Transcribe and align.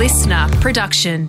listener 0.00 0.48
production. 0.62 1.28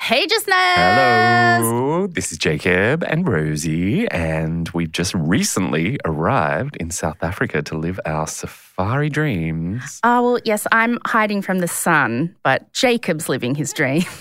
Hey, 0.00 0.28
just 0.28 0.48
Hello, 0.48 2.06
this 2.06 2.30
is 2.30 2.38
Jacob 2.38 3.02
and 3.02 3.26
Rosie, 3.26 4.06
and 4.12 4.68
we've 4.68 4.92
just 4.92 5.12
recently 5.12 5.98
arrived 6.04 6.76
in 6.76 6.92
South 6.92 7.16
Africa 7.20 7.62
to 7.62 7.76
live 7.76 7.98
our 8.06 8.28
safari 8.28 9.10
dreams. 9.10 9.98
Oh, 10.04 10.22
well, 10.22 10.40
yes, 10.44 10.68
I'm 10.70 11.00
hiding 11.04 11.42
from 11.42 11.58
the 11.58 11.66
sun, 11.66 12.36
but 12.44 12.72
Jacob's 12.72 13.28
living 13.28 13.56
his 13.56 13.72
dream. 13.72 14.04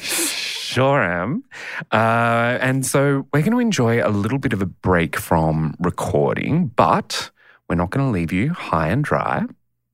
Sure 0.74 1.04
am. 1.04 1.44
Uh, 1.92 2.58
and 2.60 2.84
so 2.84 3.28
we're 3.32 3.42
going 3.42 3.52
to 3.52 3.60
enjoy 3.60 4.02
a 4.04 4.10
little 4.10 4.40
bit 4.40 4.54
of 4.54 4.62
a 4.64 4.66
break 4.66 5.16
from 5.16 5.76
recording, 5.80 6.72
but 6.76 7.30
we're 7.70 7.76
not 7.76 7.92
going 7.92 8.04
to 8.04 8.12
leave 8.12 8.32
you 8.32 8.54
high 8.54 8.88
and 8.88 9.04
dry. 9.04 9.46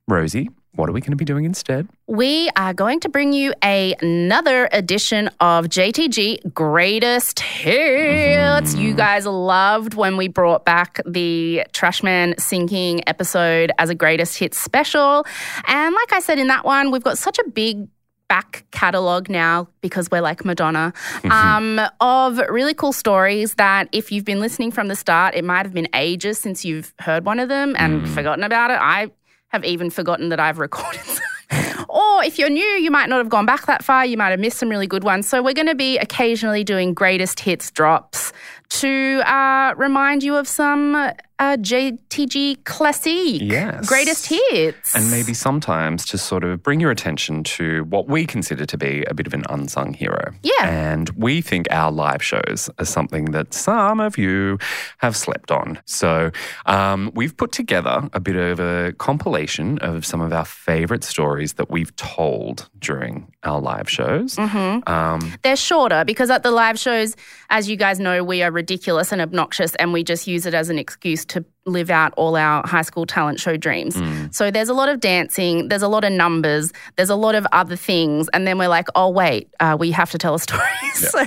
Rosie, 0.07 0.47
what 0.79 0.89
are 0.89 0.93
we 0.93 1.01
going 1.01 1.11
to 1.11 1.17
be 1.17 1.25
doing 1.25 1.43
instead? 1.43 1.87
We 2.07 2.49
are 2.55 2.73
going 2.73 3.01
to 3.01 3.09
bring 3.09 3.33
you 3.33 3.53
a, 3.63 3.95
another 4.01 4.69
edition 4.71 5.29
of 5.41 5.65
JTG 5.65 6.53
Greatest 6.53 7.41
Hits. 7.41 8.75
You 8.75 8.89
mm-hmm. 8.89 8.97
guys 8.97 9.25
loved 9.25 9.93
when 9.93 10.15
we 10.15 10.29
brought 10.29 10.65
back 10.65 11.01
the 11.05 11.65
Trashman 11.73 12.39
sinking 12.39 13.07
episode 13.07 13.71
as 13.77 13.89
a 13.89 13.95
Greatest 13.95 14.39
Hits 14.39 14.57
special. 14.57 15.25
And 15.67 15.93
like 15.93 16.13
I 16.13 16.21
said 16.21 16.39
in 16.39 16.47
that 16.47 16.63
one, 16.63 16.91
we've 16.91 17.03
got 17.03 17.17
such 17.17 17.37
a 17.39 17.43
big 17.49 17.87
back 18.29 18.63
catalogue 18.71 19.27
now 19.27 19.67
because 19.81 20.09
we're 20.11 20.21
like 20.21 20.45
Madonna 20.45 20.93
mm-hmm. 21.23 21.31
um, 21.31 21.89
of 21.99 22.37
really 22.47 22.75
cool 22.75 22.93
stories 22.93 23.55
that 23.55 23.89
if 23.91 24.11
you've 24.11 24.23
been 24.23 24.39
listening 24.39 24.71
from 24.71 24.87
the 24.87 24.95
start, 24.95 25.35
it 25.35 25.43
might 25.43 25.65
have 25.65 25.73
been 25.73 25.89
ages 25.93 26.39
since 26.39 26.63
you've 26.63 26.93
heard 26.99 27.25
one 27.25 27.39
of 27.39 27.49
them 27.49 27.75
and 27.77 28.03
mm. 28.03 28.07
forgotten 28.13 28.43
about 28.43 28.69
it. 28.69 28.77
I 28.79 29.09
have 29.49 29.65
even 29.65 29.89
forgotten 29.89 30.29
that 30.29 30.39
I've 30.39 30.59
recorded 30.59 31.01
or 31.89 32.23
if 32.23 32.37
you're 32.37 32.49
new, 32.49 32.61
you 32.61 32.91
might 32.91 33.09
not 33.09 33.17
have 33.17 33.29
gone 33.29 33.45
back 33.45 33.65
that 33.65 33.83
far. 33.83 34.05
You 34.05 34.17
might 34.17 34.29
have 34.29 34.39
missed 34.39 34.57
some 34.57 34.69
really 34.69 34.87
good 34.87 35.03
ones. 35.03 35.27
So 35.27 35.41
we're 35.41 35.53
going 35.53 35.67
to 35.67 35.75
be 35.75 35.97
occasionally 35.97 36.63
doing 36.63 36.93
greatest 36.93 37.39
hits 37.39 37.71
drops 37.71 38.31
to 38.69 39.21
uh, 39.25 39.73
remind 39.75 40.23
you 40.23 40.35
of 40.35 40.47
some 40.47 41.11
uh, 41.39 41.55
JTG 41.57 42.63
classic 42.65 43.41
Yes. 43.41 43.87
greatest 43.87 44.27
hits. 44.27 44.93
And 44.95 45.09
maybe 45.09 45.33
sometimes 45.33 46.05
to 46.07 46.17
sort 46.17 46.43
of 46.43 46.61
bring 46.61 46.79
your 46.79 46.91
attention 46.91 47.43
to 47.45 47.85
what 47.85 48.07
we 48.09 48.25
consider 48.25 48.65
to 48.65 48.77
be 48.77 49.03
a 49.07 49.13
bit 49.13 49.25
of 49.25 49.33
an 49.33 49.43
unsung 49.49 49.93
hero. 49.93 50.33
Yeah. 50.43 50.67
And 50.67 51.09
we 51.11 51.41
think 51.41 51.67
our 51.71 51.91
live 51.91 52.21
shows 52.21 52.69
are 52.77 52.85
something 52.85 53.25
that 53.31 53.53
some 53.53 53.99
of 53.99 54.17
you 54.17 54.57
have 54.97 55.15
slept 55.15 55.49
on. 55.51 55.79
So 55.85 56.31
um, 56.65 57.11
we've 57.15 57.35
put 57.35 57.51
together 57.53 58.09
a 58.13 58.19
bit 58.19 58.35
of 58.35 58.59
a 58.59 58.93
compilation 58.97 59.77
of 59.79 60.05
some 60.05 60.19
of 60.21 60.33
our 60.33 60.45
favorite 60.45 61.03
stories 61.03 61.53
that 61.53 61.69
we've 61.71 61.95
told 61.95 62.69
during 62.79 63.31
our 63.43 63.61
live 63.61 63.89
shows. 63.89 64.35
Mm-hmm. 64.35 64.91
Um, 64.91 65.33
They're 65.43 65.55
shorter 65.55 66.03
because 66.03 66.29
at 66.29 66.43
the 66.43 66.51
live 66.51 66.77
shows, 66.77 67.15
as 67.49 67.69
you 67.69 67.77
guys 67.77 67.99
know, 67.99 68.23
we 68.23 68.43
are 68.43 68.51
ridiculous 68.51 69.11
and 69.13 69.21
obnoxious, 69.21 69.73
and 69.75 69.93
we 69.93 70.03
just 70.03 70.27
use 70.27 70.45
it 70.45 70.53
as 70.53 70.69
an 70.69 70.77
excuse 70.77 71.25
to 71.29 71.45
live 71.69 71.89
out 71.89 72.13
all 72.17 72.35
our 72.35 72.65
high 72.67 72.81
school 72.81 73.05
talent 73.05 73.39
show 73.39 73.55
dreams. 73.57 73.95
So 74.35 74.51
there's 74.51 74.69
a 74.69 74.73
lot 74.73 74.89
of 74.89 74.99
dancing, 74.99 75.69
there's 75.69 75.81
a 75.81 75.87
lot 75.87 76.03
of 76.03 76.11
numbers, 76.11 76.71
there's 76.95 77.09
a 77.09 77.15
lot 77.15 77.35
of 77.35 77.45
other 77.51 77.75
things, 77.75 78.27
and 78.33 78.45
then 78.47 78.57
we're 78.57 78.67
like, 78.67 78.87
oh 78.95 79.09
wait, 79.09 79.49
uh, 79.59 79.75
we 79.79 79.91
have 79.91 80.11
to 80.11 80.17
tell 80.17 80.35
a 80.35 80.39
story. 80.39 80.61
so 80.93 81.25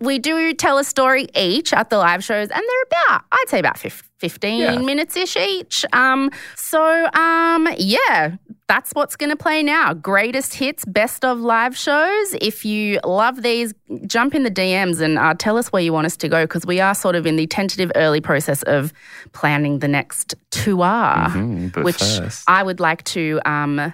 we 0.00 0.18
do 0.18 0.52
tell 0.54 0.78
a 0.78 0.84
story 0.84 1.28
each 1.36 1.72
at 1.72 1.90
the 1.90 1.98
live 1.98 2.22
shows, 2.24 2.48
and 2.50 2.62
they're 2.68 3.00
about, 3.06 3.24
I'd 3.32 3.48
say, 3.48 3.58
about 3.58 3.78
fif- 3.78 4.08
15 4.18 4.60
Yeah. 4.60 4.78
minutes 4.78 5.16
ish 5.16 5.36
each. 5.36 5.84
Um, 5.92 6.30
so 6.56 7.06
um, 7.12 7.68
yeah, 7.76 8.36
that's 8.68 8.92
what's 8.92 9.16
going 9.16 9.30
to 9.30 9.36
play 9.36 9.64
now. 9.64 9.92
Greatest 9.94 10.54
hits, 10.54 10.84
best 10.84 11.24
of 11.24 11.40
live 11.40 11.76
shows. 11.76 12.34
If 12.40 12.64
you 12.64 13.00
love 13.04 13.42
these, 13.42 13.74
jump 14.06 14.36
in 14.36 14.44
the 14.44 14.50
DMs 14.50 15.00
and 15.00 15.18
uh, 15.18 15.34
tell 15.36 15.58
us 15.58 15.72
where 15.72 15.82
you 15.82 15.92
want 15.92 16.06
us 16.06 16.16
to 16.18 16.28
go 16.28 16.44
because 16.44 16.64
we 16.64 16.78
are 16.80 16.94
sort 16.94 17.16
of 17.16 17.26
in 17.26 17.34
the 17.34 17.48
tentative 17.48 17.90
early 17.96 18.20
process 18.20 18.62
of 18.62 18.92
planning 19.32 19.80
the 19.82 19.88
next 19.88 20.34
tour, 20.50 20.86
Mhm, 20.86 21.84
which 21.84 21.98
first- 21.98 22.44
I 22.48 22.62
would 22.62 22.80
like 22.80 23.04
to 23.16 23.40
um, 23.44 23.92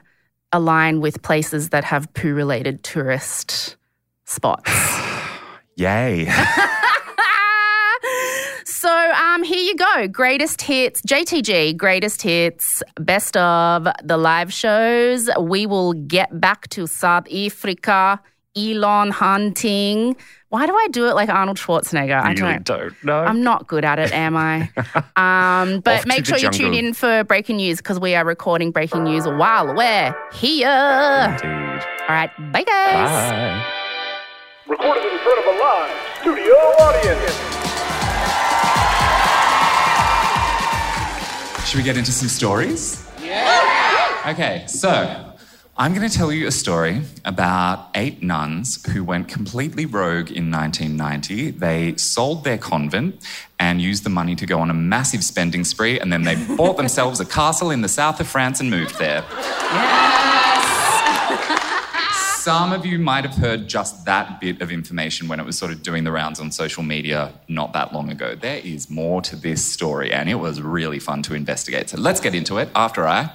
align 0.53 1.01
with 1.01 1.23
places 1.23 1.71
that 1.71 1.83
have 1.85 2.13
poo 2.15 2.33
related 2.35 2.85
tourist 2.85 3.77
spots. 4.25 4.71
yay. 5.77 6.31
so 8.65 8.89
um, 9.13 9.43
here 9.43 9.59
you 9.65 9.75
go. 9.77 10.09
Greatest 10.09 10.63
hits, 10.63 11.03
JTG, 11.03 11.77
greatest 11.77 12.23
hits, 12.23 12.83
best 13.01 13.37
of 13.37 13.87
the 14.05 14.17
live 14.17 14.53
shows. 14.53 15.29
We 15.41 15.67
will 15.67 15.95
get 15.95 16.41
back 16.41 16.69
to 16.71 16.87
South 16.87 17.27
Africa, 17.33 18.21
Elon 18.57 19.11
hunting. 19.11 20.17
Why 20.49 20.67
do 20.67 20.75
I 20.75 20.89
do 20.91 21.07
it 21.07 21.15
like 21.15 21.29
Arnold 21.29 21.59
Schwarzenegger? 21.59 22.21
I 22.21 22.31
really 22.31 22.41
don't. 22.41 22.65
don't 22.65 23.05
know. 23.05 23.21
I'm 23.21 23.43
not 23.43 23.67
good 23.67 23.85
at 23.85 23.99
it, 23.99 24.13
am 24.13 24.37
I? 24.37 24.71
um, 25.17 25.81
but 25.81 26.01
Off 26.01 26.07
make 26.07 26.25
sure 26.25 26.39
you 26.39 26.51
tune 26.51 26.73
in 26.75 26.95
for 26.95 27.23
breaking 27.25 27.57
news 27.57 27.79
because 27.79 28.01
we 28.01 28.15
are 28.15 28.25
recording 28.25 28.71
breaking 28.71 29.05
news 29.05 29.27
while 29.27 29.75
we're 29.75 30.15
here. 30.33 30.69
Indeed. 30.69 31.85
All 32.09 32.15
right, 32.15 32.31
bye 32.53 32.63
guys. 32.65 33.31
Bye. 33.31 33.65
Recorded 34.67 35.05
in 35.13 35.19
front 35.19 35.39
of 35.39 35.45
a 35.47 35.59
live 35.61 35.97
studio 36.21 36.55
audience. 36.81 37.35
Should 41.69 41.77
we 41.77 41.83
get 41.85 41.99
into 41.99 42.13
some 42.13 42.29
stories? 42.29 43.07
Yeah. 43.23 44.23
Okay, 44.27 44.65
so 44.67 45.35
I'm 45.81 45.95
going 45.95 46.09
to 46.09 46.13
tell 46.13 46.33
you 46.33 46.49
a 46.49 46.51
story 46.51 47.03
about 47.25 47.91
eight 47.95 48.21
nuns 48.21 48.85
who 48.91 49.05
went 49.05 49.29
completely 49.29 49.87
rogue 49.87 50.29
in 50.33 50.51
1990. 50.51 51.53
They 51.53 51.95
sold 51.95 52.43
their 52.43 52.59
convent 52.59 53.25
and 53.61 53.81
used 53.81 54.03
the 54.03 54.11
money 54.11 54.35
to 54.35 54.45
go 54.45 54.59
on 54.59 54.71
a 54.71 54.75
massive 54.75 55.23
spending 55.23 55.63
spree, 55.63 56.01
and 56.01 56.13
then 56.13 56.23
they 56.23 56.35
bought 56.57 56.79
themselves 56.79 57.21
a 57.21 57.25
castle 57.25 57.71
in 57.71 57.83
the 57.83 57.89
south 57.89 58.19
of 58.19 58.27
France 58.27 58.59
and 58.59 58.69
moved 58.69 58.99
there. 58.99 59.25
Yes! 59.31 60.09
Some 62.43 62.73
of 62.73 62.85
you 62.85 62.99
might 62.99 63.25
have 63.25 63.37
heard 63.37 63.69
just 63.69 64.05
that 64.05 64.41
bit 64.41 64.61
of 64.61 64.73
information 64.73 65.29
when 65.29 65.39
it 65.39 65.47
was 65.47 65.57
sort 65.57 65.71
of 65.71 65.85
doing 65.85 66.03
the 66.03 66.11
rounds 66.11 66.41
on 66.41 66.51
social 66.51 66.83
media 66.83 67.33
not 67.47 67.73
that 67.75 67.93
long 67.93 68.11
ago. 68.11 68.35
There 68.35 68.59
is 68.59 68.91
more 68.91 69.23
to 69.23 69.37
this 69.37 69.65
story, 69.65 70.13
and 70.13 70.29
it 70.29 70.41
was 70.41 70.61
really 70.61 70.99
fun 70.99 71.23
to 71.23 71.35
investigate. 71.35 71.89
So 71.91 71.99
let's 71.99 72.19
get 72.19 72.35
into 72.35 72.59
it 72.59 72.69
after 72.75 73.07
I 73.07 73.31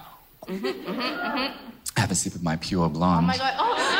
mm-hmm, 0.46 0.66
mm-hmm, 0.66 0.92
mm-hmm. 1.00 1.63
Have 1.98 2.12
a 2.12 2.16
sip 2.16 2.36
of 2.36 2.44
my 2.44 2.56
pure 2.58 2.90
blonde. 2.90 3.26
Oh 3.26 3.28
my 3.28 3.38
god. 3.38 3.54
Oh. 3.58 3.70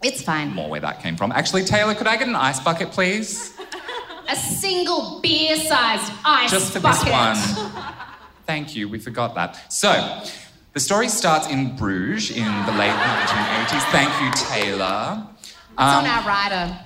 It's 0.00 0.22
fine. 0.22 0.54
More 0.54 0.70
where 0.70 0.78
that 0.80 1.02
came 1.02 1.16
from. 1.16 1.32
Actually, 1.32 1.64
Taylor, 1.64 1.92
could 1.92 2.06
I 2.06 2.16
get 2.16 2.28
an 2.28 2.36
ice 2.36 2.60
bucket, 2.60 2.92
please? 2.92 3.52
A 4.28 4.36
single 4.36 5.18
beer-sized 5.20 6.12
ice 6.24 6.50
bucket. 6.50 6.50
Just 6.50 6.72
for 6.72 6.78
bucket. 6.78 7.06
this 7.06 7.56
one. 7.58 7.72
Thank 8.46 8.76
you, 8.76 8.88
we 8.88 9.00
forgot 9.00 9.34
that. 9.34 9.72
So, 9.72 10.22
the 10.72 10.78
story 10.78 11.08
starts 11.08 11.48
in 11.48 11.74
Bruges 11.76 12.30
in 12.30 12.44
the 12.44 12.72
late 12.78 12.92
1980s. 12.94 13.82
Thank 13.90 14.12
you, 14.22 14.30
Taylor. 14.46 15.26
It's 15.42 15.52
Um, 15.78 16.04
on 16.04 16.06
our 16.06 16.22
rider. 16.28 16.78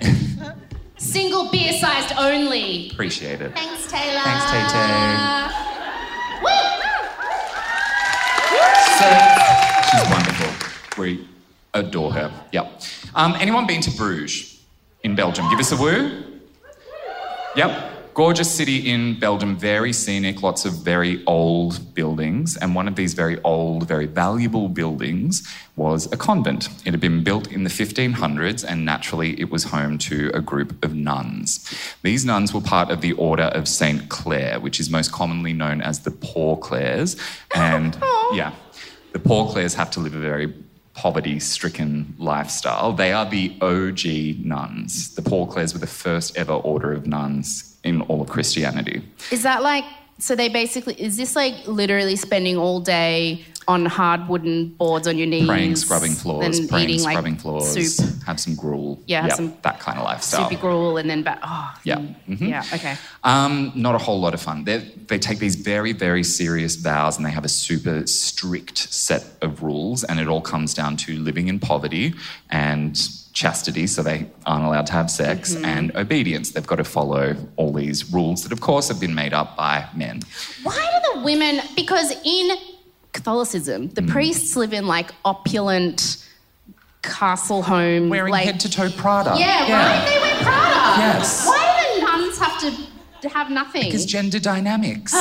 single 0.97 1.51
beer-sized 1.51 2.13
only. 2.17 2.89
appreciate 2.93 3.41
it. 3.41 3.53
Thanks, 3.55 3.85
Taylor. 3.91 4.21
Thanks, 4.23 4.45
Tay-Tay. 4.49 5.49
Woo! 6.43 6.72
She's 8.93 10.09
wonderful. 10.09 11.01
We 11.01 11.27
adore 11.73 12.13
her. 12.13 12.31
Yep. 12.51 12.81
Um, 13.15 13.35
anyone 13.39 13.65
been 13.65 13.81
to 13.81 13.91
Bruges 13.91 14.61
in 15.03 15.15
Belgium? 15.15 15.49
Give 15.49 15.59
us 15.59 15.71
a 15.71 15.77
woo. 15.77 16.23
Yep. 17.55 17.89
Gorgeous 18.13 18.53
city 18.53 18.91
in 18.91 19.19
Belgium, 19.19 19.57
very 19.57 19.91
scenic, 19.91 20.43
lots 20.43 20.65
of 20.65 20.73
very 20.73 21.25
old 21.25 21.95
buildings. 21.95 22.55
And 22.57 22.75
one 22.75 22.87
of 22.87 22.95
these 22.95 23.15
very 23.15 23.41
old, 23.41 23.87
very 23.87 24.05
valuable 24.05 24.69
buildings 24.69 25.41
was 25.75 26.11
a 26.13 26.17
convent. 26.17 26.69
It 26.85 26.91
had 26.91 26.99
been 26.99 27.23
built 27.23 27.51
in 27.51 27.63
the 27.63 27.71
1500s, 27.71 28.63
and 28.63 28.85
naturally, 28.85 29.39
it 29.41 29.49
was 29.49 29.63
home 29.63 29.97
to 29.99 30.29
a 30.35 30.41
group 30.41 30.85
of 30.85 30.93
nuns. 30.93 31.73
These 32.03 32.23
nuns 32.23 32.53
were 32.53 32.61
part 32.61 32.91
of 32.91 33.01
the 33.01 33.13
Order 33.13 33.45
of 33.45 33.67
St. 33.67 34.09
Clare, 34.09 34.59
which 34.59 34.79
is 34.79 34.91
most 34.91 35.11
commonly 35.11 35.53
known 35.53 35.81
as 35.81 36.01
the 36.01 36.11
Poor 36.11 36.55
Clares. 36.55 37.15
And 37.55 37.95
yeah, 38.33 38.53
the 39.13 39.19
Poor 39.19 39.49
Clares 39.49 39.73
have 39.75 39.89
to 39.91 39.99
live 39.99 40.15
a 40.15 40.19
very 40.19 40.53
poverty 40.95 41.39
stricken 41.39 42.13
lifestyle. 42.19 42.93
They 42.93 43.13
are 43.13 43.27
the 43.27 43.55
OG 43.61 44.45
nuns. 44.45 45.15
The 45.15 45.21
Poor 45.21 45.47
Clares 45.47 45.73
were 45.73 45.79
the 45.79 45.87
first 45.87 46.37
ever 46.37 46.53
order 46.53 46.91
of 46.91 47.07
nuns 47.07 47.77
in 47.83 48.01
all 48.01 48.21
of 48.21 48.29
Christianity. 48.29 49.03
Is 49.31 49.43
that 49.43 49.63
like 49.63 49.85
so? 50.23 50.35
They 50.35 50.49
basically 50.49 50.95
is 51.01 51.17
this 51.17 51.35
like 51.35 51.55
literally 51.67 52.15
spending 52.15 52.57
all 52.57 52.79
day 52.79 53.45
on 53.65 53.85
hard 53.85 54.27
wooden 54.27 54.67
boards 54.69 55.07
on 55.07 55.17
your 55.17 55.27
knees. 55.27 55.47
Praying, 55.47 55.75
scrubbing 55.77 56.11
floors, 56.11 56.59
then 56.59 56.67
praying, 56.67 56.89
eating, 56.89 57.03
like, 57.03 57.13
scrubbing 57.13 57.37
floors, 57.37 57.95
Soup, 57.95 58.23
have 58.25 58.37
some 58.37 58.55
gruel. 58.55 58.99
Yeah, 59.07 59.21
have 59.21 59.29
Yep, 59.29 59.37
some 59.37 59.57
that 59.61 59.79
kind 59.79 59.97
of 59.99 60.03
lifestyle. 60.03 60.49
soupy 60.49 60.57
gruel, 60.57 60.97
and 60.97 61.09
then 61.09 61.23
back. 61.23 61.39
Oh, 61.43 61.73
Yeah. 61.85 61.95
mm, 61.99 62.15
Mhm. 62.29 62.49
Yeah, 62.49 62.63
okay. 62.73 62.97
Um, 63.23 63.71
not 63.73 63.95
a 63.95 63.97
whole 63.99 64.19
lot 64.19 64.33
of 64.33 64.41
fun. 64.41 64.65
They 64.65 64.79
they 65.07 65.17
take 65.17 65.39
these 65.39 65.55
very 65.55 65.93
very 65.93 66.23
serious 66.25 66.75
vows, 66.75 67.15
and 67.17 67.25
they 67.25 67.31
have 67.31 67.45
a 67.45 67.49
super 67.49 68.05
strict 68.05 68.77
set 68.93 69.23
of 69.41 69.63
rules, 69.63 70.03
and 70.03 70.19
it 70.19 70.27
all 70.27 70.41
comes 70.41 70.73
down 70.73 70.97
to 70.97 71.17
living 71.19 71.47
in 71.47 71.59
poverty 71.59 72.13
and 72.49 72.99
chastity, 73.33 73.87
so 73.87 74.01
they 74.03 74.27
aren't 74.45 74.63
allowed 74.65 74.85
to 74.87 74.93
have 74.93 75.09
sex, 75.11 75.53
Mm-hmm. 75.55 75.65
and 75.65 75.95
obedience. 75.95 76.51
They've 76.51 76.65
got 76.67 76.75
to 76.77 76.83
follow 76.83 77.35
all 77.57 77.73
these 77.73 78.13
rules 78.13 78.43
that, 78.43 78.51
of 78.51 78.61
course, 78.61 78.87
have 78.89 78.99
been 78.99 79.15
made 79.15 79.33
up 79.33 79.57
by 79.57 79.87
men. 79.95 80.21
Why 80.63 80.75
do 80.75 81.13
the 81.19 81.25
women? 81.25 81.59
Because 81.75 82.11
in 82.23 82.55
Catholicism, 83.11 83.89
the 83.89 84.03
priests 84.03 84.55
live 84.55 84.71
in 84.73 84.85
like 84.87 85.11
opulent 85.25 86.25
castle 87.01 87.61
home, 87.63 88.09
Wearing 88.09 88.31
like 88.31 88.45
head 88.45 88.59
to 88.61 88.69
toe 88.69 88.89
Prada. 88.89 89.35
yeah, 89.37 89.61
right. 89.71 90.05
They 90.09 90.19
wear 90.19 90.35
Prada. 90.41 90.99
Yes. 91.01 91.45
Why 91.45 91.59
do 91.95 91.99
the 91.99 92.05
nuns 92.05 92.37
have 92.39 92.59
to 92.61 92.71
to 93.23 93.29
have 93.29 93.49
nothing? 93.49 93.83
Because 93.85 94.05
gender 94.05 94.39
dynamics. 94.39 95.11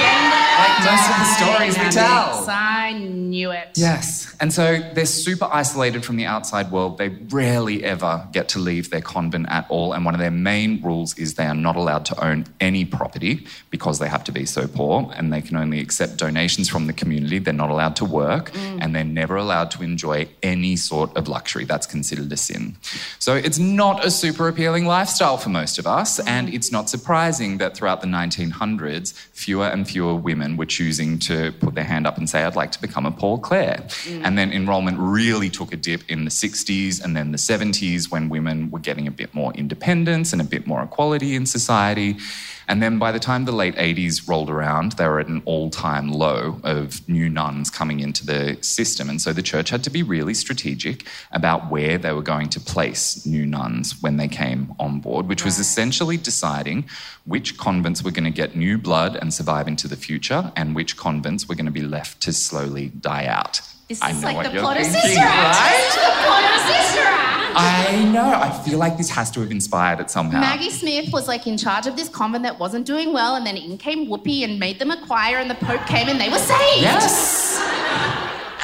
Gender 0.00 0.41
Like 0.62 0.78
ah, 0.78 0.90
most 0.92 1.06
of 1.10 1.16
the 1.18 1.28
stories 1.42 1.74
we 1.76 1.90
tell. 1.90 2.44
I 2.48 2.92
knew 2.92 3.50
it. 3.50 3.70
Yes. 3.74 4.34
And 4.40 4.52
so 4.52 4.78
they're 4.94 5.06
super 5.06 5.48
isolated 5.50 6.04
from 6.04 6.16
the 6.16 6.26
outside 6.26 6.70
world. 6.70 6.98
They 6.98 7.08
rarely 7.08 7.82
ever 7.84 8.28
get 8.32 8.48
to 8.50 8.58
leave 8.58 8.90
their 8.90 9.00
convent 9.00 9.46
at 9.48 9.66
all. 9.68 9.92
And 9.92 10.04
one 10.04 10.14
of 10.14 10.20
their 10.20 10.30
main 10.30 10.80
rules 10.82 11.16
is 11.18 11.34
they 11.34 11.46
are 11.46 11.54
not 11.54 11.76
allowed 11.76 12.04
to 12.06 12.24
own 12.24 12.46
any 12.60 12.84
property 12.84 13.46
because 13.70 13.98
they 13.98 14.08
have 14.08 14.24
to 14.24 14.32
be 14.32 14.44
so 14.46 14.66
poor 14.68 15.10
and 15.16 15.32
they 15.32 15.40
can 15.40 15.56
only 15.56 15.80
accept 15.80 16.16
donations 16.16 16.68
from 16.68 16.86
the 16.86 16.92
community. 16.92 17.38
They're 17.38 17.54
not 17.54 17.70
allowed 17.70 17.96
to 17.96 18.04
work 18.04 18.52
mm. 18.52 18.78
and 18.80 18.94
they're 18.94 19.04
never 19.04 19.36
allowed 19.36 19.70
to 19.72 19.82
enjoy 19.82 20.28
any 20.42 20.76
sort 20.76 21.16
of 21.16 21.26
luxury. 21.28 21.64
That's 21.64 21.86
considered 21.86 22.30
a 22.32 22.36
sin. 22.36 22.76
So 23.18 23.34
it's 23.34 23.58
not 23.58 24.04
a 24.04 24.10
super 24.10 24.48
appealing 24.48 24.86
lifestyle 24.86 25.38
for 25.38 25.48
most 25.48 25.78
of 25.78 25.86
us. 25.86 26.20
And 26.20 26.48
mm. 26.48 26.54
it's 26.54 26.70
not 26.70 26.88
surprising 26.88 27.58
that 27.58 27.76
throughout 27.76 28.00
the 28.00 28.06
1900s, 28.06 29.12
fewer 29.32 29.66
and 29.66 29.88
fewer 29.88 30.14
women 30.14 30.51
were 30.56 30.66
choosing 30.66 31.18
to 31.20 31.52
put 31.52 31.74
their 31.74 31.84
hand 31.84 32.06
up 32.06 32.18
and 32.18 32.28
say, 32.28 32.44
I'd 32.44 32.56
like 32.56 32.72
to 32.72 32.80
become 32.80 33.06
a 33.06 33.10
Poor 33.10 33.38
Clare. 33.38 33.84
Mm. 34.04 34.24
And 34.24 34.38
then 34.38 34.52
enrollment 34.52 34.98
really 34.98 35.50
took 35.50 35.72
a 35.72 35.76
dip 35.76 36.02
in 36.08 36.24
the 36.24 36.30
60s 36.30 37.02
and 37.02 37.16
then 37.16 37.32
the 37.32 37.38
70s 37.38 38.10
when 38.10 38.28
women 38.28 38.70
were 38.70 38.78
getting 38.78 39.06
a 39.06 39.10
bit 39.10 39.34
more 39.34 39.52
independence 39.54 40.32
and 40.32 40.40
a 40.40 40.44
bit 40.44 40.66
more 40.66 40.82
equality 40.82 41.34
in 41.34 41.46
society. 41.46 42.16
And 42.68 42.82
then 42.82 42.98
by 42.98 43.12
the 43.12 43.18
time 43.18 43.44
the 43.44 43.52
late 43.52 43.74
80s 43.76 44.28
rolled 44.28 44.50
around, 44.50 44.92
they 44.92 45.06
were 45.06 45.20
at 45.20 45.28
an 45.28 45.42
all 45.44 45.70
time 45.70 46.10
low 46.12 46.60
of 46.62 47.06
new 47.08 47.28
nuns 47.28 47.70
coming 47.70 48.00
into 48.00 48.24
the 48.24 48.58
system. 48.60 49.08
And 49.10 49.20
so 49.20 49.32
the 49.32 49.42
church 49.42 49.70
had 49.70 49.82
to 49.84 49.90
be 49.90 50.02
really 50.02 50.34
strategic 50.34 51.06
about 51.30 51.70
where 51.70 51.98
they 51.98 52.12
were 52.12 52.22
going 52.22 52.48
to 52.50 52.60
place 52.60 53.24
new 53.26 53.46
nuns 53.46 54.00
when 54.00 54.16
they 54.16 54.28
came 54.28 54.74
on 54.78 55.00
board, 55.00 55.28
which 55.28 55.44
was 55.44 55.58
essentially 55.58 56.16
deciding 56.16 56.84
which 57.24 57.58
convents 57.58 58.02
were 58.02 58.10
going 58.10 58.24
to 58.24 58.30
get 58.30 58.56
new 58.56 58.78
blood 58.78 59.16
and 59.16 59.32
survive 59.32 59.68
into 59.68 59.86
the 59.86 59.96
future 59.96 60.52
and 60.56 60.74
which 60.74 60.96
convents 60.96 61.48
were 61.48 61.54
going 61.54 61.66
to 61.66 61.72
be 61.72 61.82
left 61.82 62.20
to 62.22 62.32
slowly 62.32 62.88
die 62.88 63.26
out. 63.26 63.60
This 63.88 64.00
I 64.02 64.10
is 64.10 64.22
like 64.24 64.50
the 64.50 64.58
plot 64.60 64.80
of 64.80 64.86
Sister 64.86 65.20
Act. 65.20 65.58
right? 65.58 65.90
The 65.94 66.26
plot 66.26 66.44
of 66.44 66.60
Sister 66.76 67.00
Act. 67.00 67.21
I 67.54 68.04
know. 68.12 68.32
I 68.32 68.50
feel 68.64 68.78
like 68.78 68.96
this 68.96 69.10
has 69.10 69.30
to 69.32 69.40
have 69.40 69.50
inspired 69.50 70.00
it 70.00 70.10
somehow. 70.10 70.40
Maggie 70.40 70.70
Smith 70.70 71.12
was 71.12 71.28
like 71.28 71.46
in 71.46 71.56
charge 71.56 71.86
of 71.86 71.96
this 71.96 72.08
convent 72.08 72.44
that 72.44 72.58
wasn't 72.58 72.86
doing 72.86 73.12
well, 73.12 73.36
and 73.36 73.46
then 73.46 73.56
in 73.56 73.78
came 73.78 74.06
Whoopi 74.06 74.44
and 74.44 74.58
made 74.58 74.78
them 74.78 74.90
a 74.90 75.06
choir, 75.06 75.36
and 75.36 75.50
the 75.50 75.54
Pope 75.56 75.86
came 75.86 76.08
and 76.08 76.20
they 76.20 76.28
were 76.28 76.38
saved. 76.38 76.82
Yes. 76.82 77.60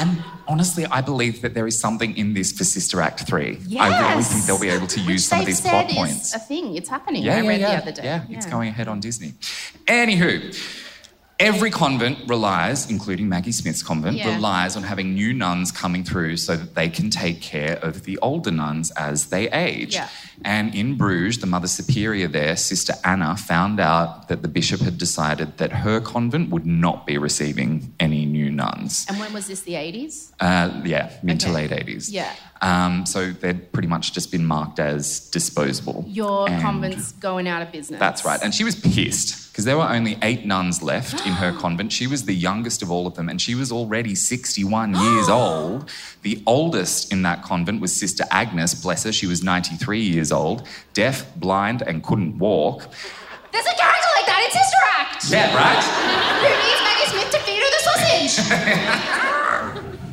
And 0.00 0.22
honestly, 0.46 0.86
I 0.86 1.00
believe 1.00 1.42
that 1.42 1.54
there 1.54 1.66
is 1.66 1.78
something 1.78 2.16
in 2.16 2.32
this 2.34 2.52
for 2.52 2.64
Sister 2.64 3.00
Act 3.00 3.26
3. 3.26 3.58
Yes. 3.66 3.80
I 3.82 4.10
really 4.10 4.22
think 4.22 4.44
they'll 4.44 4.60
be 4.60 4.68
able 4.68 4.86
to 4.86 5.00
Which 5.00 5.08
use 5.10 5.24
some 5.26 5.40
of 5.40 5.46
these 5.46 5.60
said 5.60 5.88
plot 5.88 6.08
is 6.08 6.34
a 6.34 6.38
thing. 6.38 6.76
It's 6.76 6.88
happening. 6.88 7.24
Yeah, 7.24 7.36
I 7.36 7.40
yeah, 7.42 7.48
read 7.48 7.60
yeah. 7.60 7.70
the 7.76 7.82
other 7.82 7.92
day. 7.92 8.04
Yeah, 8.04 8.24
it's 8.30 8.46
going 8.46 8.68
ahead 8.68 8.88
on 8.88 9.00
Disney. 9.00 9.34
Anywho, 9.86 10.54
every 11.40 11.70
convent 11.70 12.18
relies, 12.28 12.90
including 12.90 13.28
Maggie 13.28 13.52
Smith's 13.52 13.82
convent, 13.82 14.16
Yeah. 14.16 14.34
relies 14.34 14.76
on 14.76 14.82
having 14.82 15.14
new 15.14 15.32
nuns 15.32 15.70
coming 15.70 16.02
through 16.04 16.36
so 16.36 16.56
that 16.56 16.74
they 16.74 16.88
can 16.88 17.10
take 17.10 17.40
care 17.40 17.76
of 17.82 18.04
the 18.04 18.18
older 18.18 18.50
nuns 18.50 18.90
as 18.92 19.26
they 19.26 19.48
age. 19.50 19.94
Yeah. 19.94 20.08
And 20.44 20.74
in 20.74 20.96
Bruges, 20.96 21.38
the 21.38 21.46
Mother 21.46 21.66
Superior 21.68 22.28
there, 22.28 22.56
Sister 22.56 22.94
Anna, 23.04 23.36
found 23.36 23.80
out 23.80 24.28
that 24.28 24.42
the 24.42 24.48
bishop 24.48 24.80
had 24.80 24.96
decided 24.98 25.58
that 25.58 25.72
her 25.72 26.00
convent 26.00 26.50
would 26.50 26.66
not 26.66 27.06
be 27.06 27.18
receiving 27.18 27.92
any 27.98 28.24
new 28.24 28.50
nuns. 28.50 29.04
And 29.08 29.18
when 29.18 29.32
was 29.32 29.46
this? 29.48 29.60
The 29.60 29.74
80s? 29.74 30.32
Uh, 30.40 30.80
yeah, 30.84 31.10
mid 31.22 31.40
to 31.40 31.50
late 31.50 31.70
80s. 31.72 32.10
Yeah. 32.10 32.32
Um, 32.60 33.06
so 33.06 33.30
they'd 33.30 33.72
pretty 33.72 33.88
much 33.88 34.12
just 34.12 34.32
been 34.32 34.44
marked 34.44 34.78
as 34.80 35.20
disposable. 35.30 36.04
Your 36.08 36.48
And- 36.48 36.60
convent's 36.62 37.12
going 37.12 37.46
out 37.46 37.62
of 37.62 37.70
business. 37.70 38.00
That's 38.00 38.24
right. 38.24 38.40
And 38.42 38.52
she 38.54 38.64
was 38.64 38.74
pissed 38.74 39.52
because 39.52 39.64
there 39.64 39.76
were 39.76 39.88
only 39.88 40.18
eight 40.22 40.44
nuns 40.44 40.82
left 40.82 41.24
in 41.26 41.32
her 41.34 41.52
convent. 41.58 41.92
She 41.92 42.06
was 42.08 42.24
the 42.24 42.34
youngest 42.34 42.82
of 42.82 42.90
all 42.90 43.06
of 43.06 43.14
them 43.14 43.28
and 43.28 43.40
she 43.40 43.54
was 43.54 43.70
already 43.70 44.14
61 44.16 44.94
years 44.94 45.28
old. 45.40 45.88
The 46.22 46.42
oldest 46.46 47.12
in 47.12 47.22
that 47.22 47.42
convent 47.42 47.80
was 47.80 47.94
Sister 47.94 48.24
Agnes, 48.30 48.74
bless 48.74 49.04
her. 49.04 49.12
She 49.12 49.26
was 49.26 49.42
93 49.44 50.00
years 50.00 50.32
old, 50.32 50.66
deaf, 50.94 51.32
blind, 51.36 51.82
and 51.82 52.02
couldn't 52.02 52.38
walk. 52.38 52.82
There's 53.52 53.66
a 53.66 53.76
character 53.76 54.08
like 54.16 54.26
that 54.26 54.42
in 54.44 54.50
Sister 54.50 54.76
Act. 54.98 55.30
Yeah, 55.30 55.56
right? 55.56 55.84
Who 56.42 56.50
needs 56.64 56.82
Maggie 56.82 57.10
Smith 57.10 57.30
to 57.30 57.38
feed 57.46 57.62
her 57.62 57.70
the 57.70 57.82
sausage? 57.84 59.24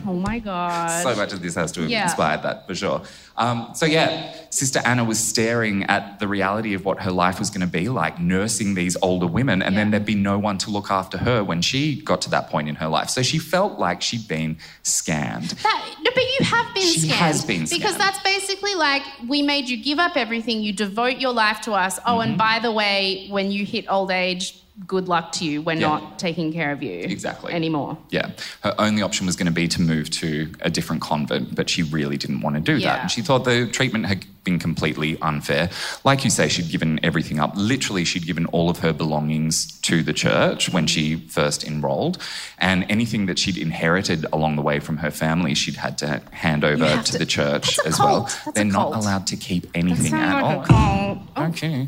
oh 0.07 0.13
my 0.13 0.39
god. 0.39 1.03
So 1.03 1.15
much 1.15 1.33
of 1.33 1.41
this 1.41 1.55
has 1.55 1.71
to 1.73 1.81
have 1.81 1.89
Yeah. 1.89 2.03
inspired 2.03 2.43
that, 2.43 2.67
for 2.67 2.75
sure. 2.75 3.01
Um, 3.37 3.71
so, 3.73 3.85
yeah, 3.85 4.33
Sister 4.49 4.79
Anna 4.85 5.03
was 5.03 5.19
staring 5.19 5.83
at 5.83 6.19
the 6.19 6.27
reality 6.27 6.73
of 6.73 6.85
what 6.85 7.01
her 7.01 7.11
life 7.11 7.37
was 7.39 7.49
going 7.49 7.61
to 7.61 7.67
be 7.67 7.89
like, 7.89 8.19
nursing 8.19 8.75
these 8.75 8.95
older 9.01 9.27
women, 9.27 9.61
and 9.61 9.75
then 9.77 9.91
there'd 9.91 10.05
be 10.05 10.15
no 10.15 10.39
one 10.39 10.57
to 10.59 10.69
look 10.69 10.89
after 10.89 11.17
her 11.17 11.43
when 11.43 11.61
she 11.61 12.01
got 12.01 12.21
to 12.21 12.29
that 12.29 12.49
point 12.49 12.69
in 12.69 12.75
her 12.75 12.87
life. 12.87 13.09
So 13.09 13.21
she 13.21 13.37
felt 13.37 13.77
like 13.77 14.01
she'd 14.01 14.27
been 14.27 14.57
scammed. 14.83 15.61
That, 15.63 15.95
but 16.03 16.23
you 16.39 16.45
have 16.45 16.73
been 16.73 16.83
She 16.83 17.07
scammed. 17.09 17.11
has 17.15 17.43
been 17.45 17.63
scammed. 17.63 17.71
Because 17.71 17.97
that's 17.97 18.19
basically 18.23 18.75
like 18.75 19.01
we 19.27 19.41
made 19.41 19.67
you 19.67 19.75
give 19.83 19.99
up 19.99 20.15
everything, 20.15 20.61
you 20.61 20.71
devote 20.71 21.17
your 21.17 21.33
life 21.33 21.61
to 21.61 21.73
us. 21.73 21.99
Oh, 22.05 22.15
Mm-hmm. 22.15 22.21
and 22.29 22.37
by 22.37 22.59
the 22.59 22.71
way, 22.71 23.27
when 23.29 23.51
you 23.51 23.65
hit 23.65 23.85
old 23.89 24.11
age, 24.11 24.57
good 24.85 25.07
luck 25.07 25.31
to 25.31 25.45
you. 25.45 25.61
We're 25.61 25.73
Yeah. 25.73 25.87
not 25.87 26.19
taking 26.19 26.51
care 26.51 26.71
of 26.73 26.83
you 26.83 26.99
Exactly. 26.99 27.53
anymore. 27.53 27.97
Yeah. 28.09 28.31
Her 28.61 28.75
only 28.77 29.01
option 29.01 29.25
was 29.25 29.35
going 29.37 29.45
to 29.45 29.51
be 29.53 29.67
to 29.69 29.81
move 29.81 30.09
to 30.11 30.51
a 30.61 30.69
different 30.69 31.01
convent, 31.01 31.55
but 31.55 31.69
she 31.69 31.81
really 31.83 32.17
didn't 32.17 32.41
want 32.41 32.55
to 32.57 32.61
do 32.61 32.75
Yeah. 32.77 32.93
that. 32.93 33.01
And 33.03 33.11
she 33.11 33.21
thought 33.21 33.45
the 33.45 33.67
treatment 33.67 34.05
had 34.07 34.25
been 34.43 34.59
completely 34.59 35.17
unfair. 35.21 35.69
Like 36.03 36.23
you 36.25 36.29
say, 36.29 36.49
she'd 36.49 36.69
given 36.69 36.99
everything 37.03 37.39
up. 37.39 37.53
Literally, 37.55 38.03
she'd 38.03 38.27
given 38.27 38.45
all 38.47 38.69
of 38.69 38.79
her 38.79 38.91
belongings 38.93 39.65
to 39.83 40.03
the 40.03 40.13
church 40.13 40.69
when 40.69 40.87
she 40.87 41.15
first 41.29 41.63
enrolled. 41.63 42.17
And 42.59 42.85
anything 42.89 43.27
that 43.27 43.39
she'd 43.39 43.57
inherited 43.57 44.25
along 44.33 44.57
the 44.57 44.61
way 44.61 44.79
from 44.81 44.97
her 44.97 45.09
family, 45.09 45.55
she'd 45.55 45.77
had 45.77 45.97
to 45.99 46.21
hand 46.31 46.63
over 46.65 46.85
to, 46.97 47.11
to- 47.13 47.17
the 47.17 47.25
church 47.25 47.79
as 47.85 47.95
cult. 47.95 48.09
well. 48.09 48.21
That's 48.23 48.51
They're 48.55 48.65
not 48.65 48.93
allowed 48.93 49.25
to 49.27 49.37
keep 49.37 49.67
anything 49.73 50.13
at 50.13 50.43
all. 50.69 51.23
Okay. 51.37 51.87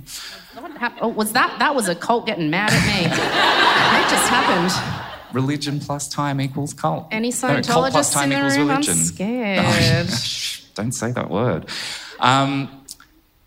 What 0.78 0.92
hap- 0.92 1.00
oh, 1.02 1.08
was 1.08 1.34
that 1.34 1.58
that 1.60 1.74
was 1.76 1.88
a 1.88 1.96
cult 1.96 2.26
getting 2.26 2.50
mad 2.50 2.72
at 2.72 2.86
me? 2.86 3.10
that 3.10 4.08
just 4.10 4.30
happened. 4.30 5.34
Religion 5.34 5.80
plus 5.80 6.08
time 6.08 6.40
equals 6.40 6.74
cult. 6.74 7.08
Any 7.12 7.32
No, 7.32 7.62
cult 7.62 7.92
plus 7.92 8.14
time 8.14 8.32
in 8.32 8.40
the 8.40 8.46
equals 8.46 8.58
room? 8.58 8.72
I'm 8.72 8.84
scared. 8.84 10.10
Don't 10.76 10.92
say 10.92 11.12
that 11.12 11.30
word. 11.30 11.70
Um, 12.20 12.86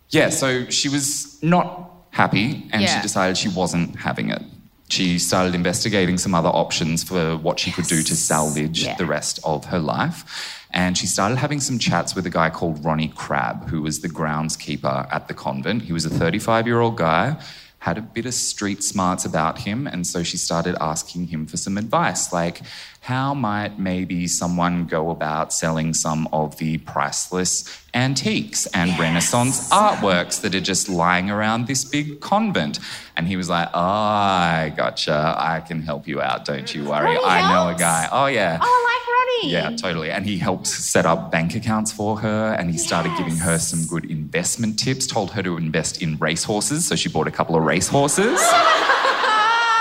yeah, 0.09 0.29
so 0.29 0.69
she 0.69 0.89
was 0.89 1.41
not 1.41 1.89
happy 2.11 2.69
and 2.71 2.87
she 2.87 3.01
decided 3.01 3.37
she 3.37 3.49
wasn't 3.49 3.95
having 3.95 4.29
it. 4.29 4.41
She 4.89 5.17
started 5.19 5.55
investigating 5.55 6.17
some 6.17 6.35
other 6.35 6.49
options 6.49 7.01
for 7.01 7.37
what 7.37 7.57
she 7.59 7.71
could 7.71 7.85
do 7.85 8.03
to 8.03 8.15
salvage 8.15 8.83
Yeah. 8.83 8.95
the 8.95 9.05
rest 9.05 9.39
of 9.45 9.63
her 9.65 9.79
life. 9.79 10.60
And 10.73 10.97
she 10.97 11.05
started 11.07 11.37
having 11.37 11.59
some 11.59 11.79
chats 11.79 12.15
with 12.15 12.25
a 12.25 12.29
guy 12.29 12.49
called 12.49 12.83
Ronnie 12.83 13.09
Crabb, 13.15 13.69
who 13.69 13.81
was 13.81 14.01
the 14.01 14.09
groundskeeper 14.09 15.07
at 15.11 15.27
the 15.27 15.33
convent. 15.33 15.83
He 15.83 15.93
was 15.93 16.05
a 16.05 16.09
35 16.09 16.65
year 16.67 16.79
old 16.79 16.97
guy, 16.97 17.37
had 17.79 17.97
a 17.97 18.01
bit 18.01 18.25
of 18.25 18.33
street 18.33 18.83
smarts 18.83 19.25
about 19.25 19.59
him. 19.59 19.87
And 19.87 20.05
so 20.05 20.23
she 20.23 20.37
started 20.37 20.75
asking 20.79 21.27
him 21.27 21.45
for 21.45 21.57
some 21.57 21.77
advice, 21.77 22.31
like, 22.31 22.61
how 23.01 23.33
might 23.33 23.79
maybe 23.79 24.27
someone 24.27 24.85
go 24.85 25.09
about 25.09 25.51
selling 25.51 25.91
some 25.93 26.29
of 26.31 26.57
the 26.57 26.77
priceless 26.77 27.65
antiques 27.95 28.67
and 28.67 28.97
Renaissance 28.99 29.69
artworks 29.71 30.39
that 30.41 30.53
are 30.53 30.61
just 30.61 30.87
lying 30.87 31.31
around 31.31 31.65
this 31.65 31.83
big 31.83 32.21
convent? 32.21 32.79
And 33.17 33.27
he 33.27 33.35
was 33.35 33.49
like, 33.49 33.69
oh, 33.73 33.79
I 33.81 34.71
gotcha. 34.77 35.35
I 35.35 35.61
can 35.61 35.81
help 35.81 36.07
you 36.07 36.21
out. 36.21 36.45
Don't 36.45 36.73
you 36.73 36.85
worry. 36.85 37.17
I 37.17 37.51
know 37.51 37.75
a 37.75 37.77
guy. 37.77 38.07
Oh, 38.11 38.27
yeah. 38.27 38.59
Oh, 38.61 38.65
I 38.65 38.93
like 38.93 39.10
Ronnie. 39.41 39.51
Yeah, 39.51 39.75
totally. 39.75 40.11
And 40.11 40.25
he 40.25 40.37
helped 40.37 40.67
set 40.67 41.05
up 41.05 41.31
bank 41.31 41.55
accounts 41.55 41.91
for 41.91 42.19
her 42.19 42.53
and 42.57 42.69
he 42.71 42.77
started 42.77 43.15
giving 43.17 43.37
her 43.37 43.57
some 43.57 43.85
good 43.85 44.09
investment 44.09 44.79
tips, 44.79 45.07
told 45.07 45.31
her 45.31 45.43
to 45.43 45.57
invest 45.57 46.01
in 46.01 46.17
racehorses. 46.17 46.87
So 46.87 46.95
she 46.95 47.09
bought 47.09 47.27
a 47.27 47.31
couple 47.31 47.55
of 47.55 47.63
racehorses. 47.63 48.41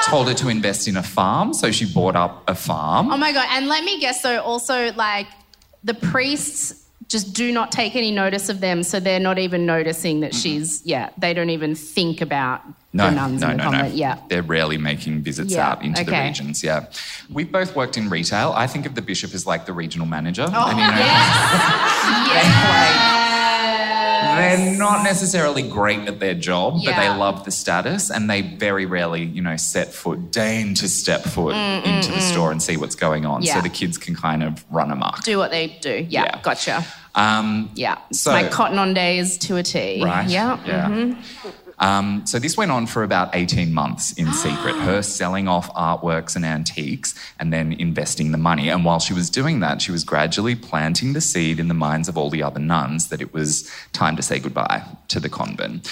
told 0.04 0.28
her 0.28 0.34
to 0.34 0.48
invest 0.48 0.88
in 0.88 0.96
a 0.96 1.02
farm, 1.02 1.52
so 1.52 1.70
she 1.70 1.84
bought 1.84 2.16
up 2.16 2.42
a 2.48 2.54
farm. 2.54 3.10
Oh 3.12 3.16
my 3.16 3.32
god! 3.32 3.46
And 3.50 3.68
let 3.68 3.84
me 3.84 4.00
guess. 4.00 4.22
So 4.22 4.40
also 4.40 4.92
like 4.94 5.26
the 5.84 5.94
priests 5.94 6.79
just 7.10 7.34
do 7.34 7.52
not 7.52 7.72
take 7.72 7.96
any 7.96 8.12
notice 8.12 8.48
of 8.48 8.60
them, 8.60 8.84
so 8.84 9.00
they're 9.00 9.18
not 9.18 9.36
even 9.38 9.66
noticing 9.66 10.20
that 10.20 10.30
mm-hmm. 10.30 10.40
she's 10.40 10.80
yeah. 10.86 11.10
They 11.18 11.34
don't 11.34 11.50
even 11.50 11.74
think 11.74 12.20
about 12.20 12.62
No, 12.92 13.06
the 13.06 13.10
nuns 13.16 13.40
no, 13.40 13.48
in 13.50 13.56
the 13.56 13.64
no, 13.64 13.70
convent. 13.70 13.88
no. 13.90 13.94
Yeah. 13.96 14.18
They're 14.28 14.44
rarely 14.44 14.78
making 14.78 15.22
visits 15.22 15.52
Yeah, 15.52 15.70
out 15.70 15.82
into 15.82 16.04
the 16.04 16.12
regions. 16.12 16.62
Yeah. 16.62 16.86
We've 17.28 17.50
both 17.50 17.74
worked 17.74 17.96
in 17.96 18.08
retail. 18.08 18.52
I 18.56 18.68
think 18.68 18.86
of 18.86 18.94
the 18.94 19.02
bishop 19.02 19.34
as 19.34 19.44
like 19.44 19.66
the 19.66 19.72
regional 19.72 20.06
manager. 20.06 20.46
Oh, 20.48 20.68
and, 20.70 20.78
you 20.78 20.86
know, 20.86 20.92
They're 24.40 24.76
not 24.78 25.02
necessarily 25.02 25.62
great 25.62 26.06
at 26.08 26.20
their 26.20 26.34
job, 26.34 26.80
but 26.84 26.96
they 26.96 27.08
love 27.08 27.44
the 27.44 27.50
status 27.50 28.10
and 28.10 28.30
they 28.30 28.42
very 28.42 28.86
rarely, 28.86 29.24
you 29.24 29.42
know, 29.42 29.56
set 29.56 29.92
foot, 29.92 30.30
deign 30.30 30.74
to 30.74 30.88
step 30.88 31.22
foot 31.22 31.54
mm, 31.54 31.82
mm, 31.82 31.86
into 31.96 32.12
the 32.12 32.18
mm. 32.18 32.32
store 32.32 32.52
and 32.52 32.62
see 32.62 32.76
what's 32.76 32.94
going 32.94 33.26
on. 33.26 33.42
Mm, 33.42 33.46
Yeah. 33.46 33.56
So 33.56 33.60
the 33.62 33.68
kids 33.68 33.98
can 33.98 34.14
kind 34.14 34.42
of 34.42 34.64
run 34.70 34.90
amok. 34.92 35.24
Do 35.24 35.38
what 35.38 35.50
they 35.50 35.78
do. 35.80 36.06
Yeah, 36.08 36.24
Yeah. 36.24 36.40
gotcha. 36.42 36.84
Um, 37.14 37.70
Yeah. 37.74 37.98
So- 38.12 38.32
like 38.32 38.50
cotton 38.50 38.78
on 38.78 38.94
days 38.94 39.36
to 39.38 39.56
a 39.56 39.62
T. 39.62 40.02
Right. 40.04 40.28
Yeah. 40.28 40.58
Yeah. 40.64 40.86
mhm. 40.88 41.16
Um, 41.82 42.26
so 42.26 42.38
this 42.38 42.58
went 42.58 42.70
on 42.70 42.86
for 42.86 43.02
about 43.02 43.30
18 43.34 43.72
months 43.72 44.12
in 44.12 44.30
secret, 44.44 44.74
her 44.76 45.00
selling 45.00 45.48
off 45.48 45.72
artworks 45.72 46.36
and 46.36 46.44
antiques 46.44 47.14
and 47.38 47.54
then 47.54 47.72
investing 47.72 48.32
the 48.32 48.38
money. 48.38 48.68
And 48.68 48.84
while 48.84 49.00
she 49.00 49.14
was 49.14 49.30
doing 49.30 49.60
that, 49.60 49.80
she 49.80 49.90
was 49.90 50.04
gradually 50.04 50.54
planting 50.54 51.14
the 51.14 51.22
seed 51.22 51.58
in 51.58 51.68
the 51.68 51.74
minds 51.74 52.06
of 52.06 52.18
all 52.18 52.28
the 52.28 52.42
other 52.42 52.60
nuns 52.60 53.08
that 53.08 53.22
it 53.22 53.32
was 53.32 53.66
time 53.94 54.14
to 54.16 54.22
say 54.22 54.38
goodbye 54.38 54.82
to 55.08 55.18
the 55.20 55.30
convent. 55.30 55.90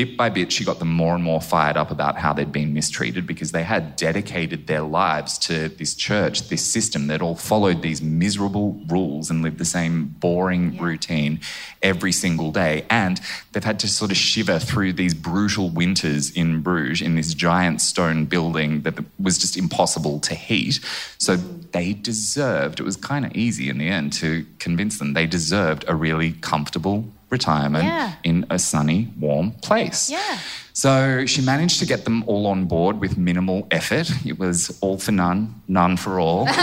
Bit 0.00 0.16
by 0.16 0.30
bit, 0.30 0.50
she 0.50 0.64
got 0.64 0.78
them 0.78 0.88
more 0.88 1.14
and 1.14 1.22
more 1.22 1.42
fired 1.42 1.76
up 1.76 1.90
about 1.90 2.16
how 2.16 2.32
they'd 2.32 2.50
been 2.50 2.72
mistreated 2.72 3.26
because 3.26 3.52
they 3.52 3.64
had 3.64 3.96
dedicated 3.96 4.66
their 4.66 4.80
lives 4.80 5.36
to 5.40 5.68
this 5.68 5.94
church, 5.94 6.48
this 6.48 6.64
system. 6.64 7.06
They'd 7.06 7.20
all 7.20 7.36
followed 7.36 7.82
these 7.82 8.00
miserable 8.00 8.80
rules 8.88 9.28
and 9.28 9.42
lived 9.42 9.58
the 9.58 9.66
same 9.66 10.06
boring 10.06 10.78
routine 10.78 11.40
every 11.82 12.12
single 12.12 12.50
day. 12.50 12.86
And 12.88 13.20
they've 13.52 13.62
had 13.62 13.78
to 13.80 13.88
sort 13.88 14.10
of 14.10 14.16
shiver 14.16 14.58
through 14.58 14.94
these 14.94 15.12
brutal 15.12 15.68
winters 15.68 16.30
in 16.30 16.62
Bruges 16.62 17.02
in 17.02 17.16
this 17.16 17.34
giant 17.34 17.82
stone 17.82 18.24
building 18.24 18.80
that 18.84 18.98
was 19.18 19.36
just 19.36 19.54
impossible 19.54 20.18
to 20.20 20.34
heat. 20.34 20.80
So 21.18 21.36
they 21.36 21.92
deserved, 21.92 22.80
it 22.80 22.84
was 22.84 22.96
kind 22.96 23.26
of 23.26 23.36
easy 23.36 23.68
in 23.68 23.76
the 23.76 23.88
end 23.88 24.14
to 24.14 24.46
convince 24.60 24.98
them, 24.98 25.12
they 25.12 25.26
deserved 25.26 25.84
a 25.88 25.94
really 25.94 26.32
comfortable 26.32 27.04
retirement 27.30 27.84
Yeah. 27.84 28.12
in 28.24 28.44
a 28.50 28.58
sunny, 28.58 29.08
warm 29.18 29.52
place. 29.62 30.10
Yeah. 30.10 30.38
So 30.72 31.26
she 31.26 31.42
managed 31.42 31.78
to 31.80 31.86
get 31.86 32.04
them 32.04 32.24
all 32.26 32.46
on 32.46 32.64
board 32.66 33.00
with 33.00 33.16
minimal 33.16 33.66
effort. 33.70 34.10
It 34.26 34.38
was 34.38 34.76
all 34.80 34.98
for 34.98 35.12
none, 35.12 35.54
none 35.68 35.96
for 35.96 36.18
all. 36.20 36.48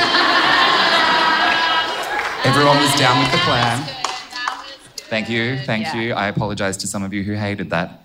Everyone 2.44 2.78
was 2.78 2.94
down 3.00 3.20
with 3.22 3.32
the 3.32 3.38
plan. 3.40 3.84
Thank 5.10 5.30
you, 5.30 5.58
thank 5.66 5.84
Yeah. 5.86 5.96
you. 5.96 6.14
I 6.14 6.28
apologize 6.28 6.78
to 6.78 6.88
some 6.88 7.04
of 7.04 7.14
you 7.14 7.24
who 7.24 7.34
hated 7.34 7.70
that. 7.72 8.02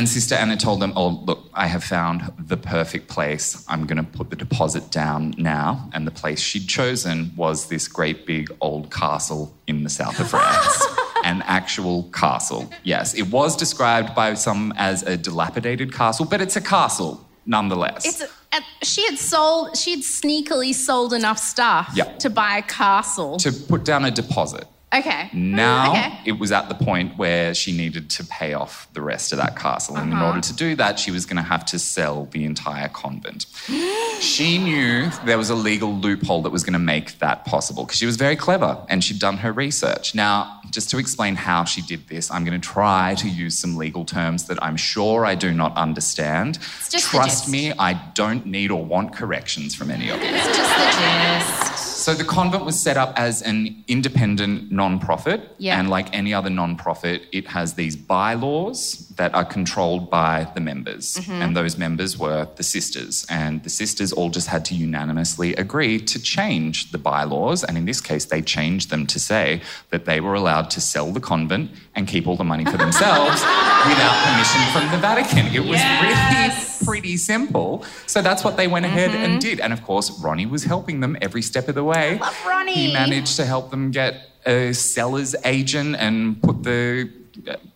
And 0.00 0.08
Sister 0.08 0.34
Anna 0.34 0.56
told 0.56 0.80
them, 0.80 0.94
Oh, 0.96 1.08
look, 1.26 1.50
I 1.52 1.66
have 1.66 1.84
found 1.84 2.32
the 2.38 2.56
perfect 2.56 3.08
place. 3.08 3.62
I'm 3.68 3.84
going 3.84 3.98
to 3.98 4.02
put 4.18 4.30
the 4.30 4.36
deposit 4.36 4.90
down 4.90 5.34
now. 5.36 5.90
And 5.92 6.06
the 6.06 6.10
place 6.10 6.40
she'd 6.40 6.66
chosen 6.66 7.32
was 7.36 7.66
this 7.68 7.86
great 7.86 8.24
big 8.24 8.50
old 8.62 8.90
castle 8.90 9.52
in 9.66 9.84
the 9.84 9.90
south 9.90 10.18
of 10.18 10.30
France. 10.30 10.86
An 11.24 11.42
actual 11.42 12.04
castle. 12.14 12.70
Yes, 12.82 13.12
it 13.12 13.24
was 13.30 13.54
described 13.54 14.14
by 14.14 14.32
some 14.32 14.72
as 14.78 15.02
a 15.02 15.18
dilapidated 15.18 15.92
castle, 15.92 16.24
but 16.24 16.40
it's 16.40 16.56
a 16.56 16.62
castle 16.62 17.28
nonetheless. 17.44 18.06
It's 18.06 18.22
a, 18.22 18.28
and 18.52 18.64
she 18.82 19.04
had 19.04 19.18
sold. 19.18 19.76
She 19.76 19.90
had 19.90 20.00
sneakily 20.00 20.72
sold 20.72 21.12
enough 21.12 21.36
stuff 21.36 21.90
Yeah. 21.94 22.04
to 22.20 22.30
buy 22.30 22.56
a 22.56 22.62
castle. 22.62 23.36
to 23.40 23.52
put 23.52 23.84
down 23.84 24.06
a 24.06 24.10
deposit. 24.10 24.64
Okay. 24.94 25.30
Now 25.32 25.90
Okay. 25.92 26.18
it 26.24 26.38
was 26.38 26.50
at 26.52 26.68
the 26.68 26.74
point 26.74 27.16
where 27.16 27.54
she 27.54 27.70
needed 27.76 28.10
to 28.10 28.24
pay 28.24 28.54
off 28.54 28.88
the 28.92 29.00
rest 29.02 29.32
of 29.32 29.38
that 29.38 29.56
castle. 29.56 29.96
And 29.96 30.12
in 30.12 30.18
Uh-huh. 30.18 30.26
order 30.28 30.40
to 30.40 30.52
do 30.54 30.74
that, 30.76 30.98
she 30.98 31.10
was 31.10 31.24
going 31.26 31.36
to 31.36 31.42
have 31.48 31.64
to 31.66 31.78
sell 31.78 32.26
the 32.30 32.44
entire 32.44 32.88
convent. 32.88 33.46
she 34.20 34.58
knew 34.58 35.10
there 35.24 35.38
was 35.38 35.50
a 35.50 35.54
legal 35.54 35.94
loophole 35.94 36.42
that 36.42 36.50
was 36.50 36.62
going 36.64 36.72
to 36.74 36.78
make 36.78 37.18
that 37.20 37.44
possible 37.44 37.84
because 37.84 37.98
she 37.98 38.06
was 38.06 38.16
very 38.16 38.36
clever 38.36 38.76
and 38.88 39.02
she'd 39.04 39.18
done 39.18 39.38
her 39.38 39.52
research. 39.52 40.14
Now, 40.14 40.60
just 40.70 40.90
to 40.90 40.98
explain 40.98 41.34
how 41.36 41.64
she 41.64 41.80
did 41.82 42.06
this, 42.08 42.30
I'm 42.30 42.44
going 42.44 42.60
to 42.60 42.68
try 42.68 43.14
to 43.16 43.28
use 43.28 43.58
some 43.58 43.76
legal 43.76 44.04
terms 44.04 44.44
that 44.44 44.62
I'm 44.62 44.76
sure 44.76 45.24
I 45.26 45.34
do 45.34 45.52
not 45.52 45.76
understand. 45.76 46.58
just 46.90 46.90
the 46.90 46.98
Trust 47.18 47.48
me, 47.48 47.72
I 47.78 47.94
don't 48.14 48.46
need 48.46 48.70
or 48.70 48.84
want 48.84 49.12
corrections 49.14 49.74
from 49.74 49.90
any 49.90 50.10
of 50.10 50.18
you. 50.22 50.28
It's 50.30 50.56
just 50.56 50.76
the 50.78 50.88
gist. 51.00 51.89
So 52.00 52.14
the 52.14 52.24
convent 52.24 52.64
was 52.64 52.80
set 52.80 52.96
up 52.96 53.12
as 53.18 53.42
an 53.42 53.84
independent 53.86 54.72
non-profit, 54.72 55.54
Yeah. 55.58 55.78
and 55.78 55.90
like 55.90 56.08
any 56.14 56.32
other 56.32 56.48
non-profit, 56.48 57.24
it 57.30 57.46
has 57.48 57.74
these 57.74 57.94
bylaws 57.94 59.09
that 59.20 59.34
are 59.34 59.44
controlled 59.58 60.04
by 60.08 60.34
the 60.54 60.60
members, 60.70 61.04
Mm-hmm. 61.16 61.42
and 61.42 61.48
those 61.60 61.74
members 61.86 62.12
were 62.24 62.42
the 62.60 62.62
sisters, 62.76 63.26
and 63.28 63.52
the 63.66 63.68
sisters 63.82 64.10
all 64.18 64.30
just 64.38 64.48
had 64.54 64.62
to 64.70 64.74
unanimously 64.74 65.50
agree 65.64 65.96
to 66.12 66.18
change 66.36 66.74
the 66.94 66.96
bylaws, 67.08 67.60
and 67.66 67.76
in 67.80 67.84
this 67.90 68.00
case, 68.00 68.24
they 68.32 68.40
changed 68.56 68.86
them 68.92 69.02
to 69.14 69.18
say 69.30 69.46
that 69.92 70.02
they 70.08 70.20
were 70.24 70.34
allowed 70.42 70.70
to 70.76 70.80
sell 70.80 71.08
the 71.12 71.20
convent 71.20 71.66
and 71.94 72.02
keep 72.08 72.24
all 72.28 72.38
the 72.44 72.48
money 72.52 72.64
for 72.72 72.78
themselves 72.84 73.38
without 73.90 74.14
permission 74.26 74.62
from 74.74 74.84
the 74.94 74.98
Vatican. 75.08 75.44
It 75.58 75.64
was 75.72 75.80
Yes. 75.80 76.80
really 76.80 76.86
pretty 76.88 77.16
simple. 77.18 77.84
So 78.06 78.22
that's 78.22 78.42
what 78.46 78.54
they 78.56 78.68
went 78.74 78.86
ahead 78.86 79.10
Mm-hmm. 79.10 79.24
and 79.32 79.40
did. 79.48 79.60
And 79.64 79.72
of 79.76 79.80
course, 79.82 80.08
Ronnie 80.24 80.46
was 80.56 80.62
helping 80.64 81.00
them 81.04 81.12
every 81.26 81.42
step 81.42 81.68
of 81.68 81.74
the 81.74 81.84
way. 81.94 82.18
Love 82.18 82.38
Ronnie. 82.46 82.72
He 82.86 82.92
managed 83.02 83.34
to 83.40 83.44
help 83.44 83.66
them 83.70 83.90
get 83.90 84.12
a 84.46 84.72
seller's 84.72 85.32
agent 85.44 85.90
and 86.06 86.16
put 86.46 86.56
the, 86.62 87.10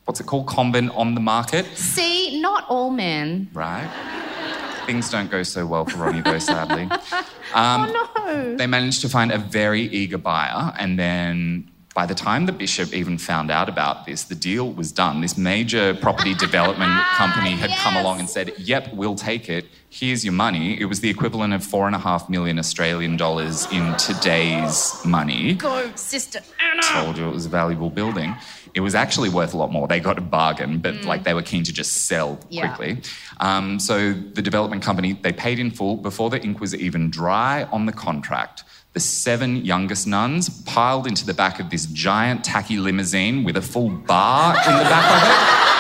what's 0.05 0.21
it 0.21 0.27
called, 0.27 0.47
convent 0.47 0.91
on 0.95 1.15
the 1.15 1.21
market. 1.21 1.67
See, 1.77 2.41
not 2.41 2.65
all 2.69 2.91
men. 2.91 3.49
Right? 3.53 3.89
Things 4.87 5.11
don't 5.11 5.31
go 5.31 5.43
so 5.43 5.67
well 5.67 5.87
for 5.87 5.99
Ronnie, 5.99 6.21
though, 6.21 6.39
sadly. 6.39 6.89
Um, 7.53 7.89
oh 7.95 8.11
no. 8.17 8.57
They 8.57 8.67
managed 8.67 9.01
to 9.03 9.09
find 9.09 9.31
a 9.31 9.39
very 9.39 9.83
eager 9.83 10.19
buyer, 10.19 10.75
and 10.77 10.99
then 10.99 11.71
by 11.95 12.05
the 12.05 12.15
time 12.15 12.47
the 12.47 12.53
bishop 12.53 12.93
even 12.93 13.17
found 13.17 13.51
out 13.51 13.69
about 13.69 14.05
this, 14.05 14.25
the 14.25 14.35
deal 14.35 14.73
was 14.73 14.91
done. 14.91 15.21
This 15.21 15.39
major 15.39 15.95
property 15.95 16.35
development 16.47 16.93
company 17.17 17.53
had 17.53 17.71
come 17.79 17.97
along 17.97 18.19
and 18.19 18.29
said, 18.29 18.53
Yep, 18.59 18.95
we'll 18.95 19.15
take 19.15 19.49
it. 19.49 19.67
Here's 19.89 20.25
your 20.25 20.33
money. 20.33 20.81
It 20.81 20.87
was 20.87 20.99
the 20.99 21.09
equivalent 21.09 21.55
of 21.55 21.63
four 21.63 21.87
and 21.87 21.95
a 21.95 22.01
half 22.01 22.29
million 22.29 22.59
Australian 22.59 23.17
dollars 23.17 23.71
in 23.71 23.97
today's 23.97 25.01
money. 25.05 25.55
Go, 25.55 25.93
sister 25.95 26.41
Anna. 26.61 26.83
Told 26.83 27.17
you 27.17 27.29
it 27.29 27.33
was 27.33 27.47
a 27.47 27.51
valuable 27.51 27.91
building. 27.91 28.35
It 28.75 28.81
was 28.81 28.95
actually 28.95 29.29
worth 29.29 29.55
a 29.55 29.57
lot 29.57 29.71
more. 29.71 29.87
They 29.87 30.01
got 30.01 30.19
a 30.19 30.21
bargain, 30.21 30.79
but 30.79 31.05
like 31.05 31.23
they 31.25 31.33
were 31.33 31.43
keen 31.43 31.63
to 31.65 31.73
just 31.73 31.93
sell 32.07 32.37
Mm. 32.37 32.47
Yeah. 32.51 32.75
quickly. 32.75 33.03
Um, 33.41 33.79
so 33.79 34.13
the 34.13 34.43
development 34.43 34.83
company 34.83 35.13
they 35.13 35.33
paid 35.33 35.59
in 35.59 35.71
full 35.71 35.97
before 35.97 36.29
the 36.31 36.43
ink 36.43 36.61
was 36.61 36.75
even 36.75 37.09
dry 37.11 37.65
on 37.73 37.87
the 37.87 37.93
contract. 37.93 38.65
The 38.93 39.01
seven 39.01 39.65
youngest 39.65 40.07
nuns 40.07 40.49
piled 40.65 41.07
into 41.07 41.25
the 41.27 41.35
back 41.35 41.59
of 41.61 41.71
this 41.71 41.87
giant 41.87 42.45
tacky 42.45 42.77
limousine 42.79 43.43
with 43.45 43.57
a 43.57 43.63
full 43.63 43.91
bar 43.91 44.55
in 44.57 44.77
the 44.77 44.85
back 44.85 45.11
of 45.11 45.23
it. 45.29 45.61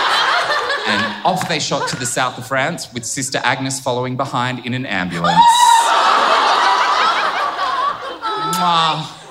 And 0.87 1.03
off 1.25 1.49
they 1.49 1.59
shot 1.61 1.89
to 1.89 1.97
the 1.97 2.05
south 2.05 2.37
of 2.37 2.47
France 2.47 2.93
with 2.93 3.07
Sister 3.07 3.41
Agnes 3.43 3.81
following 3.81 4.19
behind 4.19 4.67
in 4.67 4.75
an 4.75 4.85
ambulance. 4.85 5.41
Mwah. 8.53 9.24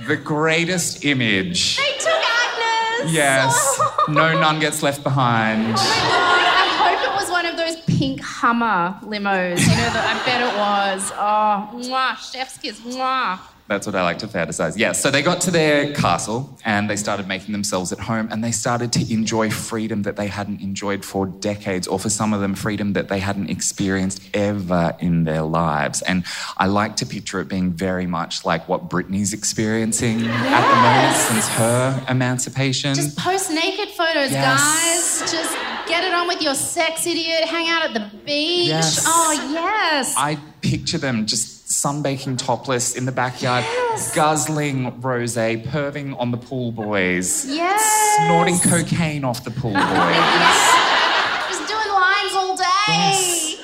That's 0.00 0.08
their 0.08 0.16
getaway. 0.16 0.16
The 0.16 0.24
greatest 0.24 1.04
image. 1.04 1.76
They 1.76 1.92
took 1.98 2.08
Agnes. 2.08 3.12
Yes. 3.12 3.80
No 4.08 4.32
nun 4.40 4.58
gets 4.58 4.82
left 4.82 5.04
behind. 5.04 5.62
Oh 5.62 5.68
my 5.68 5.74
god, 5.76 5.78
I 5.78 6.96
hope 6.96 7.12
it 7.12 7.22
was 7.22 7.30
one 7.30 7.46
of 7.46 7.56
those 7.56 7.76
pink 7.82 8.20
Hummer 8.20 8.98
limos. 9.02 9.60
You 9.60 9.68
know, 9.68 9.90
that 9.92 10.04
I 10.04 10.24
bet 10.26 10.40
it 10.40 10.56
was. 10.58 11.12
Oh, 11.14 11.70
mwah, 11.88 12.16
chef's 12.16 12.58
kiss, 12.58 12.80
mwah. 12.80 13.38
That's 13.70 13.86
what 13.86 13.94
I 13.94 14.02
like 14.02 14.18
to 14.18 14.26
fantasize. 14.26 14.76
Yes. 14.76 15.00
So 15.00 15.12
they 15.12 15.22
got 15.22 15.40
to 15.42 15.52
their 15.52 15.92
castle 15.94 16.58
and 16.64 16.90
they 16.90 16.96
started 16.96 17.28
making 17.28 17.52
themselves 17.52 17.92
at 17.92 18.00
home 18.00 18.26
and 18.32 18.42
they 18.42 18.50
started 18.50 18.92
to 18.94 19.12
enjoy 19.12 19.48
freedom 19.48 20.02
that 20.02 20.16
they 20.16 20.26
hadn't 20.26 20.60
enjoyed 20.60 21.04
for 21.04 21.26
decades, 21.26 21.86
or 21.86 21.96
for 22.00 22.10
some 22.10 22.34
of 22.34 22.40
them, 22.40 22.56
freedom 22.56 22.94
that 22.94 23.06
they 23.08 23.20
hadn't 23.20 23.48
experienced 23.48 24.22
ever 24.34 24.96
in 24.98 25.22
their 25.22 25.42
lives. 25.42 26.02
And 26.02 26.24
I 26.58 26.66
like 26.66 26.96
to 26.96 27.06
picture 27.06 27.38
it 27.40 27.46
being 27.46 27.70
very 27.70 28.08
much 28.08 28.44
like 28.44 28.68
what 28.68 28.88
Britney's 28.90 29.32
experiencing 29.32 30.26
at 30.26 30.62
the 30.68 30.76
moment 30.82 31.16
since 31.16 31.46
her 31.50 32.04
emancipation. 32.08 32.96
Just 32.96 33.16
post 33.16 33.52
naked 33.52 33.90
photos, 33.90 34.32
Yes. 34.32 35.20
guys. 35.20 35.30
Just 35.30 35.54
get 35.86 36.02
it 36.02 36.12
on 36.12 36.26
with 36.26 36.42
your 36.42 36.56
sex 36.56 37.06
idiot. 37.06 37.44
Hang 37.44 37.68
out 37.68 37.84
at 37.84 37.94
the 37.94 38.10
beach. 38.26 38.66
Yes. 38.66 39.04
Oh, 39.06 39.30
yes. 39.52 40.12
I 40.18 40.38
picture 40.60 40.98
them 40.98 41.24
just 41.26 41.59
sunbaking 41.80 42.36
topless 42.36 42.94
in 42.94 43.06
the 43.06 43.12
backyard, 43.12 43.64
yes. 43.64 44.14
guzzling 44.14 45.00
rose, 45.00 45.36
perving 45.36 46.18
on 46.18 46.30
the 46.30 46.36
pool 46.36 46.72
boys, 46.72 47.46
yes. 47.46 47.80
snorting 48.18 48.58
cocaine 48.58 49.24
off 49.24 49.44
the 49.44 49.50
pool 49.50 49.72
boys. 49.72 49.80
yes. 49.80 51.48
Just 51.48 51.68
doing 51.68 51.88
lines 51.88 52.34
all 52.34 52.56
day. 52.56 52.64
Yes. 52.88 53.56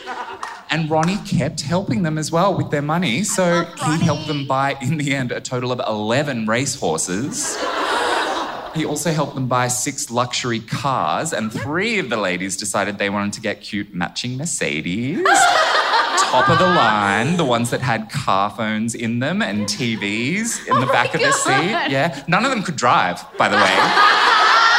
And 0.70 0.90
Ronnie 0.90 1.18
kept 1.18 1.60
helping 1.60 2.02
them 2.02 2.16
as 2.16 2.32
well 2.32 2.56
with 2.56 2.70
their 2.70 2.82
money. 2.82 3.22
So 3.22 3.64
he 3.64 3.98
helped 3.98 4.26
them 4.26 4.46
buy, 4.46 4.76
in 4.80 4.96
the 4.96 5.14
end, 5.14 5.30
a 5.30 5.40
total 5.40 5.70
of 5.70 5.80
11 5.86 6.46
racehorses. 6.46 7.56
He 8.76 8.84
also 8.84 9.10
helped 9.10 9.34
them 9.34 9.48
buy 9.48 9.68
six 9.68 10.10
luxury 10.10 10.60
cars, 10.60 11.32
and 11.32 11.50
three 11.50 11.98
of 11.98 12.10
the 12.10 12.18
ladies 12.18 12.58
decided 12.58 12.98
they 12.98 13.08
wanted 13.08 13.32
to 13.32 13.40
get 13.40 13.62
cute 13.62 13.94
matching 13.94 14.36
Mercedes. 14.36 15.26
Top 16.18 16.50
of 16.50 16.58
the 16.58 16.66
line, 16.66 17.38
the 17.38 17.44
ones 17.44 17.70
that 17.70 17.80
had 17.80 18.10
car 18.10 18.50
phones 18.50 18.94
in 18.94 19.20
them 19.20 19.40
and 19.40 19.66
TVs 19.66 20.66
in 20.68 20.80
the 20.80 20.86
back 20.86 21.14
of 21.14 21.22
the 21.22 21.32
seat. 21.32 21.90
Yeah. 21.90 22.22
None 22.28 22.44
of 22.44 22.50
them 22.50 22.62
could 22.62 22.76
drive, 22.76 23.24
by 23.38 23.48
the 23.48 23.56
way. 23.56 23.76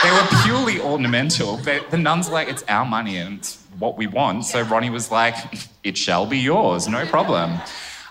they 0.04 0.12
were 0.12 0.27
purely 0.44 0.80
ornamental. 0.80 1.58
They, 1.58 1.80
the 1.89 1.98
nuns 1.98 2.27
were 2.27 2.34
like, 2.34 2.50
it's 2.50 2.63
our 2.68 2.86
money 2.86 3.18
and 3.18 3.39
it's 3.39 3.63
what 3.80 3.98
we 3.98 4.06
want. 4.06 4.46
So 4.46 4.62
Ronnie 4.62 4.92
was 4.92 5.12
like, 5.12 5.36
it 5.84 5.98
shall 5.98 6.27
be 6.27 6.38
yours, 6.38 6.88
no 6.88 7.06
problem. 7.08 7.58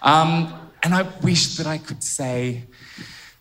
Um, 0.03 0.53
and 0.83 0.95
I 0.95 1.03
wish 1.23 1.57
that 1.57 1.67
I 1.67 1.79
could 1.79 2.03
say, 2.03 2.65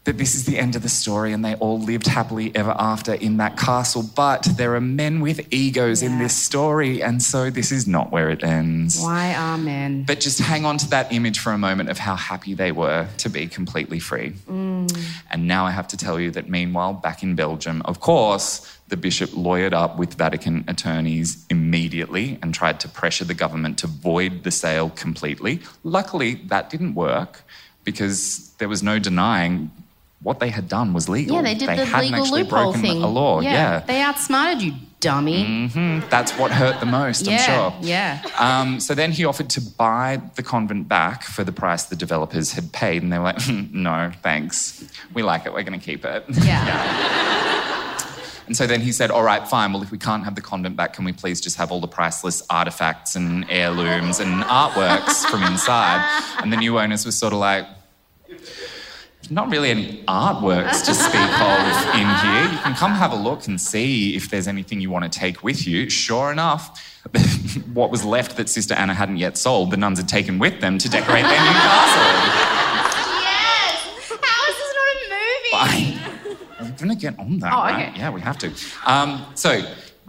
that 0.05 0.19
this 0.19 0.35
is 0.35 0.45
the 0.45 0.57
end 0.57 0.75
of 0.75 0.83
the 0.83 0.89
story 0.89 1.33
and 1.33 1.43
they 1.43 1.55
all 1.55 1.79
lived 1.79 2.05
happily 2.05 2.51
ever 2.55 2.75
after 2.77 3.15
in 3.15 3.37
that 3.37 3.57
castle. 3.57 4.03
But 4.15 4.47
there 4.55 4.75
are 4.75 4.81
men 4.81 5.19
with 5.19 5.51
egos 5.51 6.01
in 6.03 6.19
this 6.19 6.35
story, 6.37 7.01
and 7.01 7.21
so 7.21 7.49
this 7.49 7.71
is 7.71 7.87
not 7.87 8.11
where 8.11 8.29
it 8.29 8.43
ends. 8.43 8.99
Why 9.01 9.33
are 9.33 9.57
men? 9.57 10.03
But 10.03 10.19
just 10.19 10.39
hang 10.39 10.63
on 10.63 10.77
to 10.77 10.89
that 10.89 11.11
image 11.11 11.39
for 11.39 11.51
a 11.51 11.57
moment 11.57 11.89
of 11.89 11.97
how 11.97 12.15
happy 12.15 12.53
they 12.53 12.71
were 12.71 13.07
to 13.17 13.29
be 13.29 13.47
completely 13.47 13.99
free. 13.99 14.33
Mm. 14.47 14.95
And 15.31 15.47
now 15.47 15.65
I 15.65 15.71
have 15.71 15.87
to 15.89 15.97
tell 15.97 16.19
you 16.19 16.29
that 16.31 16.49
meanwhile, 16.49 16.93
back 16.93 17.23
in 17.23 17.35
Belgium, 17.35 17.81
of 17.85 17.99
course, 17.99 18.71
the 18.87 18.97
bishop 18.97 19.31
lawyered 19.31 19.73
up 19.73 19.97
with 19.97 20.13
Vatican 20.13 20.63
attorneys 20.67 21.43
immediately 21.49 22.37
and 22.43 22.53
tried 22.53 22.79
to 22.81 22.87
pressure 22.87 23.25
the 23.25 23.33
government 23.33 23.79
to 23.79 23.87
void 23.87 24.43
the 24.43 24.51
sale 24.51 24.91
completely. 24.91 25.61
Luckily, 25.83 26.35
that 26.45 26.69
didn't 26.69 26.93
work 26.93 27.41
because 27.83 28.53
there 28.59 28.69
was 28.69 28.83
no 28.83 28.99
denying 28.99 29.71
what 30.25 30.39
they 30.39 30.49
had 30.49 30.67
done 30.67 30.91
was 30.91 31.07
legal. 31.07 31.35
Yeah, 31.35 31.43
they 31.43 31.53
did 31.53 31.69
the 31.69 31.85
hadn't 31.85 32.01
legal 32.11 32.23
actually 32.23 32.43
loophole 32.43 32.63
broken 32.63 32.81
thing. 32.81 33.03
a 33.03 33.07
law. 33.07 33.41
Yeah. 33.41 33.81
They 33.85 34.01
outsmarted 34.01 34.59
you, 34.63 34.73
dummy. 34.99 35.45
Mm-hmm. 35.45 36.09
That's 36.09 36.31
what 36.39 36.49
hurt 36.51 36.79
the 36.79 36.87
most, 36.87 37.27
yeah. 37.27 37.35
I'm 37.37 37.71
sure. 37.71 37.73
Yeah. 37.81 38.23
Um, 38.39 38.79
so 38.79 38.95
then 38.95 39.11
he 39.11 39.23
offered 39.23 39.51
to 39.51 39.61
buy 39.61 40.19
the 40.35 40.41
convent 40.41 40.87
back 40.87 41.23
for 41.23 41.43
the 41.43 41.51
price 41.51 41.83
the 41.83 41.95
developers 41.95 42.53
had 42.53 42.71
paid, 42.73 43.03
and 43.03 43.13
they 43.13 43.19
were 43.19 43.25
like, 43.25 43.41
"Hmm, 43.43 43.65
no, 43.71 44.11
thanks. 44.23 44.83
We 45.13 45.21
like 45.21 45.45
it. 45.45 45.53
We're 45.53 45.61
going 45.63 45.79
to 45.79 45.85
keep 45.85 46.03
it. 46.05 46.25
Yeah. 46.43 47.45
And 48.47 48.55
so 48.55 48.67
then 48.67 48.79
he 48.81 48.91
said, 48.91 49.09
all 49.09 49.23
right, 49.23 49.47
fine. 49.47 49.73
Well, 49.73 49.81
if 49.81 49.89
we 49.91 49.97
can't 49.97 50.23
have 50.23 50.35
the 50.35 50.41
convent 50.41 50.75
back, 50.75 50.93
can 50.93 51.03
we 51.03 51.11
please 51.13 51.41
just 51.41 51.57
have 51.57 51.71
all 51.71 51.81
the 51.81 51.87
priceless 51.87 52.43
artifacts 52.47 53.15
and 53.15 53.43
heirlooms 53.49 54.19
and 54.19 54.43
artworks 54.43 55.25
from 55.31 55.41
inside? 55.43 56.01
And 56.43 56.53
the 56.53 56.57
new 56.57 56.77
owners 56.77 57.05
were 57.07 57.11
sort 57.11 57.33
of 57.33 57.39
like, 57.39 57.65
not 59.31 59.49
really 59.49 59.69
any 59.69 60.03
artworks 60.07 60.83
to 60.85 60.93
speak 60.93 61.15
of 61.41 61.95
in 61.95 62.07
here. 62.07 62.51
You 62.51 62.57
can 62.59 62.75
come 62.75 62.91
have 62.91 63.11
a 63.11 63.15
look 63.15 63.47
and 63.47 63.59
see 63.59 64.15
if 64.15 64.29
there's 64.29 64.47
anything 64.47 64.81
you 64.81 64.89
want 64.89 65.11
to 65.11 65.19
take 65.19 65.43
with 65.43 65.67
you. 65.67 65.89
Sure 65.89 66.31
enough, 66.31 66.81
what 67.73 67.91
was 67.91 68.03
left 68.03 68.37
that 68.37 68.49
Sister 68.49 68.73
Anna 68.73 68.93
hadn't 68.93 69.17
yet 69.17 69.37
sold, 69.37 69.71
the 69.71 69.77
nuns 69.77 69.99
had 69.99 70.07
taken 70.07 70.39
with 70.39 70.59
them 70.61 70.77
to 70.77 70.89
decorate 70.89 71.23
their 71.23 71.41
new 71.41 71.57
castle. 71.67 72.85
Yes! 73.21 74.11
How 74.21 74.49
is 74.49 74.55
this 74.57 74.73
not 74.75 74.87
a 74.95 75.75
movie? 75.79 75.99
We're 76.61 76.77
going 76.77 76.89
to 76.89 76.95
get 76.95 77.19
on 77.19 77.39
that, 77.39 77.53
Oh, 77.53 77.57
right? 77.57 77.89
okay. 77.89 77.99
Yeah, 77.99 78.09
we 78.09 78.21
have 78.21 78.37
to. 78.39 78.51
Um, 78.85 79.25
so, 79.35 79.61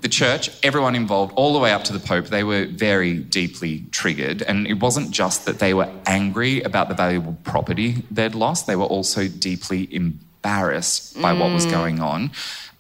the 0.07 0.11
church, 0.11 0.49
everyone 0.63 0.95
involved, 0.95 1.33
all 1.35 1.53
the 1.53 1.59
way 1.59 1.73
up 1.73 1.83
to 1.83 1.93
the 1.93 1.99
Pope, 1.99 2.27
they 2.27 2.45
were 2.45 2.67
very 2.67 3.15
deeply 3.19 3.85
triggered. 3.91 4.41
And 4.41 4.65
it 4.69 4.75
wasn't 4.75 5.11
just 5.11 5.47
that 5.47 5.59
they 5.59 5.75
were 5.75 5.91
angry 6.07 6.63
about 6.63 6.89
the 6.89 6.95
valuable 6.95 7.37
property 7.43 8.05
they'd 8.09 8.37
lost, 8.37 8.69
they 8.69 8.77
were 8.77 8.85
also 8.85 9.27
deeply 9.27 9.93
embarrassed 9.93 11.21
by 11.21 11.33
what 11.33 11.51
was 11.53 11.67
mm. 11.67 11.73
going 11.73 11.99
on. 12.01 12.31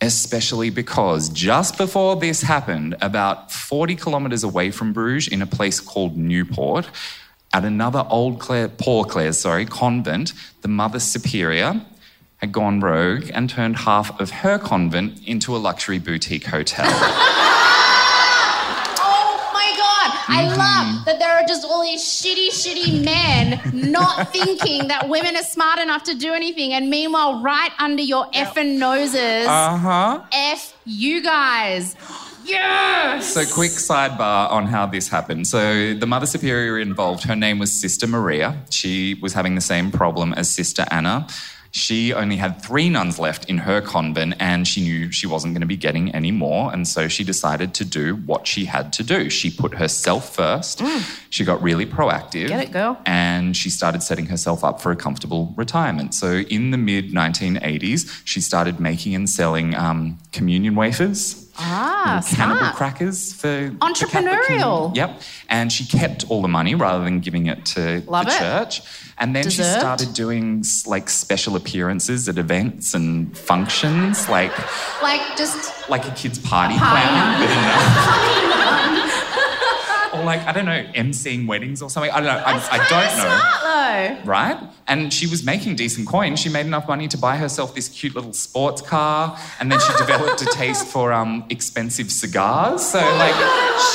Especially 0.00 0.71
because 0.71 1.28
just 1.30 1.76
before 1.76 2.14
this 2.14 2.42
happened, 2.42 2.95
about 3.00 3.50
40 3.50 3.97
kilometres 3.97 4.45
away 4.45 4.71
from 4.71 4.92
Bruges, 4.92 5.26
in 5.26 5.42
a 5.42 5.47
place 5.47 5.80
called 5.80 6.16
Newport, 6.16 6.88
at 7.52 7.64
another 7.64 8.04
old 8.09 8.38
Clare, 8.38 8.68
Poor 8.68 9.04
Clare's, 9.04 9.40
sorry, 9.40 9.66
convent, 9.66 10.33
the 10.61 10.68
Mother 10.68 11.00
Superior 11.00 11.80
had 12.39 12.53
gone 12.53 12.81
rogue 12.81 13.31
and 13.33 13.49
turned 13.49 13.77
half 13.79 14.19
of 14.21 14.31
her 14.31 14.59
convent 14.59 15.21
into 15.27 15.57
a 15.57 15.59
luxury 15.59 15.99
boutique 15.99 16.45
hotel. 16.47 16.87
Oh 18.99 19.51
my 19.53 19.71
god! 19.77 20.11
I 20.29 20.47
Mm-hmm. 20.49 20.59
love 20.59 21.05
that 21.07 21.19
there 21.19 21.33
are 21.33 21.47
just 21.47 21.65
all 21.67 21.83
these 21.83 22.03
shitty, 22.03 22.49
shitty 22.49 23.05
men 23.05 23.61
not 23.93 24.33
thinking 24.33 24.89
that 24.89 25.09
women 25.09 25.37
are 25.37 25.43
smart 25.43 25.79
enough 25.79 26.05
to 26.05 26.15
do 26.15 26.33
anything, 26.35 26.73
and 26.73 26.91
meanwhile, 26.91 27.43
right 27.43 27.71
under 27.79 28.03
your 28.03 28.27
effing 28.33 28.79
noses, 28.79 29.47
Uh 29.47 29.77
huh. 29.77 30.21
F 30.33 30.77
you 30.85 31.23
guys. 31.23 31.97
Yes! 32.45 33.27
So, 33.35 33.45
quick 33.45 33.73
sidebar 33.73 34.51
on 34.53 34.67
how 34.67 34.87
this 34.87 35.09
happened. 35.09 35.49
So, 35.49 35.95
the 35.95 36.07
Mother 36.07 36.27
Superior 36.27 36.79
involved, 36.79 37.25
her 37.25 37.35
name 37.35 37.59
was 37.59 37.73
Sister 37.73 38.07
Maria. 38.07 38.57
She 38.71 39.15
was 39.21 39.33
having 39.33 39.57
the 39.57 39.61
same 39.61 39.91
problem 39.91 40.33
as 40.35 40.49
Sister 40.49 40.87
Anna. 40.91 41.27
She 41.76 42.15
only 42.15 42.36
had 42.36 42.62
three 42.62 42.89
nuns 42.89 43.19
left 43.19 43.50
in 43.50 43.58
her 43.58 43.82
convent, 43.82 44.36
and 44.41 44.67
she 44.67 44.80
knew 44.80 45.12
she 45.12 45.26
wasn't 45.26 45.52
going 45.52 45.60
to 45.60 45.67
be 45.67 45.76
getting 45.76 46.10
any 46.15 46.30
more. 46.30 46.73
And 46.73 46.89
so 46.89 47.06
she 47.06 47.23
decided 47.23 47.75
to 47.75 47.84
do 47.84 48.17
what 48.17 48.47
she 48.47 48.65
had 48.65 48.95
to 48.95 49.02
do. 49.02 49.28
She 49.28 49.50
put 49.50 49.75
herself 49.75 50.34
first. 50.34 50.82
She 51.28 51.45
got 51.45 51.62
really 51.62 51.84
proactive. 51.84 52.49
Get 52.49 52.62
it, 52.62 52.73
girl. 52.73 52.99
And 53.04 53.54
she 53.54 53.69
started 53.69 54.02
setting 54.02 54.25
herself 54.25 54.65
up 54.65 54.80
for 54.80 54.91
a 54.91 54.97
comfortable 54.97 55.52
retirement. 55.54 56.15
So, 56.15 56.36
in 56.36 56.71
the 56.71 56.78
mid 56.78 57.10
1980s, 57.10 58.23
she 58.25 58.41
started 58.41 58.80
making 58.80 59.15
and 59.15 59.28
selling 59.28 59.75
um, 59.75 60.19
communion 60.32 60.76
wafers 60.76 61.46
Ah, 61.58 62.23
cannibal 62.34 62.58
smart. 62.58 62.76
crackers 62.76 63.32
for 63.32 63.71
Entrepreneurial. 63.80 64.92
community. 64.92 64.99
Yep. 64.99 65.23
And 65.49 65.73
she 65.73 65.84
kept 65.86 66.30
all 66.30 66.42
the 66.42 66.49
money 66.49 66.75
rather 66.75 67.02
than 67.04 67.21
giving 67.21 67.47
it 67.47 67.64
to 67.66 68.02
Love 68.06 68.26
the 68.26 68.32
it. 68.32 68.38
church. 68.38 68.82
And 69.19 69.34
then 69.34 69.49
she 69.49 69.62
started 69.62 70.12
doing 70.12 70.62
like 70.86 71.08
special 71.08 71.56
appearances 71.56 72.28
at 72.28 72.36
events 72.36 72.92
and 72.95 73.36
functions, 73.36 74.28
like 74.28 74.52
Like, 75.02 75.23
just 75.38 75.88
like 75.88 76.06
a 76.06 76.10
kid's 76.10 76.38
party 76.38 76.76
Party 76.76 77.00
clown, 77.06 77.40
but 77.40 77.50
in 77.50 79.02
a- 79.02 79.05
or 80.19 80.25
like 80.25 80.41
I 80.47 80.52
don't 80.52 80.65
know, 80.65 80.85
emceeing 80.95 81.47
weddings 81.47 81.83
or 81.83 81.91
something. 81.91 82.11
I 82.11 82.17
don't 82.21 82.26
know. 82.26 82.43
I, 82.45 82.52
I 82.71 82.79
don't 82.89 83.17
know 83.19 83.39
Smart 83.39 84.25
though. 84.25 84.31
right? 84.31 84.71
And 84.89 85.13
she 85.13 85.26
was 85.26 85.45
making 85.45 85.76
decent 85.76 86.07
coin. 86.07 86.37
She 86.37 86.49
made 86.49 86.67
enough 86.67 86.87
money 86.89 87.09
to 87.09 87.19
buy 87.19 87.37
herself 87.37 87.75
this 87.75 87.89
cute 87.89 88.15
little 88.15 88.33
sports 88.33 88.83
car, 88.83 89.39
and 89.61 89.71
then 89.71 89.81
she 89.81 89.93
developed 89.99 90.43
a 90.43 90.47
taste 90.47 90.87
for 90.87 91.13
um, 91.13 91.45
expensive 91.50 92.11
cigars. 92.11 92.85
So 92.85 92.99
like, 92.99 93.35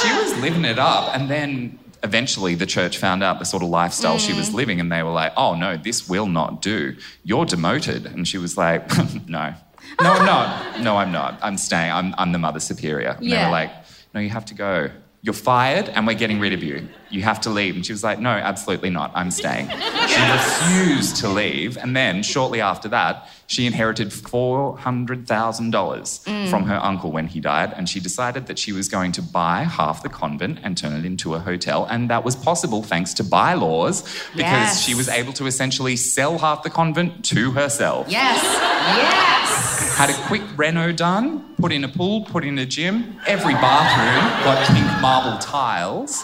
she 0.01 0.13
was 0.21 0.37
living 0.39 0.65
it 0.65 0.79
up. 0.79 1.15
And 1.15 1.29
then 1.29 1.79
eventually, 2.03 2.55
the 2.55 2.65
church 2.65 2.97
found 2.97 3.23
out 3.23 3.39
the 3.39 3.45
sort 3.45 3.63
of 3.63 3.69
lifestyle 3.69 4.17
she 4.17 4.33
was 4.33 4.53
living, 4.53 4.79
and 4.79 4.91
they 4.91 5.03
were 5.03 5.11
like, 5.11 5.33
"Oh 5.37 5.55
no, 5.55 5.77
this 5.77 6.09
will 6.09 6.27
not 6.27 6.61
do. 6.61 6.95
You're 7.23 7.45
demoted." 7.45 8.05
And 8.05 8.27
she 8.27 8.37
was 8.37 8.57
like, 8.57 8.83
"No." 9.27 9.53
No, 10.01 10.13
I'm 10.13 10.25
not. 10.25 10.79
No, 10.79 10.95
I'm 10.97 11.11
not. 11.11 11.37
I'm 11.43 11.57
staying. 11.57 11.91
I'm, 11.91 12.15
I'm 12.17 12.31
the 12.31 12.39
mother 12.39 12.59
superior. 12.61 13.17
And 13.19 13.29
they 13.29 13.35
were 13.45 13.51
like, 13.51 13.71
no, 14.13 14.21
you 14.21 14.29
have 14.29 14.45
to 14.45 14.53
go. 14.53 14.89
You're 15.21 15.33
fired 15.33 15.89
and 15.89 16.07
we're 16.07 16.15
getting 16.15 16.39
rid 16.39 16.53
of 16.53 16.63
you. 16.63 16.87
You 17.11 17.21
have 17.23 17.41
to 17.41 17.49
leave. 17.49 17.75
And 17.75 17.85
she 17.85 17.91
was 17.93 18.03
like, 18.03 18.19
no, 18.19 18.29
absolutely 18.29 18.89
not. 18.89 19.11
I'm 19.13 19.31
staying. 19.31 19.69
She 20.07 20.21
refused 20.31 21.17
to 21.17 21.27
leave. 21.29 21.77
And 21.77 21.95
then 21.95 22.23
shortly 22.23 22.61
after 22.61 22.87
that, 22.89 23.27
she 23.47 23.65
inherited 23.65 24.11
$400,000 24.11 25.25
mm. 26.23 26.49
from 26.49 26.63
her 26.63 26.75
uncle 26.75 27.11
when 27.11 27.27
he 27.27 27.39
died. 27.39 27.73
And 27.75 27.87
she 27.89 27.99
decided 27.99 28.47
that 28.47 28.57
she 28.57 28.71
was 28.71 28.87
going 28.87 29.11
to 29.13 29.21
buy 29.21 29.63
half 29.63 30.03
the 30.03 30.09
convent 30.09 30.59
and 30.63 30.77
turn 30.77 30.93
it 30.93 31.05
into 31.05 31.35
a 31.35 31.39
hotel. 31.39 31.85
And 31.89 32.09
that 32.09 32.23
was 32.23 32.35
possible 32.35 32.81
thanks 32.83 33.13
to 33.15 33.23
bylaws 33.23 34.01
because 34.31 34.41
Yes. 34.51 34.81
she 34.83 34.95
was 34.95 35.07
able 35.09 35.33
to 35.33 35.45
essentially 35.47 35.95
sell 35.95 36.37
half 36.37 36.63
the 36.63 36.69
convent 36.69 37.25
to 37.25 37.51
herself 37.51 38.07
Yes. 38.09 38.41
Yes. 38.43 39.95
had 39.97 40.09
a 40.09 40.13
quick 40.27 40.41
reno 40.55 40.91
done, 40.91 41.55
put 41.57 41.71
in 41.71 41.83
a 41.83 41.87
pool, 41.87 42.23
put 42.25 42.43
in 42.43 42.57
a 42.59 42.65
gym. 42.65 43.19
Every 43.27 43.53
bathroom 43.53 44.43
got 44.43 44.65
pink 44.67 45.01
marble 45.01 45.37
tiles. 45.39 46.23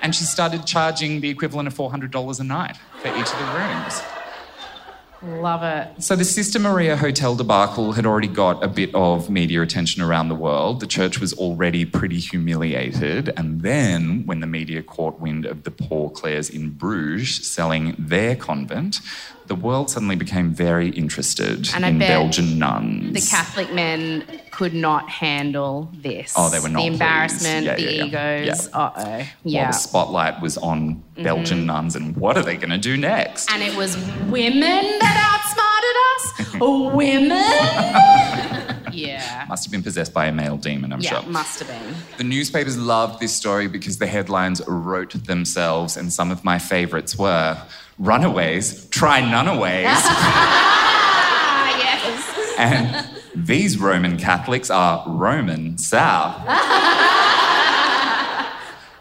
And 0.00 0.14
she 0.14 0.24
started 0.24 0.66
charging 0.66 1.20
the 1.20 1.28
equivalent 1.28 1.66
of 1.66 1.74
$400 1.74 2.40
a 2.40 2.44
night 2.44 2.76
for 3.00 3.08
each 3.08 3.32
of 3.32 3.38
the 3.38 3.58
rooms. 3.58 4.02
Love 5.20 5.64
it. 5.64 6.00
So 6.00 6.14
the 6.14 6.24
Sister 6.24 6.60
Maria 6.60 6.96
Hotel 6.96 7.34
debacle 7.34 7.92
had 7.92 8.06
already 8.06 8.28
got 8.28 8.62
a 8.62 8.68
bit 8.68 8.94
of 8.94 9.28
media 9.28 9.62
attention 9.62 10.00
around 10.00 10.28
the 10.28 10.36
world. 10.36 10.78
The 10.78 10.86
church 10.86 11.18
was 11.18 11.32
already 11.32 11.84
pretty 11.84 12.20
humiliated. 12.20 13.32
And 13.36 13.62
then, 13.62 14.24
when 14.26 14.38
the 14.38 14.46
media 14.46 14.80
caught 14.80 15.18
wind 15.18 15.44
of 15.44 15.64
the 15.64 15.72
Poor 15.72 16.08
Clares 16.10 16.48
in 16.48 16.70
Bruges 16.70 17.44
selling 17.48 17.96
their 17.98 18.36
convent, 18.36 19.00
the 19.48 19.56
world 19.56 19.90
suddenly 19.90 20.14
became 20.14 20.52
very 20.54 20.90
interested 20.90 21.68
in 21.74 21.98
Belgian 21.98 22.58
nuns. 22.58 23.12
The 23.14 23.28
Catholic 23.28 23.72
men 23.72 24.24
could 24.58 24.74
not 24.74 25.08
handle 25.08 25.88
this. 26.02 26.34
Oh, 26.36 26.50
they 26.50 26.58
were 26.58 26.68
not 26.68 26.80
The 26.80 26.86
embarrassment, 26.88 27.64
Yeah, 27.64 27.76
the 27.76 27.82
yeah, 27.94 28.04
egos. 28.46 28.68
Yeah. 28.68 28.76
Uh 28.76 28.90
oh. 28.96 29.02
Yeah. 29.44 29.60
Mm-hmm. 29.62 29.70
the 29.70 29.76
spotlight 29.76 30.40
was 30.42 30.58
on 30.58 31.00
Belgian 31.16 31.64
nuns 31.64 31.94
and 31.94 32.16
what 32.16 32.36
are 32.36 32.42
they 32.42 32.56
going 32.56 32.70
to 32.70 32.76
do 32.90 32.96
next? 32.96 33.48
and 33.52 33.62
it 33.62 33.76
was 33.76 33.96
women 34.28 34.82
that 35.04 35.16
outsmarted 35.30 35.96
us? 36.10 36.22
women? 36.92 38.92
yeah. 39.06 39.46
Must 39.48 39.64
have 39.64 39.70
been 39.70 39.84
possessed 39.84 40.12
by 40.12 40.26
a 40.26 40.32
male 40.32 40.56
demon, 40.56 40.92
I'm 40.92 41.00
Yeah, 41.02 41.20
sure. 41.20 41.30
must 41.30 41.60
have 41.60 41.68
been. 41.68 41.94
The 42.16 42.24
newspapers 42.24 42.76
loved 42.76 43.20
this 43.20 43.32
story 43.32 43.68
because 43.68 43.98
the 43.98 44.08
headlines 44.08 44.60
wrote 44.66 45.12
themselves, 45.24 45.96
and 45.96 46.12
some 46.12 46.32
of 46.32 46.42
my 46.42 46.58
favorites 46.58 47.16
were 47.16 47.56
Runaways, 48.00 48.88
Try 48.88 49.20
Nunaways. 49.22 49.86
Ah, 49.90 51.68
yes. 51.78 52.56
and 52.58 53.07
These 53.44 53.78
Roman 53.78 54.16
Catholics 54.18 54.70
are 54.70 55.04
Roman 55.06 55.78
South. 55.78 56.42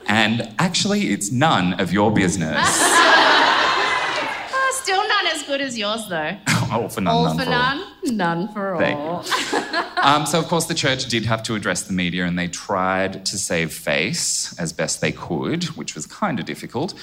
and 0.08 0.54
actually, 0.60 1.10
it's 1.12 1.32
none 1.32 1.73
of 1.80 1.91
your 1.91 2.12
business. 2.13 2.56
Ah, 2.60 4.69
still 4.84 5.06
none 5.08 5.28
as 5.28 5.43
good 5.43 5.62
as 5.62 5.78
yours, 5.78 6.08
though. 6.08 6.38
All 6.71 6.89
for 6.89 7.02
none, 7.02 7.13
all 7.15 7.23
none 7.23 7.38
for 7.38 7.45
for 7.45 7.52
all. 7.52 7.58
none, 7.58 8.17
none 8.17 8.54
for 8.54 8.84
all. 8.84 9.26
Um, 9.97 10.26
so, 10.26 10.39
of 10.39 10.47
course, 10.47 10.65
the 10.65 10.76
church 10.76 11.06
did 11.08 11.26
have 11.26 11.41
to 11.43 11.56
address 11.56 11.82
the 11.82 11.91
media 11.91 12.26
and 12.26 12.38
they 12.38 12.47
tried 12.47 13.26
to 13.26 13.38
save 13.38 13.73
face 13.73 14.58
as 14.60 14.71
best 14.71 15.02
they 15.02 15.12
could, 15.12 15.65
which 15.76 15.95
was 15.95 16.06
kind 16.06 16.39
of 16.39 16.45
difficult. 16.45 16.93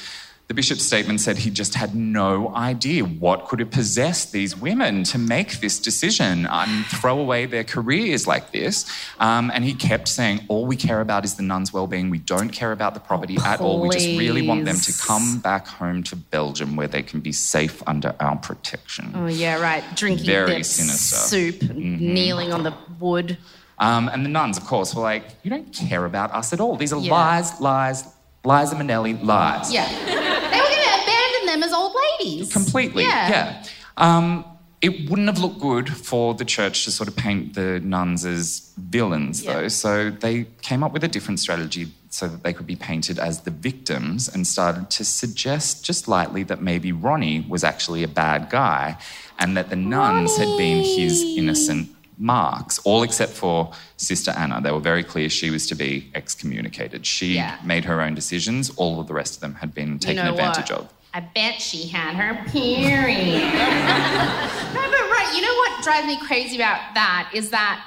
The 0.46 0.52
bishop's 0.52 0.82
statement 0.84 1.20
said 1.20 1.38
he 1.38 1.48
just 1.50 1.74
had 1.74 1.94
no 1.94 2.54
idea 2.54 3.02
what 3.02 3.46
could 3.48 3.60
have 3.60 3.70
possessed 3.70 4.32
these 4.32 4.54
women 4.54 5.02
to 5.04 5.16
make 5.16 5.60
this 5.60 5.78
decision 5.78 6.44
and 6.46 6.84
throw 6.86 7.18
away 7.18 7.46
their 7.46 7.64
careers 7.64 8.26
like 8.26 8.52
this. 8.52 8.84
Um, 9.18 9.50
and 9.54 9.64
he 9.64 9.72
kept 9.72 10.06
saying, 10.06 10.40
All 10.48 10.66
we 10.66 10.76
care 10.76 11.00
about 11.00 11.24
is 11.24 11.36
the 11.36 11.42
nuns' 11.42 11.72
well 11.72 11.86
being. 11.86 12.10
We 12.10 12.18
don't 12.18 12.50
care 12.50 12.72
about 12.72 12.92
the 12.92 13.00
property 13.00 13.38
at 13.42 13.60
all. 13.62 13.80
We 13.80 13.88
just 13.88 14.06
really 14.18 14.46
want 14.46 14.66
them 14.66 14.76
to 14.76 14.92
come 14.92 15.38
back 15.38 15.66
home 15.66 16.02
to 16.04 16.16
Belgium 16.16 16.76
where 16.76 16.88
they 16.88 17.02
can 17.02 17.20
be 17.20 17.32
safe 17.32 17.82
under 17.86 18.14
our 18.20 18.36
protection. 18.36 19.12
Oh, 19.14 19.26
yeah, 19.28 19.58
right. 19.58 19.82
Drinking 19.96 20.26
Very 20.26 20.62
sinister. 20.62 21.16
soup, 21.16 21.62
kneeling 21.74 22.52
on 22.52 22.64
the 22.64 22.74
wood. 23.00 23.38
Um, 23.78 24.08
and 24.08 24.24
the 24.24 24.28
nuns, 24.30 24.58
of 24.58 24.64
course, 24.64 24.94
were 24.94 25.02
like, 25.02 25.24
You 25.42 25.48
don't 25.50 25.72
care 25.72 26.04
about 26.04 26.32
us 26.32 26.52
at 26.52 26.60
all. 26.60 26.76
These 26.76 26.92
are 26.92 27.00
Yeah. 27.00 27.12
lies, 27.12 27.58
lies, 27.62 28.04
Liza 28.44 28.74
Minnelli 28.76 29.14
lies. 29.24 29.72
Yeah. 29.72 29.88
they 29.88 30.14
were 30.14 30.20
going 30.20 30.84
to 30.84 31.02
abandon 31.02 31.43
them 31.54 31.62
as 31.62 31.72
old 31.72 31.94
ladies. 32.20 32.52
Completely. 32.52 33.04
Yeah. 33.04 33.28
Yeah. 33.30 33.64
Um, 33.96 34.44
it 34.82 35.08
wouldn't 35.08 35.28
have 35.28 35.38
looked 35.38 35.60
good 35.60 35.88
for 35.88 36.34
the 36.34 36.44
church 36.44 36.84
to 36.84 36.90
sort 36.90 37.08
of 37.08 37.16
paint 37.16 37.54
the 37.54 37.80
nuns 37.80 38.26
as 38.26 38.70
villains, 38.76 39.42
Yeah. 39.42 39.54
though. 39.54 39.68
So 39.68 40.10
they 40.10 40.46
came 40.60 40.82
up 40.84 40.92
with 40.92 41.02
a 41.04 41.08
different 41.08 41.40
strategy 41.40 41.88
so 42.10 42.28
that 42.28 42.42
they 42.42 42.52
could 42.52 42.66
be 42.66 42.76
painted 42.76 43.18
as 43.18 43.40
the 43.40 43.50
victims 43.50 44.28
and 44.28 44.46
started 44.46 44.90
to 44.90 45.04
suggest 45.04 45.84
just 45.84 46.06
lightly 46.06 46.42
that 46.44 46.60
maybe 46.62 46.92
Ronnie 46.92 47.40
was 47.48 47.64
actually 47.64 48.02
a 48.04 48.08
bad 48.08 48.50
guy 48.50 48.98
and 49.38 49.56
that 49.56 49.70
the 49.70 49.76
nuns 49.76 50.36
had 50.36 50.50
been 50.58 50.84
his 50.84 51.22
innocent 51.22 51.88
marks, 52.18 52.78
all 52.84 53.02
except 53.02 53.32
for 53.32 53.72
Sister 53.96 54.30
Anna. 54.32 54.60
They 54.60 54.70
were 54.70 54.78
very 54.92 55.02
clear 55.02 55.28
she 55.28 55.50
was 55.50 55.66
to 55.68 55.74
be 55.74 56.10
excommunicated. 56.14 57.04
She 57.06 57.34
Yeah. 57.34 57.56
made 57.64 57.84
her 57.86 58.00
own 58.00 58.14
decisions, 58.14 58.70
all 58.76 59.00
of 59.00 59.06
the 59.08 59.14
rest 59.14 59.34
of 59.36 59.40
them 59.40 59.54
had 59.56 59.74
been 59.74 59.98
taken 59.98 60.18
you 60.18 60.22
know 60.24 60.30
advantage 60.36 60.70
what? 60.70 60.80
of. 60.82 60.88
I 61.16 61.20
bet 61.20 61.60
she 61.62 61.86
had 61.86 62.14
her 62.16 62.44
period. 62.50 63.40
no, 64.74 64.82
but 64.90 65.04
right. 65.10 65.32
You 65.34 65.42
know 65.42 65.54
what 65.54 65.82
drives 65.84 66.06
me 66.08 66.18
crazy 66.26 66.56
about 66.56 66.94
that 66.94 67.30
is 67.32 67.50
that 67.50 67.86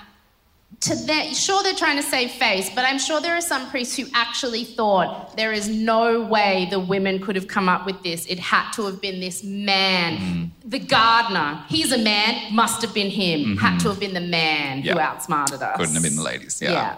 to 0.80 0.96
that, 1.08 1.36
sure 1.36 1.64
they're 1.64 1.74
trying 1.74 1.98
to 1.98 2.04
save 2.04 2.30
face, 2.32 2.70
but 2.74 2.86
I'm 2.86 3.00
sure 3.00 3.20
there 3.20 3.34
are 3.36 3.42
some 3.42 3.68
priests 3.70 3.96
who 3.98 4.06
actually 4.14 4.64
thought 4.64 5.36
there 5.36 5.52
is 5.52 5.68
no 5.68 6.22
way 6.22 6.68
the 6.70 6.80
women 6.80 7.20
could 7.20 7.36
have 7.36 7.48
come 7.48 7.68
up 7.68 7.86
with 7.88 8.04
this. 8.04 8.26
It 8.28 8.38
had 8.38 8.72
to 8.74 8.86
have 8.86 9.02
been 9.02 9.20
this 9.20 9.44
man, 9.44 10.18
Mm-hmm. 10.18 10.70
the 10.70 10.80
gardener. 10.80 11.64
He's 11.68 11.92
a 11.92 11.98
man, 11.98 12.54
must 12.54 12.82
have 12.84 12.94
been 12.94 13.10
him. 13.10 13.58
Had 13.58 13.80
to 13.80 13.90
have 13.90 14.00
been 14.00 14.14
the 14.14 14.22
man 14.22 14.82
who 14.84 14.90
Mm-hmm. 14.90 15.00
Outsmarted 15.00 15.62
us. 15.62 15.78
Couldn't 15.78 15.96
have 15.96 16.04
been 16.04 16.16
the 16.16 16.22
ladies. 16.22 16.62
Yeah. 16.62 16.72
Yeah. 16.72 16.98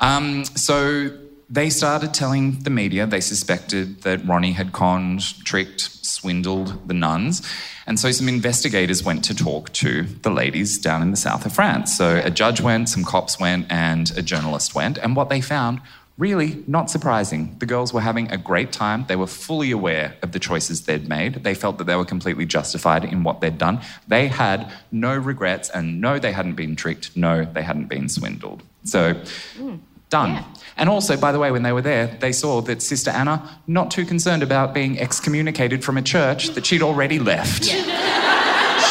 Um, 0.00 0.44
so 0.44 1.08
they 1.48 1.70
started 1.70 2.12
telling 2.12 2.60
the 2.60 2.70
media 2.70 3.06
they 3.06 3.20
suspected 3.20 4.02
that 4.02 4.26
Ronnie 4.26 4.52
had 4.52 4.72
conned, 4.72 5.44
tricked, 5.44 5.80
swindled 6.04 6.88
the 6.88 6.94
nuns. 6.94 7.42
And 7.86 8.00
so 8.00 8.10
some 8.10 8.28
investigators 8.28 9.04
went 9.04 9.24
to 9.26 9.34
talk 9.34 9.72
to 9.74 10.02
the 10.02 10.30
ladies 10.30 10.78
down 10.78 11.02
in 11.02 11.12
the 11.12 11.16
south 11.16 11.46
of 11.46 11.52
France. 11.52 11.96
So 11.96 12.20
a 12.24 12.30
judge 12.30 12.60
went, 12.60 12.88
some 12.88 13.04
cops 13.04 13.38
went, 13.38 13.70
and 13.70 14.10
a 14.16 14.22
journalist 14.22 14.74
went. 14.74 14.98
And 14.98 15.14
what 15.14 15.28
they 15.28 15.40
found, 15.40 15.80
really 16.18 16.64
not 16.66 16.90
surprising. 16.90 17.54
The 17.60 17.66
girls 17.66 17.92
were 17.92 18.00
having 18.00 18.32
a 18.32 18.36
great 18.36 18.72
time. 18.72 19.04
They 19.06 19.16
were 19.16 19.26
fully 19.26 19.70
aware 19.70 20.16
of 20.22 20.32
the 20.32 20.40
choices 20.40 20.82
they'd 20.82 21.08
made. 21.08 21.44
They 21.44 21.54
felt 21.54 21.78
that 21.78 21.84
they 21.84 21.94
were 21.94 22.04
completely 22.04 22.46
justified 22.46 23.04
in 23.04 23.22
what 23.22 23.40
they'd 23.40 23.58
done. 23.58 23.80
They 24.08 24.26
had 24.26 24.72
no 24.90 25.14
regrets, 25.14 25.70
and 25.70 26.00
no, 26.00 26.18
they 26.18 26.32
hadn't 26.32 26.54
been 26.54 26.74
tricked. 26.74 27.16
No, 27.16 27.44
they 27.44 27.62
hadn't 27.62 27.86
been 27.86 28.08
swindled. 28.08 28.62
So, 28.84 29.14
hmm. 29.56 29.76
Done. 30.10 30.30
Yeah. 30.32 30.44
And 30.76 30.88
also, 30.88 31.16
by 31.16 31.32
the 31.32 31.38
way, 31.38 31.50
when 31.50 31.62
they 31.62 31.72
were 31.72 31.82
there, 31.82 32.06
they 32.20 32.32
saw 32.32 32.60
that 32.62 32.82
Sister 32.82 33.10
Anna, 33.10 33.60
not 33.66 33.90
too 33.90 34.04
concerned 34.04 34.42
about 34.42 34.74
being 34.74 34.98
excommunicated 35.00 35.82
from 35.84 35.96
a 35.96 36.02
church 36.02 36.48
that 36.50 36.66
she'd 36.66 36.82
already 36.82 37.18
left. 37.18 37.64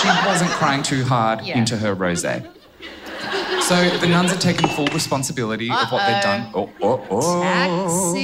She 0.01 0.09
wasn't 0.27 0.51
crying 0.51 0.83
too 0.83 1.03
hard 1.03 1.41
Yeah. 1.45 1.57
into 1.57 1.77
her 1.77 1.95
rosé. 1.95 2.45
So 3.61 3.89
the 3.97 4.07
nuns 4.07 4.29
had 4.29 4.41
taken 4.41 4.67
full 4.69 4.85
responsibility 4.87 5.71
of 5.71 5.91
what 5.91 6.05
they'd 6.05 6.21
done. 6.21 6.51
Oh, 6.53 6.69
oh, 6.81 7.07
oh. 7.09 7.41
Taxi. 7.41 8.19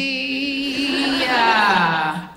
Yeah. 1.22 2.28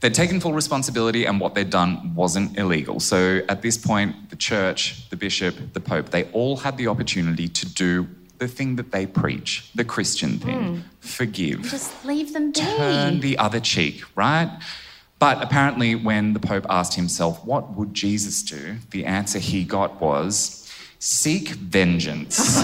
They'd 0.00 0.14
taken 0.14 0.40
full 0.40 0.52
responsibility, 0.52 1.24
and 1.24 1.40
what 1.40 1.54
they'd 1.56 1.70
done 1.70 2.14
wasn't 2.14 2.56
illegal. 2.56 3.00
So 3.00 3.40
at 3.48 3.62
this 3.62 3.76
point, 3.76 4.30
the 4.30 4.36
church, 4.36 5.08
the 5.10 5.16
bishop, 5.16 5.56
the 5.72 5.80
pope, 5.80 6.10
they 6.10 6.24
all 6.30 6.58
had 6.58 6.76
the 6.76 6.86
opportunity 6.86 7.48
to 7.48 7.66
do 7.66 8.06
the 8.38 8.48
thing 8.48 8.76
that 8.76 8.92
they 8.92 9.06
preach, 9.06 9.70
the 9.74 9.84
Christian 9.84 10.38
thing 10.38 10.76
hmm. 10.76 10.80
forgive. 11.00 11.62
Just 11.62 12.04
leave 12.04 12.32
them 12.32 12.52
be. 12.52 12.60
turn 12.60 13.20
the 13.20 13.38
other 13.38 13.60
cheek, 13.60 14.02
right? 14.16 14.50
But 15.18 15.42
apparently, 15.42 15.94
when 15.96 16.32
the 16.32 16.40
Pope 16.40 16.64
asked 16.70 16.94
himself, 16.94 17.44
what 17.44 17.74
would 17.76 17.92
Jesus 17.92 18.42
do? 18.42 18.76
The 18.92 19.04
answer 19.04 19.40
he 19.40 19.64
got 19.64 20.00
was, 20.00 20.70
seek 21.00 21.48
vengeance 21.48 22.36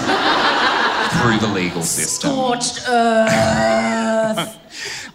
through 1.19 1.39
the 1.39 1.51
legal 1.53 1.83
system. 1.83 2.31
Scorched 2.31 2.89
earth. 2.89 4.59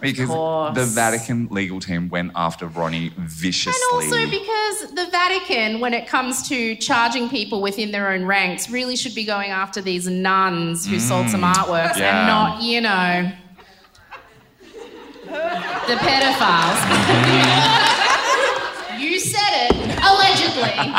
Because 0.00 0.28
course. 0.28 0.74
the 0.74 0.84
Vatican 0.84 1.48
legal 1.50 1.80
team 1.80 2.08
went 2.08 2.32
after 2.34 2.66
Ronnie 2.66 3.12
viciously. 3.18 4.04
And 4.04 4.12
also 4.12 4.30
because 4.30 4.90
the 4.94 5.06
Vatican, 5.10 5.80
when 5.80 5.92
it 5.94 6.06
comes 6.06 6.48
to 6.48 6.76
charging 6.76 7.28
people 7.28 7.60
within 7.60 7.90
their 7.92 8.10
own 8.10 8.24
ranks, 8.24 8.70
really 8.70 8.96
should 8.96 9.14
be 9.14 9.24
going 9.24 9.50
after 9.50 9.82
these 9.82 10.06
nuns 10.06 10.86
who 10.86 10.98
sold 10.98 11.28
some 11.28 11.42
mm. 11.42 11.52
artworks 11.52 11.98
Yeah. 11.98 12.18
and 12.18 12.26
not, 12.26 12.62
you 12.62 12.80
know, 12.80 13.30
the 15.86 15.96
pedophiles. 15.96 16.80
Mm. 16.88 19.00
you 19.00 19.20
said 19.20 19.68
it, 19.68 19.74
allegedly. 20.02 20.94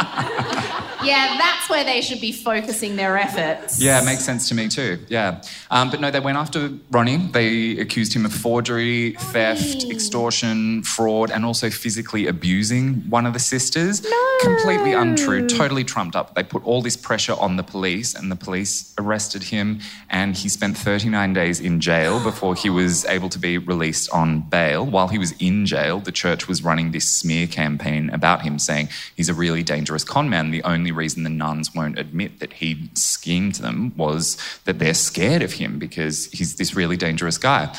yeah, 1.04 1.38
that's 1.38 1.70
where 1.70 1.84
they 1.84 2.02
should 2.02 2.22
be 2.22 2.32
focusing 2.32 2.96
their 2.96 3.18
efforts. 3.18 3.82
Yeah, 3.82 4.02
it 4.02 4.06
makes 4.06 4.24
sense 4.24 4.48
to 4.50 4.56
me 4.56 4.68
too. 4.68 5.00
Yeah. 5.10 5.42
Um, 5.70 5.90
but 5.90 6.00
no, 6.00 6.12
they 6.12 6.20
went 6.20 6.38
after 6.38 6.72
Ronnie. 6.92 7.18
They 7.18 7.78
accused 7.78 8.14
him 8.14 8.26
of 8.26 8.34
forgery, 8.34 9.12
theft, 9.32 9.86
extortion, 9.90 10.84
fraud, 10.84 11.32
and 11.32 11.46
also 11.46 11.70
physically 11.70 12.28
abusing 12.28 13.10
one 13.10 13.26
of 13.26 13.34
the 13.34 13.40
sisters. 13.40 14.04
No. 14.04 14.38
Completely 14.42 14.94
untrue, 14.94 15.48
totally 15.48 15.84
trumped 15.84 16.16
up. 16.16 16.36
They 16.36 16.44
put 16.44 16.66
all 16.66 16.82
this 16.82 16.98
pressure 16.98 17.34
on 17.34 17.58
the 17.58 17.64
police, 17.64 18.14
and 18.16 18.32
the 18.32 18.36
police 18.36 18.94
arrested 18.98 19.44
him, 19.44 19.80
and 20.10 20.36
he 20.36 20.50
spent 20.50 20.78
39 20.78 21.34
days 21.34 21.60
in 21.60 21.80
jail 21.80 22.22
before 22.24 22.56
he 22.56 22.70
was 22.70 23.06
able 23.06 23.30
to 23.30 23.40
be 23.40 23.58
released 23.58 24.10
on 24.12 24.42
bail. 24.42 24.86
While 24.86 25.08
he 25.08 25.18
was 25.18 25.34
in 25.40 25.66
jail, 25.66 26.00
the 26.00 26.12
church 26.12 26.48
was 26.48 26.64
running 26.64 26.92
this 26.92 27.10
smear 27.10 27.48
campaign 27.48 28.10
about 28.10 28.42
him, 28.42 28.60
saying 28.60 28.90
he's 29.16 29.30
a 29.30 29.34
really 29.34 29.64
dangerous 29.64 30.04
con 30.04 30.30
man. 30.30 30.52
The 30.52 30.64
only 30.64 30.90
reason 30.91 31.23
the 31.23 31.30
nuns 31.30 31.73
won't 31.73 31.97
admit 31.97 32.39
that 32.39 32.54
he 32.54 32.89
schemed 32.93 33.56
them 33.56 33.93
was 33.95 34.38
that 34.65 34.80
they're 34.80 34.93
scared 34.93 35.41
of 35.41 35.54
him 35.54 35.80
because 35.80 36.25
he's 36.32 36.56
this 36.56 36.75
really 36.75 36.97
dangerous 36.97 37.38
guy. 37.38 37.73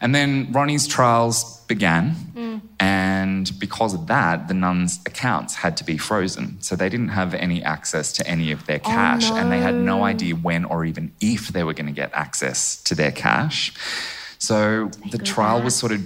And 0.00 0.14
then 0.14 0.52
Ronnie's 0.52 0.86
trials 0.86 1.60
began, 1.66 2.62
and 2.78 3.58
because 3.58 3.94
of 3.94 4.06
that, 4.06 4.46
the 4.46 4.54
nuns' 4.54 5.00
accounts 5.04 5.56
had 5.56 5.76
to 5.78 5.84
be 5.84 5.98
frozen. 5.98 6.60
So 6.60 6.76
they 6.76 6.88
didn't 6.88 7.08
have 7.08 7.34
any 7.34 7.62
access 7.64 8.12
to 8.12 8.26
any 8.26 8.52
of 8.52 8.66
their 8.66 8.80
oh, 8.84 8.88
cash, 8.88 9.30
and 9.30 9.50
they 9.50 9.58
had 9.58 9.74
no 9.74 10.04
idea 10.04 10.36
when 10.36 10.64
or 10.64 10.84
even 10.84 11.12
if 11.20 11.48
they 11.48 11.64
were 11.64 11.74
going 11.74 11.86
to 11.86 11.92
get 11.92 12.12
access 12.12 12.80
to 12.84 12.94
their 12.94 13.10
cash. 13.10 13.72
So 14.38 14.90
the 15.10 15.18
trial 15.18 15.62
was 15.62 15.74
sort 15.74 15.90
of 15.90 16.00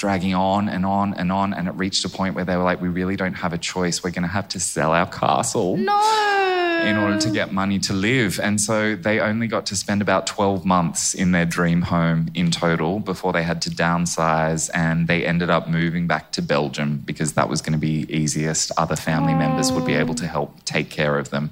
dragging 0.00 0.34
on 0.34 0.68
and 0.70 0.86
on 0.86 1.12
and 1.14 1.30
on, 1.30 1.52
and 1.52 1.68
it 1.68 1.72
reached 1.72 2.06
a 2.06 2.08
point 2.08 2.34
where 2.34 2.46
they 2.46 2.56
were 2.56 2.64
like, 2.64 2.80
"We 2.80 2.88
really 2.88 3.16
don't 3.16 3.34
have 3.34 3.52
a 3.52 3.58
choice. 3.58 4.02
We're 4.02 4.16
going 4.18 4.28
to 4.30 4.36
have 4.38 4.48
to 4.48 4.60
sell 4.60 4.92
our 4.92 5.06
castle." 5.06 5.76
No. 5.76 6.46
in 6.80 6.96
order 6.96 7.18
to 7.18 7.30
get 7.30 7.52
money 7.52 7.78
to 7.78 7.92
live. 7.92 8.40
And 8.40 8.58
so 8.58 8.96
they 8.96 9.20
only 9.20 9.46
got 9.46 9.66
to 9.66 9.76
spend 9.76 10.00
about 10.00 10.26
12 10.26 10.64
months 10.64 11.12
in 11.12 11.32
their 11.32 11.44
dream 11.44 11.82
home 11.82 12.28
in 12.34 12.50
total 12.50 13.00
before 13.00 13.34
they 13.34 13.42
had 13.42 13.60
to 13.62 13.70
downsize 13.70 14.70
and 14.72 15.06
they 15.06 15.26
ended 15.26 15.50
up 15.50 15.68
moving 15.68 16.06
back 16.06 16.32
to 16.32 16.40
Belgium 16.40 17.02
because 17.04 17.34
that 17.34 17.50
was 17.50 17.60
going 17.60 17.74
to 17.74 17.78
be 17.78 18.06
easiest. 18.08 18.72
Other 18.78 18.96
family 18.96 19.34
members 19.34 19.70
would 19.70 19.84
be 19.84 19.92
able 19.92 20.14
to 20.14 20.26
help 20.26 20.64
take 20.64 20.88
care 20.88 21.18
of 21.18 21.28
them. 21.28 21.50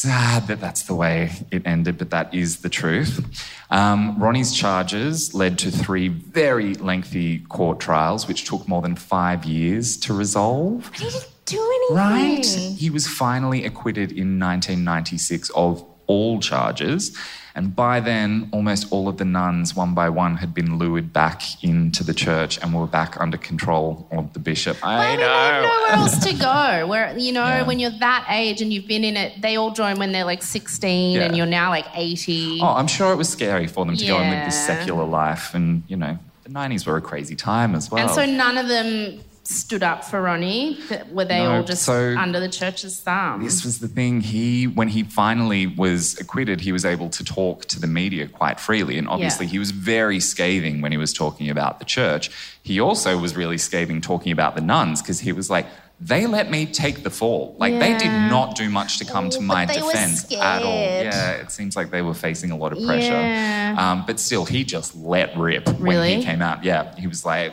Sad 0.00 0.46
that 0.46 0.62
that's 0.62 0.84
the 0.84 0.94
way 0.94 1.30
it 1.50 1.66
ended, 1.66 1.98
but 1.98 2.08
that 2.08 2.32
is 2.32 2.62
the 2.62 2.70
truth. 2.70 3.22
Um, 3.70 4.18
Ronnie's 4.18 4.54
charges 4.54 5.34
led 5.34 5.58
to 5.58 5.70
three 5.70 6.08
very 6.08 6.72
lengthy 6.72 7.40
court 7.40 7.80
trials, 7.80 8.26
which 8.26 8.46
took 8.46 8.66
more 8.66 8.80
than 8.80 8.96
five 8.96 9.44
years 9.44 9.98
to 9.98 10.14
resolve. 10.14 10.90
He 10.94 11.04
didn't 11.04 11.28
do 11.44 11.58
anything. 11.58 11.96
Right. 11.96 12.46
He 12.78 12.88
was 12.88 13.06
finally 13.06 13.66
acquitted 13.66 14.10
in 14.10 14.38
1996 14.38 15.50
of 15.50 15.84
all 16.10 16.40
charges. 16.40 17.16
And 17.56 17.74
by 17.74 17.98
then, 17.98 18.48
almost 18.52 18.82
all 18.92 19.08
of 19.08 19.16
the 19.16 19.24
nuns, 19.24 19.74
one 19.74 19.92
by 19.92 20.08
one, 20.08 20.36
had 20.36 20.54
been 20.54 20.78
lured 20.78 21.12
back 21.12 21.42
into 21.64 22.04
the 22.04 22.14
church 22.14 22.52
and 22.62 22.72
were 22.72 22.86
back 22.86 23.20
under 23.20 23.36
control 23.36 24.06
of 24.12 24.32
the 24.34 24.38
bishop. 24.38 24.76
Well, 24.82 24.92
I 24.92 25.06
I 25.06 25.10
mean, 25.10 25.16
they 25.18 25.24
have 25.26 25.62
know. 25.64 25.68
nowhere 25.68 25.92
else 26.00 26.18
to 26.26 26.32
go. 26.34 26.86
Where 26.92 27.06
you 27.18 27.32
know, 27.32 27.44
Yeah. 27.44 27.66
when 27.66 27.78
you're 27.80 27.98
that 28.08 28.22
age 28.30 28.62
and 28.62 28.72
you've 28.72 28.86
been 28.86 29.02
in 29.10 29.16
it, 29.16 29.42
they 29.42 29.56
all 29.56 29.72
join 29.72 29.98
when 29.98 30.12
they're 30.12 30.24
like 30.32 30.42
16, 30.44 31.16
Yeah. 31.16 31.22
and 31.24 31.36
you're 31.36 31.52
now 31.60 31.70
like 31.70 31.86
80. 31.94 32.60
Oh, 32.62 32.68
I'm 32.80 32.86
sure 32.86 33.12
it 33.12 33.16
was 33.16 33.28
scary 33.28 33.66
for 33.66 33.84
them 33.84 33.96
to 33.96 34.06
go 34.06 34.18
and 34.18 34.30
live 34.30 34.44
this 34.44 34.66
secular 34.66 35.04
life. 35.04 35.52
And, 35.52 35.82
you 35.88 35.96
know, 35.96 36.18
the 36.44 36.50
90s 36.50 36.86
were 36.86 36.96
a 36.96 37.02
crazy 37.02 37.34
time 37.34 37.74
as 37.74 37.90
well. 37.90 38.00
And 38.06 38.10
so 38.14 38.24
none 38.26 38.58
of 38.58 38.68
them 38.68 39.20
stood 39.42 39.82
up 39.82 40.04
for 40.04 40.20
Ronnie. 40.22 40.78
Were 41.10 41.24
they 41.24 41.38
No, 41.42 41.56
all 41.56 41.62
just 41.64 41.82
so- 41.84 42.14
under 42.16 42.38
the 42.38 42.48
church's 42.48 43.00
thumb? 43.00 43.42
This 43.42 43.64
was 43.64 43.78
the 43.80 43.88
thing. 43.88 44.20
He, 44.20 44.66
when 44.66 44.88
he 44.88 45.02
finally 45.02 45.66
was 45.66 46.18
acquitted, 46.20 46.60
he 46.60 46.72
was 46.72 46.84
able 46.84 47.08
to 47.10 47.24
talk 47.24 47.64
to 47.66 47.80
the 47.80 47.86
media 47.86 48.28
quite 48.28 48.60
freely. 48.60 48.96
And 48.98 49.08
obviously, 49.08 49.46
Yeah. 49.46 49.52
he 49.52 49.58
was 49.58 49.70
very 49.72 50.20
scathing 50.20 50.80
when 50.82 50.92
he 50.92 50.98
was 50.98 51.12
talking 51.12 51.48
about 51.50 51.78
the 51.78 51.84
church. 51.84 52.30
He 52.62 52.78
also 52.80 53.18
was 53.18 53.34
really 53.34 53.58
scathing 53.58 54.00
talking 54.00 54.30
about 54.30 54.54
the 54.54 54.60
nuns 54.60 55.02
because 55.02 55.20
he 55.20 55.32
was 55.32 55.50
like, 55.50 55.66
they 56.02 56.26
let 56.26 56.50
me 56.50 56.64
take 56.64 57.02
the 57.02 57.10
fall. 57.10 57.54
Like, 57.58 57.78
they 57.78 57.96
did 57.98 58.10
not 58.30 58.56
do 58.56 58.70
much 58.70 58.98
to 59.00 59.04
come 59.04 59.28
to 59.30 59.38
Oh, 59.38 59.42
my 59.42 59.66
but 59.66 59.74
they 59.74 59.82
were 59.82 59.92
defense 59.92 60.32
at 60.32 60.62
all. 60.62 60.72
Yeah, 60.72 61.32
it 61.32 61.50
seems 61.50 61.76
like 61.76 61.90
they 61.90 62.00
were 62.00 62.14
facing 62.14 62.50
a 62.52 62.56
lot 62.56 62.72
of 62.72 62.82
pressure. 62.86 63.10
Yeah. 63.12 63.74
Um, 63.78 64.04
but 64.06 64.18
still, 64.18 64.46
he 64.46 64.64
just 64.64 64.94
let 64.96 65.36
rip 65.36 65.68
when 65.78 66.18
he 66.18 66.24
came 66.24 66.40
out. 66.40 66.64
Yeah, 66.64 66.94
he 66.96 67.06
was 67.06 67.26
like, 67.26 67.52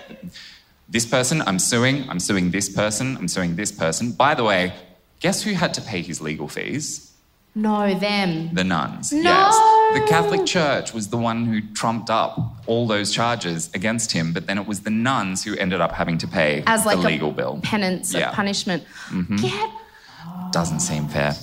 this 0.89 1.05
person, 1.05 1.41
I'm 1.41 1.59
suing, 1.59 2.09
I'm 2.09 2.19
suing 2.19 2.51
this 2.51 2.69
person, 2.69 3.17
I'm 3.17 3.27
suing 3.27 3.55
this 3.55 3.71
person. 3.71 4.11
By 4.13 4.35
the 4.35 4.43
way, 4.43 4.73
guess 5.19 5.41
who 5.43 5.53
had 5.53 5.73
to 5.75 5.81
pay 5.81 6.01
his 6.01 6.21
legal 6.21 6.47
fees? 6.47 7.03
no, 7.55 7.97
them. 7.97 8.53
The 8.53 8.63
nuns. 8.63 9.11
No! 9.11 9.21
Yes. 9.23 9.55
The 9.99 10.05
Catholic 10.07 10.45
Church 10.45 10.93
was 10.93 11.07
the 11.07 11.17
one 11.17 11.45
who 11.45 11.61
trumped 11.73 12.11
up 12.11 12.37
all 12.67 12.85
those 12.85 13.11
charges 13.11 13.71
against 13.73 14.11
him, 14.11 14.31
but 14.31 14.45
then 14.45 14.59
it 14.59 14.67
was 14.67 14.81
the 14.81 14.91
nuns 14.91 15.43
who 15.43 15.55
ended 15.55 15.81
up 15.81 15.91
having 15.91 16.19
to 16.19 16.27
pay 16.27 16.61
As 16.67 16.85
like 16.85 16.99
the 17.01 17.07
legal 17.07 17.29
a 17.29 17.33
bill. 17.33 17.59
penance, 17.63 18.13
Yeah. 18.13 18.27
Mm-hmm. 18.27 18.35
punishment. 18.35 18.83
Get 19.41 19.71
Doesn't 20.51 20.79
seem 20.79 21.07
fair. 21.07 21.33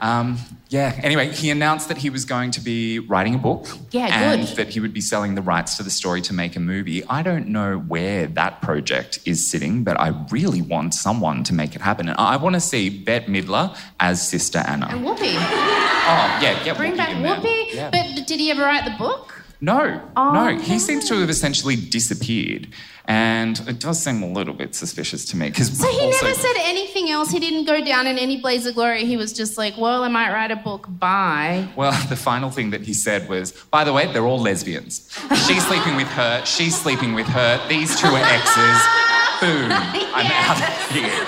Um, 0.00 0.38
yeah, 0.68 0.98
anyway, 1.02 1.30
he 1.32 1.50
announced 1.50 1.88
that 1.88 1.96
he 1.98 2.10
was 2.10 2.24
going 2.24 2.50
to 2.52 2.60
be 2.60 2.98
writing 2.98 3.34
a 3.34 3.38
book. 3.38 3.66
Yeah, 3.90 4.32
and 4.32 4.46
good. 4.46 4.56
that 4.56 4.68
he 4.68 4.80
would 4.80 4.92
be 4.92 5.00
selling 5.00 5.34
the 5.34 5.42
rights 5.42 5.76
to 5.78 5.82
the 5.82 5.90
story 5.90 6.20
to 6.22 6.32
make 6.34 6.56
a 6.56 6.60
movie. 6.60 7.04
I 7.06 7.22
don't 7.22 7.48
know 7.48 7.78
where 7.78 8.26
that 8.28 8.60
project 8.60 9.18
is 9.24 9.50
sitting, 9.50 9.82
but 9.82 9.98
I 9.98 10.08
really 10.30 10.62
want 10.62 10.94
someone 10.94 11.42
to 11.44 11.54
make 11.54 11.74
it 11.74 11.80
happen. 11.80 12.08
And 12.08 12.18
I 12.18 12.36
want 12.36 12.54
to 12.54 12.60
see 12.60 12.90
Bette 12.90 13.26
Midler 13.26 13.76
as 13.98 14.26
Sister 14.26 14.58
Anna. 14.58 14.88
and 14.90 15.04
Whoopi. 15.04 15.34
oh, 15.34 16.38
yeah, 16.42 16.62
get 16.64 16.76
Bring 16.76 16.92
Whoopi 16.92 16.96
back. 16.96 17.42
Whoopi. 17.42 17.74
Yeah. 17.74 17.90
But 17.90 18.26
did 18.26 18.38
he 18.38 18.50
ever 18.50 18.62
write 18.62 18.84
the 18.84 18.96
book? 18.98 19.37
No, 19.60 20.00
Oh, 20.16 20.32
no. 20.32 20.58
He 20.58 20.78
seems 20.78 21.08
to 21.08 21.14
have 21.20 21.30
essentially 21.30 21.74
disappeared. 21.76 22.68
And 23.06 23.58
it 23.66 23.80
does 23.80 24.02
seem 24.02 24.22
a 24.22 24.26
little 24.28 24.52
bit 24.52 24.74
suspicious 24.74 25.24
to 25.26 25.36
me. 25.36 25.48
Because 25.48 25.76
So 25.78 25.88
he 25.88 26.10
never 26.10 26.34
said 26.34 26.52
anything 26.58 27.10
else. 27.10 27.30
He 27.30 27.40
didn't 27.40 27.64
go 27.64 27.82
down 27.82 28.06
in 28.06 28.18
any 28.18 28.38
blaze 28.38 28.66
of 28.66 28.74
glory. 28.74 29.06
He 29.06 29.16
was 29.16 29.32
just 29.32 29.56
like, 29.56 29.78
well, 29.78 30.04
I 30.04 30.08
might 30.08 30.30
write 30.30 30.50
a 30.50 30.56
book. 30.56 30.86
Bye. 30.88 31.66
Well, 31.74 31.92
the 32.08 32.16
final 32.16 32.50
thing 32.50 32.70
that 32.70 32.82
he 32.82 32.92
said 32.92 33.28
was, 33.28 33.52
by 33.70 33.82
the 33.84 33.92
way, 33.94 34.12
they're 34.12 34.26
all 34.26 34.38
lesbians. 34.38 35.08
She's 35.46 35.66
sleeping 35.66 35.96
with 35.96 36.08
her, 36.08 36.44
she's 36.44 36.78
sleeping 36.78 37.14
with 37.14 37.26
her, 37.28 37.66
these 37.68 37.98
two 37.98 38.08
are 38.08 38.22
exes. 38.22 38.80
Boom, 39.40 39.70
I'm 39.72 40.26
out 40.26 40.60
of 40.60 40.90
here. 40.90 41.24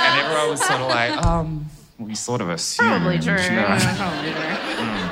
And 0.00 0.20
everyone 0.20 0.50
was 0.50 0.64
sort 0.64 0.80
of 0.80 0.88
like, 0.88 1.26
um, 1.26 1.66
we 1.98 2.14
sort 2.14 2.40
of 2.40 2.48
assumed. 2.50 2.88
Probably 2.88 3.18
true. 3.18 3.36
Probably 3.36 4.32
true. 4.32 5.07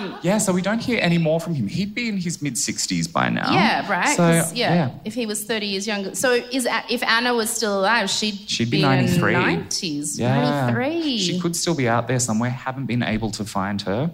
Um, 0.00 0.18
Yeah, 0.22 0.38
so 0.38 0.52
we 0.52 0.62
don't 0.62 0.80
hear 0.82 0.98
any 1.00 1.18
more 1.18 1.40
from 1.40 1.54
him. 1.54 1.66
He'd 1.68 1.94
be 1.94 2.08
in 2.08 2.16
his 2.18 2.40
mid 2.42 2.54
60s 2.54 3.06
by 3.12 3.28
now. 3.28 3.52
yeah, 3.52 3.90
right. 3.90 4.16
So, 4.16 4.22
'Cause, 4.22 4.52
yeah, 4.54 4.90
If 5.04 5.14
he 5.14 5.26
was 5.26 5.44
30 5.44 5.66
years 5.66 5.86
younger. 5.86 6.14
So 6.14 6.32
is 6.32 6.66
if 6.88 7.02
Anna 7.02 7.34
was 7.34 7.50
still 7.50 7.78
alive, 7.80 8.08
she'd, 8.10 8.38
She'd 8.48 8.70
be 8.70 8.78
in 8.82 8.88
93. 8.88 9.34
her 9.34 9.40
90s. 9.40 10.18
Yeah. 10.18 10.70
93. 10.72 11.18
She 11.18 11.38
could 11.40 11.54
still 11.56 11.74
be 11.74 11.88
out 11.88 12.08
there 12.08 12.18
somewhere. 12.20 12.50
Haven't 12.50 12.86
been 12.86 13.02
able 13.02 13.30
to 13.32 13.44
find 13.44 13.82
her. 13.82 14.10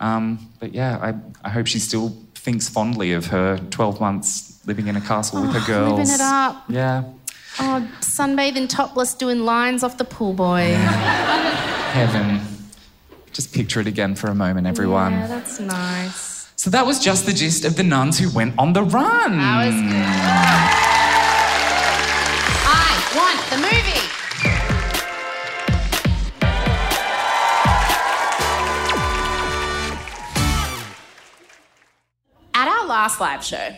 Um, 0.00 0.48
but 0.60 0.74
yeah, 0.74 0.98
I, 1.00 1.14
I 1.46 1.50
hope 1.50 1.66
she 1.66 1.78
still 1.78 2.16
thinks 2.34 2.68
fondly 2.68 3.12
of 3.12 3.26
her 3.26 3.58
12 3.70 4.00
months 4.00 4.58
living 4.66 4.86
in 4.88 4.96
a 4.96 5.00
castle 5.00 5.42
with 5.42 5.52
her 5.52 5.66
girls. 5.66 5.92
Oh, 5.92 5.96
living 5.96 6.14
it 6.14 6.20
up. 6.20 6.64
Yeah. 6.68 7.02
Oh, 7.58 7.86
sunbathing 8.00 8.68
topless 8.68 9.12
doing 9.14 9.40
lines 9.40 9.82
off 9.82 9.98
the 9.98 10.04
pool 10.04 10.32
boy. 10.32 10.72
Heaven. 11.92 12.40
Just 13.32 13.54
picture 13.54 13.80
it 13.80 13.86
again 13.86 14.16
for 14.16 14.26
a 14.28 14.34
moment, 14.34 14.66
everyone. 14.66 15.12
Yeah, 15.12 15.26
that's 15.28 15.60
nice. 15.60 16.50
So 16.56 16.68
that 16.70 16.84
was 16.84 16.98
just 16.98 17.26
the 17.26 17.32
gist 17.32 17.64
of 17.64 17.76
the 17.76 17.82
nuns 17.84 18.18
who 18.18 18.28
went 18.30 18.54
on 18.58 18.72
the 18.72 18.82
run. 18.82 19.38
That 19.38 19.66
was 19.66 19.74
good. 19.74 19.94
I 22.66 23.00
want 23.16 23.40
the 23.48 23.56
movie. 23.56 24.06
At 32.52 32.68
our 32.68 32.86
last 32.86 33.20
live 33.20 33.44
show, 33.44 33.74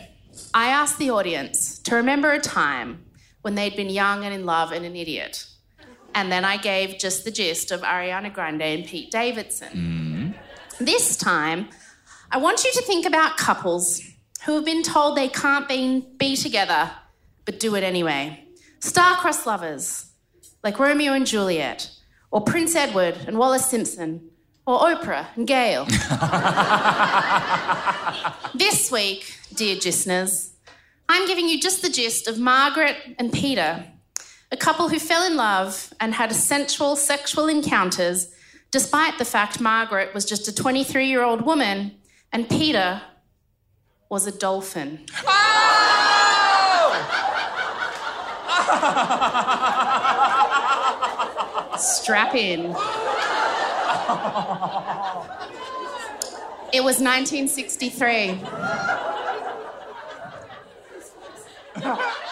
I 0.53 0.67
asked 0.67 0.97
the 0.97 1.11
audience 1.11 1.79
to 1.79 1.95
remember 1.95 2.31
a 2.31 2.39
time 2.39 3.05
when 3.43 3.55
they'd 3.55 3.75
been 3.75 3.89
young 3.89 4.25
and 4.25 4.33
in 4.33 4.45
love 4.45 4.71
and 4.71 4.83
an 4.83 4.95
idiot. 4.95 5.45
And 6.15 6.31
then 6.31 6.45
I 6.45 6.57
gave 6.57 6.99
just 6.99 7.25
the 7.25 7.31
gist 7.31 7.71
of 7.71 7.81
Ariana 7.81 8.33
Grande 8.33 8.61
and 8.61 8.85
Pete 8.85 9.11
Davidson. 9.11 9.69
Mm-hmm. 9.69 10.83
This 10.83 11.17
time, 11.17 11.69
I 12.31 12.37
want 12.37 12.63
you 12.63 12.71
to 12.71 12.81
think 12.81 13.05
about 13.05 13.37
couples 13.37 14.01
who 14.45 14.55
have 14.55 14.65
been 14.65 14.83
told 14.83 15.17
they 15.17 15.27
can't 15.27 15.67
be, 15.67 16.05
be 16.17 16.35
together, 16.35 16.91
but 17.45 17.59
do 17.59 17.75
it 17.75 17.83
anyway. 17.83 18.45
Star-crossed 18.79 19.45
lovers, 19.45 20.11
like 20.63 20.79
Romeo 20.79 21.13
and 21.13 21.25
Juliet, 21.25 21.89
or 22.31 22.41
Prince 22.41 22.75
Edward 22.75 23.17
and 23.27 23.37
Wallis 23.37 23.65
Simpson, 23.65 24.29
or 24.65 24.79
Oprah 24.79 25.27
and 25.35 25.47
Gayle. 25.47 25.85
this 28.55 28.91
week, 28.91 29.37
dear 29.53 29.75
listeners, 29.75 30.51
I'm 31.07 31.27
giving 31.27 31.47
you 31.47 31.59
just 31.59 31.81
the 31.81 31.89
gist 31.89 32.27
of 32.27 32.39
Margaret 32.39 32.97
and 33.19 33.31
Peter, 33.31 33.85
a 34.53 34.55
couple 34.55 34.87
who 34.87 34.99
fell 34.99 35.25
in 35.25 35.35
love 35.35 35.91
and 35.99 36.13
had 36.13 36.31
sensual 36.31 36.95
sexual 36.95 37.47
encounters, 37.47 38.31
despite 38.69 39.17
the 39.17 39.25
fact 39.25 39.59
Margaret 39.59 40.13
was 40.13 40.25
just 40.25 40.47
a 40.47 40.53
23 40.53 41.07
year 41.07 41.23
old 41.23 41.41
woman 41.41 41.93
and 42.31 42.47
Peter 42.47 43.01
was 44.09 44.27
a 44.27 44.31
dolphin. 44.31 44.99
Strap 51.79 52.35
in. 52.35 52.75
It 56.71 56.83
was 56.83 56.99
1963. 56.99 58.39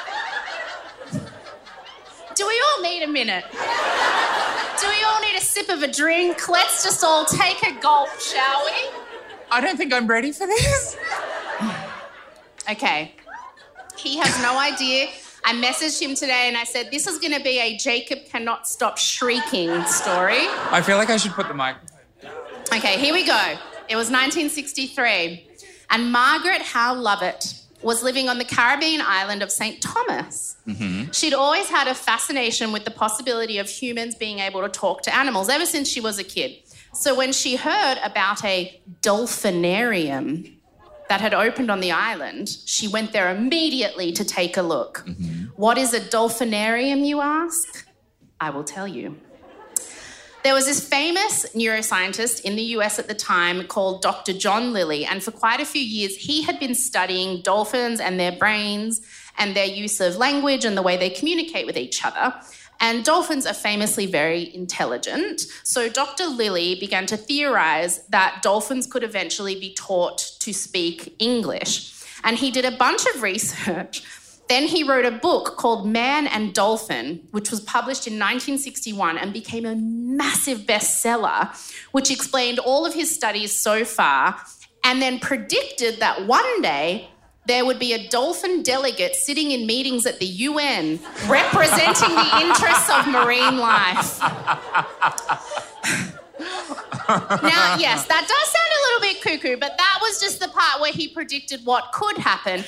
Do 2.42 2.48
we 2.48 2.64
all 2.66 2.82
need 2.82 3.04
a 3.04 3.08
minute? 3.08 3.46
Do 3.52 4.88
we 4.90 5.04
all 5.04 5.22
need 5.22 5.36
a 5.38 5.42
sip 5.42 5.70
of 5.70 5.84
a 5.84 5.88
drink? 5.88 6.50
Let's 6.50 6.84
just 6.84 7.04
all 7.04 7.24
take 7.24 7.62
a 7.62 7.80
gulp, 7.80 8.10
shall 8.20 8.66
we? 8.66 8.90
I 9.52 9.62
don't 9.62 9.78
think 9.78 9.94
I'm 9.94 10.08
ready 10.08 10.32
for 10.32 10.48
this. 10.48 10.98
Okay. 12.68 13.14
He 13.96 14.18
has 14.18 14.42
no 14.42 14.58
idea. 14.58 15.10
I 15.46 15.54
messaged 15.54 16.02
him 16.02 16.16
today 16.16 16.48
and 16.48 16.58
I 16.58 16.64
said, 16.64 16.90
This 16.90 17.06
is 17.06 17.20
going 17.20 17.34
to 17.34 17.44
be 17.44 17.60
a 17.60 17.78
Jacob 17.78 18.26
cannot 18.26 18.68
stop 18.68 18.98
shrieking 18.98 19.86
story. 19.86 20.48
I 20.72 20.82
feel 20.84 20.98
like 20.98 21.12
I 21.12 21.18
should 21.18 21.34
put 21.34 21.48
the 21.48 21.54
mic. 21.54 21.76
Okay, 22.74 22.98
here 22.98 23.14
we 23.14 23.24
go. 23.24 23.54
It 23.88 23.96
was 23.96 24.10
1963. 24.10 25.48
And 25.92 26.12
Margaret 26.12 26.64
Howe 26.64 26.96
Lovett 26.96 27.61
was 27.84 28.04
living 28.04 28.30
on 28.30 28.38
the 28.38 28.46
Caribbean 28.46 29.02
island 29.02 29.42
of 29.42 29.52
St. 29.52 29.82
Thomas. 29.82 30.58
Mm-hmm. 30.68 31.12
She'd 31.12 31.34
always 31.34 31.68
had 31.70 31.88
a 31.88 31.96
fascination 31.96 32.72
with 32.72 32.86
the 32.86 32.92
possibility 32.92 33.58
of 33.58 33.70
humans 33.70 34.16
being 34.16 34.40
able 34.40 34.62
to 34.62 34.70
talk 34.70 35.02
to 35.04 35.16
animals 35.16 35.50
ever 35.50 35.66
since 35.66 35.88
she 35.90 36.02
was 36.02 36.20
a 36.20 36.24
kid. 36.24 36.58
So 36.94 37.16
when 37.16 37.32
she 37.32 37.56
heard 37.56 37.98
about 38.04 38.44
a 38.44 38.82
dolphinarium 39.02 40.54
that 41.10 41.22
had 41.22 41.34
opened 41.34 41.72
on 41.72 41.80
the 41.80 41.92
island, 41.92 42.50
she 42.66 42.88
went 42.88 43.14
there 43.14 43.36
immediately 43.36 44.12
to 44.14 44.24
take 44.24 44.58
a 44.58 44.62
look. 44.62 45.04
Mm-hmm. 45.06 45.46
What 45.56 45.78
is 45.78 45.94
a 45.94 46.00
dolphinarium, 46.00 47.06
you 47.06 47.22
ask? 47.22 47.88
I 48.40 48.50
will 48.50 48.64
tell 48.64 48.88
you. 48.88 49.18
There 50.44 50.56
was 50.56 50.66
this 50.66 50.88
famous 50.88 51.46
neuroscientist 51.54 52.42
in 52.42 52.56
the 52.56 52.64
US 52.76 52.98
at 52.98 53.08
the 53.08 53.14
time 53.14 53.68
called 53.68 54.02
Dr. 54.02 54.34
John 54.34 54.74
Lilly, 54.74 55.06
and 55.06 55.22
for 55.22 55.30
quite 55.30 55.60
a 55.60 55.66
few 55.66 55.82
years, 55.82 56.16
he 56.16 56.42
had 56.42 56.60
been 56.60 56.74
studying 56.74 57.42
dolphins 57.42 58.00
and 58.00 58.20
their 58.20 58.32
brains 58.32 59.02
and 59.38 59.56
their 59.56 59.66
use 59.66 60.02
of 60.02 60.18
language 60.18 60.66
and 60.66 60.76
the 60.76 60.82
way 60.82 60.98
they 60.98 61.12
communicate 61.12 61.68
with 61.68 61.78
each 61.78 62.04
other. 62.04 62.34
And 62.80 63.06
dolphins 63.06 63.46
are 63.46 63.54
famously 63.54 64.08
very 64.08 64.54
intelligent. 64.56 65.42
So 65.64 65.88
Dr. 65.88 66.26
Lilly 66.26 66.74
began 66.80 67.06
to 67.06 67.18
theorize 67.18 68.04
that 68.08 68.42
dolphins 68.42 68.88
could 68.88 69.04
eventually 69.04 69.54
be 69.54 69.76
taught 69.76 70.18
to 70.40 70.52
speak 70.52 71.16
English. 71.20 72.04
And 72.24 72.38
he 72.38 72.50
did 72.50 72.66
a 72.66 72.76
bunch 72.76 73.06
of 73.14 73.22
research. 73.22 74.04
Then 74.52 74.68
he 74.68 74.84
wrote 74.84 75.06
a 75.06 75.12
book 75.12 75.56
called 75.56 75.88
Man 75.88 76.28
and 76.28 76.54
Dolphin, 76.54 77.26
which 77.32 77.52
was 77.52 77.62
published 77.62 78.06
in 78.06 78.16
1961 78.16 79.18
and 79.18 79.32
became 79.32 79.66
a 79.66 79.76
massive 80.22 80.60
bestseller, 80.60 81.50
which 81.92 82.12
explained 82.12 82.60
all 82.60 82.86
of 82.86 82.94
his 82.94 83.10
studies 83.14 83.52
so 83.58 83.84
far 83.84 84.40
and 84.84 85.02
then 85.02 85.20
predicted 85.20 86.00
that 86.00 86.28
one 86.28 86.62
day 86.62 87.10
there 87.48 87.66
would 87.66 87.80
be 87.80 87.94
a 87.94 88.08
dolphin 88.10 88.62
delegate 88.62 89.16
sitting 89.16 89.50
in 89.50 89.66
meetings 89.66 90.06
at 90.06 90.20
the 90.20 90.26
UN 90.50 91.00
representing 91.28 92.14
the 92.14 92.30
interests 92.44 92.90
of 92.90 93.08
marine 93.08 93.58
life. 93.58 94.20
now, 97.52 97.76
yes, 97.86 98.06
that 98.06 98.24
does 98.34 98.48
sound 98.56 98.72
a 98.78 98.82
little 98.86 99.02
bit 99.08 99.22
cuckoo, 99.24 99.58
but 99.58 99.74
that 99.78 100.00
was 100.02 100.20
just 100.22 100.40
the 100.40 100.50
part 100.50 100.82
where 100.82 100.94
he 100.94 101.08
predicted 101.08 101.66
what 101.66 101.92
could 101.94 102.18
happen. 102.18 102.64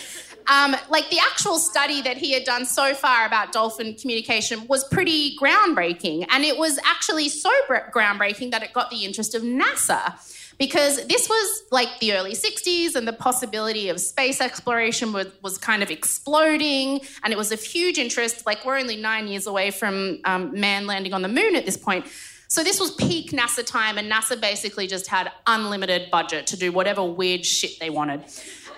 Um, 0.47 0.75
like 0.89 1.09
the 1.09 1.19
actual 1.19 1.57
study 1.57 2.01
that 2.01 2.17
he 2.17 2.33
had 2.33 2.43
done 2.43 2.65
so 2.65 2.93
far 2.93 3.25
about 3.25 3.51
dolphin 3.51 3.95
communication 3.95 4.67
was 4.67 4.83
pretty 4.85 5.35
groundbreaking, 5.37 6.25
and 6.29 6.43
it 6.43 6.57
was 6.57 6.79
actually 6.85 7.29
so 7.29 7.51
br- 7.67 7.89
groundbreaking 7.93 8.51
that 8.51 8.63
it 8.63 8.73
got 8.73 8.89
the 8.89 9.05
interest 9.05 9.35
of 9.35 9.41
NASA. 9.41 10.15
Because 10.59 11.07
this 11.07 11.27
was 11.27 11.63
like 11.71 11.99
the 11.99 12.13
early 12.13 12.33
60s 12.33 12.95
and 12.95 13.07
the 13.07 13.13
possibility 13.13 13.89
of 13.89 13.99
space 13.99 14.39
exploration 14.39 15.11
was, 15.11 15.27
was 15.41 15.57
kind 15.57 15.81
of 15.81 15.89
exploding. 15.89 17.01
And 17.23 17.33
it 17.33 17.37
was 17.37 17.51
of 17.51 17.59
huge 17.59 17.97
interest. 17.97 18.45
Like 18.45 18.63
we're 18.63 18.77
only 18.77 18.95
nine 18.95 19.27
years 19.27 19.47
away 19.47 19.71
from 19.71 20.19
um, 20.25 20.57
man 20.57 20.85
landing 20.85 21.11
on 21.11 21.23
the 21.23 21.27
moon 21.27 21.55
at 21.55 21.65
this 21.65 21.75
point. 21.75 22.05
So 22.53 22.63
this 22.63 22.79
was 22.79 22.91
peak 22.91 23.31
nasa 23.31 23.65
time 23.65 23.97
and 23.97 24.11
nasa 24.11 24.39
basically 24.39 24.85
just 24.85 25.07
had 25.07 25.31
unlimited 25.47 26.11
budget 26.11 26.45
to 26.47 26.55
do 26.55 26.71
whatever 26.71 27.03
weird 27.03 27.43
shit 27.43 27.79
they 27.79 27.89
wanted. 27.89 28.23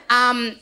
Um, 0.09 0.55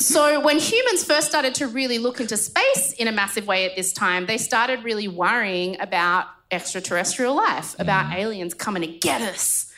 so, 0.00 0.38
when 0.38 0.60
humans 0.60 1.02
first 1.02 1.28
started 1.28 1.56
to 1.56 1.66
really 1.66 1.98
look 1.98 2.20
into 2.20 2.36
space 2.36 2.92
in 2.98 3.08
a 3.08 3.12
massive 3.12 3.48
way 3.48 3.68
at 3.68 3.74
this 3.74 3.92
time, 3.92 4.26
they 4.26 4.38
started 4.38 4.84
really 4.84 5.08
worrying 5.08 5.80
about 5.80 6.26
extraterrestrial 6.52 7.34
life, 7.34 7.74
about 7.80 8.06
mm. 8.06 8.14
aliens 8.14 8.54
coming 8.54 8.82
to 8.82 8.98
get 8.98 9.20
us. 9.20 9.72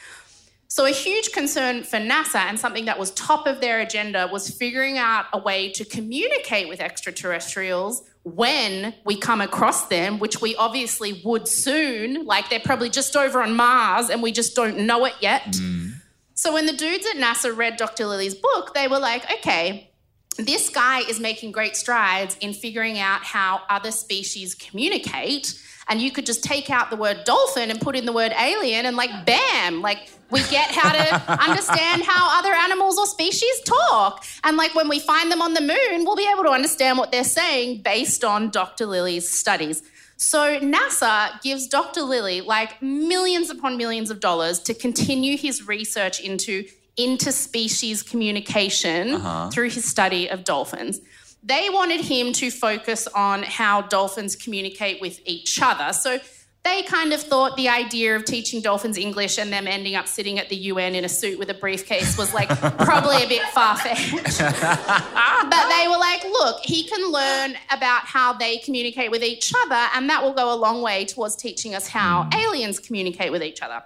So, 0.69 0.85
a 0.85 0.91
huge 0.91 1.33
concern 1.33 1.85
for 1.85 1.97
NASA 1.97 2.37
and 2.37 2.61
something 2.61 2.85
that 2.85 2.99
was 2.99 3.13
top 3.13 3.47
of 3.47 3.63
their 3.63 3.81
agenda 3.81 4.29
was 4.31 4.51
figuring 4.51 4.99
out 4.99 5.25
a 5.33 5.39
way 5.39 5.73
to 5.73 5.87
communicate 5.87 6.69
with 6.69 6.81
extraterrestrials 6.81 8.03
when 8.23 8.93
we 9.07 9.17
come 9.17 9.41
across 9.41 9.87
them, 9.89 10.19
which 10.19 10.43
we 10.43 10.55
obviously 10.55 11.23
would 11.25 11.49
soon. 11.49 12.27
Like 12.27 12.51
they're 12.51 12.61
probably 12.61 12.91
just 12.91 13.17
over 13.17 13.43
on 13.43 13.57
Mars 13.57 14.11
and 14.11 14.23
we 14.23 14.33
just 14.33 14.55
don't 14.55 14.81
know 14.81 15.07
it 15.07 15.15
yet. 15.21 15.45
Mm. 15.45 15.95
So, 16.35 16.53
when 16.53 16.67
the 16.67 16.73
dudes 16.75 17.07
at 17.07 17.17
NASA 17.17 17.57
read 17.57 17.77
Dr. 17.77 18.07
Lilly's 18.07 18.35
book, 18.35 18.75
they 18.75 18.87
were 18.87 18.99
like, 18.99 19.25
okay, 19.39 19.90
this 20.37 20.69
guy 20.69 21.01
is 21.01 21.21
making 21.21 21.53
great 21.53 21.77
strides 21.77 22.37
in 22.41 22.53
figuring 22.53 22.99
out 22.99 23.23
how 23.23 23.63
other 23.69 23.91
species 23.91 24.55
communicate. 24.55 25.61
And 25.89 26.01
you 26.01 26.13
could 26.13 26.25
just 26.25 26.45
take 26.45 26.71
out 26.71 26.91
the 26.91 26.97
word 26.97 27.25
dolphin 27.25 27.71
and 27.71 27.81
put 27.81 27.97
in 27.97 28.07
the 28.07 28.13
word 28.13 28.33
alien, 28.39 28.87
and 28.87 28.97
like, 28.97 29.27
bam, 29.27 29.83
like 29.83 30.09
we 30.31 30.41
get 30.45 30.71
how 30.71 30.93
to 30.93 31.43
understand 31.49 32.05
how 32.05 32.39
other 32.39 32.53
animals 32.53 32.97
or 32.97 33.07
species 33.07 33.61
talk. 33.63 34.25
And 34.45 34.57
like 34.57 34.75
when 34.75 34.89
we 34.89 35.01
find 35.01 35.33
them 35.33 35.43
on 35.43 35.55
the 35.55 35.61
moon, 35.61 36.05
we'll 36.05 36.17
be 36.17 36.29
able 36.33 36.45
to 36.45 36.51
understand 36.51 36.97
what 36.97 37.11
they're 37.11 37.25
saying 37.25 37.83
based 37.83 38.25
on 38.25 38.51
Dr. 38.51 38.87
Lilly's 38.87 39.29
studies. 39.29 39.83
So 40.17 40.61
NASA 40.61 41.41
gives 41.43 41.67
Dr. 41.67 42.03
Lilly 42.03 42.41
like 42.43 42.81
millions 42.83 43.51
upon 43.51 43.77
millions 43.77 44.11
of 44.11 44.21
dollars 44.21 44.61
to 44.61 44.75
continue 44.75 45.37
his 45.37 45.67
research 45.67 46.21
into 46.21 46.67
interspecies 47.07 48.09
communication 48.09 49.15
uh-huh. 49.15 49.51
through 49.51 49.71
his 49.71 49.85
study 49.85 50.29
of 50.29 50.45
dolphins. 50.45 51.01
They 51.43 51.69
wanted 51.71 52.01
him 52.01 52.33
to 52.35 52.51
focus 52.51 53.09
on 53.09 53.43
how 53.43 53.83
dolphins 53.83 54.37
communicate 54.37 55.01
with 55.01 55.21
each 55.25 55.61
other. 55.63 55.93
So 55.93 56.19
they 56.63 56.83
kind 56.83 57.15
of 57.15 57.23
thought 57.23 57.57
the 57.57 57.71
idea 57.71 58.15
of 58.15 58.27
teaching 58.27 58.61
dolphins 58.61 58.99
English 58.99 59.39
and 59.39 59.51
them 59.51 59.67
ending 59.67 59.95
up 59.95 60.07
sitting 60.07 60.39
at 60.39 60.51
the 60.51 60.57
UN 60.57 60.95
in 60.95 61.07
a 61.07 61.09
suit 61.09 61.39
with 61.39 61.49
a 61.49 61.55
briefcase 61.55 62.19
was 62.19 62.35
like 62.35 62.49
probably 62.79 63.23
a 63.25 63.29
bit 63.29 63.43
far 63.55 63.79
fetched. 63.79 64.13
but 64.39 65.69
they 65.69 65.87
were 65.89 65.97
like, 65.97 66.23
look, 66.25 66.61
he 66.63 66.85
can 66.85 67.11
learn 67.11 67.55
about 67.71 68.03
how 68.05 68.35
they 68.35 68.59
communicate 68.59 69.11
with 69.11 69.23
each 69.23 69.55
other, 69.65 69.89
and 69.95 70.11
that 70.11 70.23
will 70.23 70.35
go 70.35 70.53
a 70.53 70.57
long 70.57 70.83
way 70.83 71.07
towards 71.07 71.35
teaching 71.35 71.75
us 71.75 71.89
how 71.89 72.25
hmm. 72.25 72.39
aliens 72.39 72.79
communicate 72.79 73.33
with 73.33 73.43
each 73.43 73.63
other. 73.63 73.83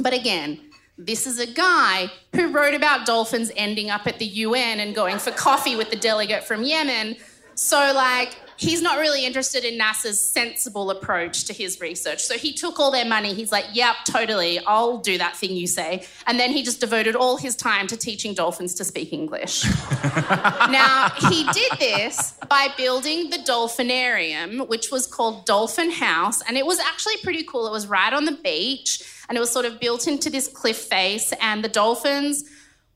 But 0.00 0.14
again, 0.14 0.60
this 0.98 1.26
is 1.26 1.38
a 1.38 1.46
guy 1.46 2.10
who 2.34 2.48
wrote 2.48 2.74
about 2.74 3.04
dolphins 3.04 3.50
ending 3.56 3.90
up 3.90 4.06
at 4.06 4.18
the 4.18 4.24
UN 4.26 4.80
and 4.80 4.94
going 4.94 5.18
for 5.18 5.30
coffee 5.30 5.76
with 5.76 5.90
the 5.90 5.96
delegate 5.96 6.44
from 6.44 6.62
Yemen. 6.62 7.16
So, 7.54 7.92
like, 7.94 8.34
he's 8.58 8.80
not 8.80 8.98
really 8.98 9.24
interested 9.24 9.64
in 9.64 9.78
NASA's 9.78 10.20
sensible 10.20 10.90
approach 10.90 11.44
to 11.44 11.52
his 11.52 11.80
research. 11.80 12.22
So, 12.22 12.36
he 12.38 12.52
took 12.52 12.78
all 12.78 12.90
their 12.90 13.04
money. 13.04 13.34
He's 13.34 13.52
like, 13.52 13.66
yep, 13.72 13.96
totally, 14.06 14.58
I'll 14.60 14.98
do 14.98 15.18
that 15.18 15.36
thing 15.36 15.52
you 15.52 15.66
say. 15.66 16.06
And 16.26 16.40
then 16.40 16.50
he 16.50 16.62
just 16.62 16.80
devoted 16.80 17.14
all 17.14 17.36
his 17.36 17.56
time 17.56 17.86
to 17.88 17.96
teaching 17.96 18.32
dolphins 18.32 18.74
to 18.74 18.84
speak 18.84 19.12
English. 19.12 19.64
now, 20.24 21.10
he 21.28 21.46
did 21.52 21.72
this 21.78 22.34
by 22.48 22.68
building 22.76 23.28
the 23.28 23.38
dolphinarium, 23.38 24.66
which 24.68 24.90
was 24.90 25.06
called 25.06 25.44
Dolphin 25.44 25.90
House. 25.90 26.40
And 26.48 26.56
it 26.56 26.64
was 26.64 26.78
actually 26.78 27.16
pretty 27.22 27.42
cool. 27.42 27.66
It 27.66 27.72
was 27.72 27.86
right 27.86 28.12
on 28.12 28.24
the 28.24 28.38
beach 28.42 29.02
and 29.28 29.36
it 29.36 29.40
was 29.40 29.50
sort 29.50 29.64
of 29.64 29.80
built 29.80 30.06
into 30.06 30.30
this 30.30 30.48
cliff 30.48 30.78
face, 30.78 31.32
and 31.40 31.64
the 31.64 31.68
dolphins 31.68 32.44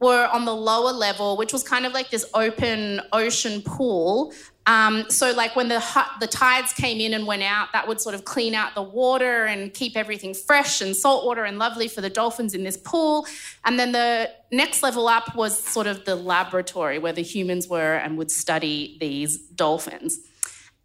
were 0.01 0.27
on 0.33 0.47
the 0.47 0.55
lower 0.55 0.93
level, 0.93 1.37
which 1.37 1.53
was 1.53 1.63
kind 1.63 1.85
of 1.85 1.93
like 1.93 2.11
this 2.11 2.25
open 2.35 3.01
ocean 3.13 3.63
pool. 3.63 4.33
Um, 4.67 5.07
so, 5.11 5.33
like 5.33 5.57
when 5.57 5.69
the 5.69 5.83
the 6.21 6.27
tides 6.27 6.73
came 6.73 7.01
in 7.01 7.13
and 7.13 7.27
went 7.27 7.43
out, 7.43 7.69
that 7.73 7.89
would 7.89 8.01
sort 8.01 8.15
of 8.15 8.25
clean 8.25 8.55
out 8.55 8.75
the 8.75 8.83
water 8.83 9.47
and 9.47 9.73
keep 9.73 9.97
everything 9.97 10.35
fresh 10.35 10.81
and 10.81 10.95
saltwater 10.95 11.45
and 11.45 11.59
lovely 11.59 11.89
for 11.89 12.01
the 12.01 12.11
dolphins 12.11 12.55
in 12.55 12.63
this 12.63 12.77
pool. 12.77 13.27
And 13.65 13.79
then 13.79 13.93
the 13.93 14.31
next 14.53 14.83
level 14.83 15.09
up 15.09 15.35
was 15.35 15.59
sort 15.59 15.87
of 15.87 16.05
the 16.05 16.15
laboratory 16.15 16.99
where 16.99 17.13
the 17.13 17.23
humans 17.23 17.69
were 17.69 17.95
and 17.95 18.17
would 18.19 18.31
study 18.31 18.97
these 19.01 19.39
dolphins. 19.39 20.21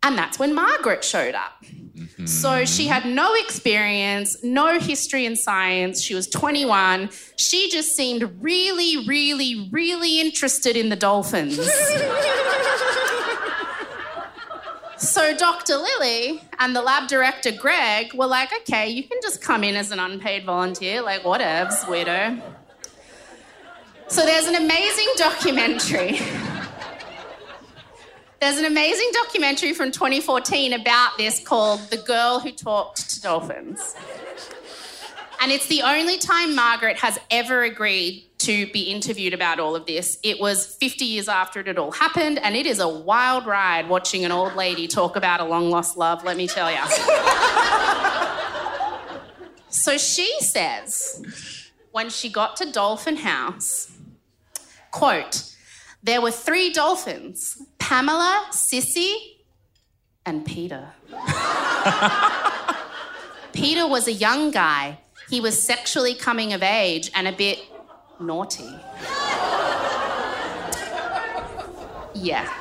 And 0.05 0.15
that's 0.15 0.37
when 0.37 0.53
Margaret 0.53 1.03
showed 1.03 1.33
up. 1.33 1.63
Mm-hmm. 1.63 2.27
So 2.27 2.63
she 2.63 2.85
had 2.85 3.07
no 3.07 3.33
experience, 3.33 4.37
no 4.43 4.77
history 4.77 5.25
in 5.25 5.35
science. 5.35 5.99
She 5.99 6.13
was 6.13 6.27
21. 6.27 7.09
She 7.37 7.71
just 7.71 7.95
seemed 7.95 8.37
really, 8.39 9.07
really, 9.07 9.67
really 9.71 10.21
interested 10.21 10.77
in 10.77 10.89
the 10.89 10.95
dolphins. 10.95 11.55
so 14.97 15.35
Dr. 15.35 15.77
Lilly 15.77 16.39
and 16.59 16.75
the 16.75 16.83
lab 16.83 17.07
director, 17.07 17.51
Greg, 17.51 18.13
were 18.13 18.27
like, 18.27 18.51
okay, 18.61 18.87
you 18.87 19.01
can 19.01 19.17
just 19.23 19.41
come 19.41 19.63
in 19.63 19.75
as 19.75 19.89
an 19.89 19.97
unpaid 19.97 20.45
volunteer, 20.45 21.01
like, 21.01 21.23
whatevs, 21.23 21.79
weirdo. 21.85 22.39
So 24.07 24.23
there's 24.23 24.45
an 24.45 24.53
amazing 24.53 25.07
documentary. 25.17 26.19
There's 28.45 28.59
an 28.59 28.65
amazing 28.65 29.09
documentary 29.11 29.73
from 29.73 29.91
2014 29.91 30.73
about 30.73 31.17
this 31.17 31.39
called 31.39 31.79
The 31.89 31.97
Girl 31.97 32.39
Who 32.39 32.51
Talked 32.51 33.09
to 33.09 33.19
Dolphins. 33.19 33.95
And 35.41 35.51
it's 35.51 35.65
the 35.65 35.81
only 35.81 36.19
time 36.19 36.53
Margaret 36.53 36.99
has 36.99 37.17
ever 37.31 37.63
agreed 37.63 38.29
to 38.37 38.71
be 38.71 38.83
interviewed 38.83 39.33
about 39.33 39.59
all 39.59 39.75
of 39.75 39.87
this. 39.87 40.19
It 40.21 40.39
was 40.39 40.75
50 40.75 41.05
years 41.05 41.27
after 41.27 41.59
it 41.61 41.65
had 41.65 41.79
all 41.79 41.89
happened, 41.89 42.37
and 42.37 42.55
it 42.55 42.67
is 42.67 42.79
a 42.79 42.87
wild 42.87 43.47
ride 43.47 43.89
watching 43.89 44.25
an 44.25 44.31
old 44.31 44.53
lady 44.53 44.87
talk 44.87 45.15
about 45.15 45.39
a 45.39 45.45
long 45.45 45.71
lost 45.71 45.97
love, 45.97 46.23
let 46.23 46.37
me 46.37 46.47
tell 46.47 46.71
you. 46.71 46.77
so 49.69 49.97
she 49.97 50.31
says, 50.41 51.71
when 51.91 52.11
she 52.11 52.29
got 52.29 52.57
to 52.57 52.71
Dolphin 52.71 53.15
House, 53.15 53.91
quote, 54.91 55.51
there 56.03 56.21
were 56.21 56.29
three 56.29 56.71
dolphins 56.71 57.59
Pamela, 57.85 58.47
Sissy, 58.49 59.13
and 60.25 60.43
Peter. 60.43 60.89
Peter 63.53 63.87
was 63.87 64.07
a 64.07 64.11
young 64.11 64.49
guy. 64.49 64.97
He 65.29 65.39
was 65.39 65.61
sexually 65.61 66.15
coming 66.15 66.51
of 66.53 66.63
age 66.63 67.11
and 67.13 67.27
a 67.27 67.31
bit 67.31 67.59
naughty. 68.19 68.73
Yeah. 72.15 72.51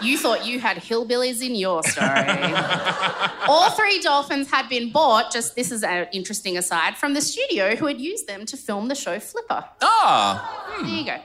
You 0.00 0.16
thought 0.16 0.46
you 0.46 0.60
had 0.60 0.78
hillbillies 0.78 1.46
in 1.46 1.54
your 1.54 1.82
story. 1.82 2.08
All 3.48 3.68
three 3.72 4.00
dolphins 4.00 4.50
had 4.50 4.66
been 4.70 4.90
bought, 4.90 5.30
just 5.30 5.56
this 5.56 5.70
is 5.70 5.82
an 5.82 6.06
interesting 6.10 6.56
aside, 6.56 6.96
from 6.96 7.12
the 7.12 7.20
studio 7.20 7.76
who 7.76 7.84
had 7.84 8.00
used 8.00 8.26
them 8.26 8.46
to 8.46 8.56
film 8.56 8.88
the 8.88 8.94
show 8.94 9.20
Flipper. 9.20 9.62
Ah, 9.82 10.78
There 10.80 10.88
you 10.88 11.04
go. 11.04 11.18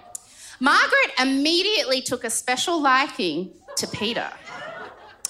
Margaret 0.59 1.11
immediately 1.19 2.01
took 2.01 2.23
a 2.23 2.29
special 2.29 2.81
liking 2.81 3.51
to 3.77 3.87
Peter. 3.87 4.29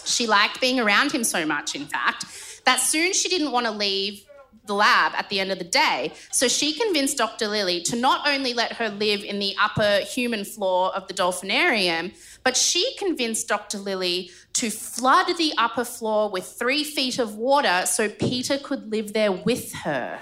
She 0.05 0.27
liked 0.27 0.61
being 0.61 0.79
around 0.79 1.11
him 1.11 1.23
so 1.23 1.45
much, 1.45 1.75
in 1.75 1.85
fact, 1.85 2.25
that 2.65 2.79
soon 2.79 3.13
she 3.13 3.27
didn't 3.27 3.51
want 3.51 3.65
to 3.65 3.71
leave 3.71 4.23
the 4.65 4.73
lab 4.73 5.13
at 5.15 5.29
the 5.29 5.39
end 5.39 5.51
of 5.51 5.59
the 5.59 5.65
day. 5.65 6.11
So 6.31 6.47
she 6.47 6.73
convinced 6.73 7.17
Dr. 7.17 7.47
Lilly 7.47 7.81
to 7.81 7.95
not 7.95 8.27
only 8.27 8.53
let 8.53 8.73
her 8.73 8.89
live 8.89 9.23
in 9.23 9.39
the 9.39 9.55
upper 9.61 9.99
human 10.05 10.43
floor 10.43 10.95
of 10.95 11.07
the 11.07 11.13
dolphinarium, 11.13 12.15
but 12.43 12.57
she 12.57 12.95
convinced 12.97 13.47
Dr. 13.47 13.77
Lilly 13.77 14.31
to 14.53 14.69
flood 14.69 15.27
the 15.37 15.53
upper 15.57 15.85
floor 15.85 16.29
with 16.29 16.45
three 16.45 16.83
feet 16.83 17.19
of 17.19 17.35
water 17.35 17.83
so 17.85 18.09
Peter 18.09 18.57
could 18.57 18.91
live 18.91 19.13
there 19.13 19.31
with 19.31 19.73
her. 19.73 20.19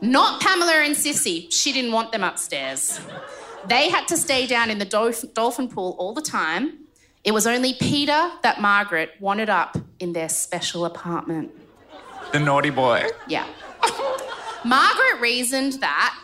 Not 0.00 0.40
Pamela 0.40 0.72
and 0.84 0.94
Sissy. 0.96 1.52
She 1.52 1.72
didn't 1.72 1.92
want 1.92 2.12
them 2.12 2.24
upstairs. 2.24 3.00
They 3.68 3.90
had 3.90 4.08
to 4.08 4.16
stay 4.16 4.46
down 4.46 4.70
in 4.70 4.78
the 4.78 4.84
dolph- 4.86 5.34
dolphin 5.34 5.68
pool 5.68 5.94
all 5.98 6.14
the 6.14 6.22
time. 6.22 6.78
It 7.24 7.32
was 7.32 7.46
only 7.46 7.74
Peter 7.74 8.30
that 8.42 8.60
Margaret 8.60 9.10
wanted 9.20 9.50
up 9.50 9.76
in 9.98 10.12
their 10.14 10.28
special 10.30 10.86
apartment. 10.86 11.50
the 12.32 12.38
naughty 12.38 12.70
boy. 12.70 13.06
Yeah. 13.28 13.46
Margaret 14.64 15.20
reasoned 15.20 15.74
that 15.80 16.16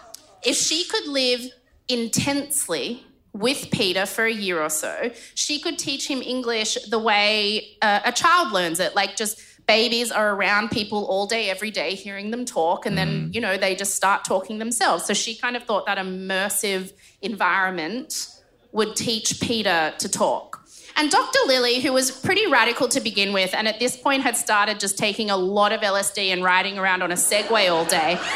if 0.42 0.56
she 0.56 0.84
could 0.84 1.06
live 1.08 1.42
intensely 1.88 3.04
with 3.32 3.70
Peter 3.70 4.06
for 4.06 4.24
a 4.24 4.32
year 4.32 4.62
or 4.62 4.70
so, 4.70 5.10
she 5.34 5.58
could 5.58 5.78
teach 5.78 6.08
him 6.08 6.22
English 6.22 6.78
the 6.88 6.98
way 6.98 7.76
uh, 7.82 8.00
a 8.04 8.12
child 8.12 8.52
learns 8.52 8.80
it. 8.80 8.94
Like, 8.94 9.16
just 9.16 9.40
babies 9.66 10.12
are 10.12 10.34
around 10.34 10.70
people 10.70 11.04
all 11.06 11.26
day, 11.26 11.50
every 11.50 11.70
day, 11.70 11.94
hearing 11.94 12.30
them 12.30 12.44
talk, 12.44 12.86
and 12.86 12.96
then, 12.96 13.28
mm. 13.28 13.34
you 13.34 13.40
know, 13.40 13.56
they 13.56 13.74
just 13.74 13.94
start 13.94 14.24
talking 14.24 14.58
themselves. 14.58 15.04
So 15.04 15.14
she 15.14 15.34
kind 15.34 15.56
of 15.56 15.64
thought 15.64 15.86
that 15.86 15.98
immersive 15.98 16.92
environment 17.20 18.28
would 18.72 18.94
teach 18.94 19.40
Peter 19.40 19.92
to 19.98 20.08
talk. 20.08 20.62
And 20.98 21.10
Dr. 21.10 21.38
Lilly, 21.46 21.80
who 21.80 21.92
was 21.92 22.10
pretty 22.10 22.46
radical 22.46 22.88
to 22.88 23.00
begin 23.00 23.32
with, 23.32 23.54
and 23.54 23.68
at 23.68 23.78
this 23.78 23.96
point 23.96 24.22
had 24.22 24.36
started 24.36 24.80
just 24.80 24.96
taking 24.96 25.30
a 25.30 25.36
lot 25.36 25.72
of 25.72 25.80
LSD 25.80 26.32
and 26.32 26.42
riding 26.42 26.78
around 26.78 27.02
on 27.02 27.12
a 27.12 27.16
Segway 27.16 27.70
all 27.70 27.84
day. 27.84 28.18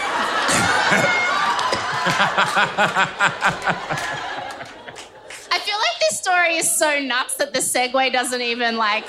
I 5.53 5.59
feel 5.59 5.76
like 5.76 6.01
this 6.01 6.18
story 6.18 6.57
is 6.57 6.76
so 6.76 6.99
nuts 7.01 7.37
that 7.37 7.55
the 7.55 7.61
Segway 7.61 8.12
doesn't 8.12 8.43
even 8.43 8.76
like 8.76 9.05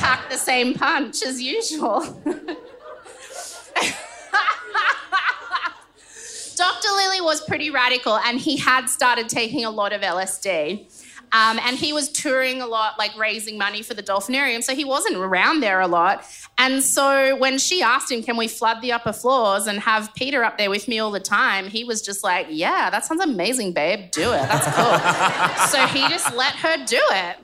pack 0.00 0.30
the 0.30 0.36
same 0.36 0.74
punch 0.74 1.22
as 1.22 1.40
usual. 1.40 2.00
Dr. 6.56 6.88
Lilly 6.94 7.20
was 7.20 7.40
pretty 7.42 7.70
radical 7.70 8.18
and 8.18 8.38
he 8.38 8.56
had 8.56 8.86
started 8.86 9.28
taking 9.28 9.64
a 9.64 9.70
lot 9.70 9.92
of 9.92 10.02
LSD. 10.02 10.86
Um, 11.32 11.60
and 11.62 11.76
he 11.76 11.92
was 11.92 12.08
touring 12.08 12.60
a 12.60 12.66
lot, 12.66 12.98
like 12.98 13.16
raising 13.16 13.56
money 13.56 13.82
for 13.82 13.94
the 13.94 14.02
dolphinarium. 14.02 14.64
So 14.64 14.74
he 14.74 14.84
wasn't 14.84 15.16
around 15.16 15.60
there 15.60 15.80
a 15.80 15.86
lot. 15.86 16.26
And 16.58 16.82
so 16.82 17.36
when 17.36 17.58
she 17.58 17.82
asked 17.82 18.10
him, 18.10 18.22
Can 18.22 18.36
we 18.36 18.48
flood 18.48 18.82
the 18.82 18.92
upper 18.92 19.12
floors 19.12 19.66
and 19.66 19.78
have 19.80 20.12
Peter 20.14 20.42
up 20.42 20.58
there 20.58 20.70
with 20.70 20.88
me 20.88 20.98
all 20.98 21.12
the 21.12 21.20
time? 21.20 21.68
He 21.68 21.84
was 21.84 22.02
just 22.02 22.24
like, 22.24 22.48
Yeah, 22.50 22.90
that 22.90 23.04
sounds 23.04 23.22
amazing, 23.22 23.72
babe. 23.72 24.10
Do 24.10 24.32
it. 24.32 24.48
That's 24.48 24.66
cool. 24.74 25.66
so 25.68 25.86
he 25.86 26.08
just 26.08 26.34
let 26.34 26.56
her 26.56 26.84
do 26.84 27.00
it. 27.10 27.36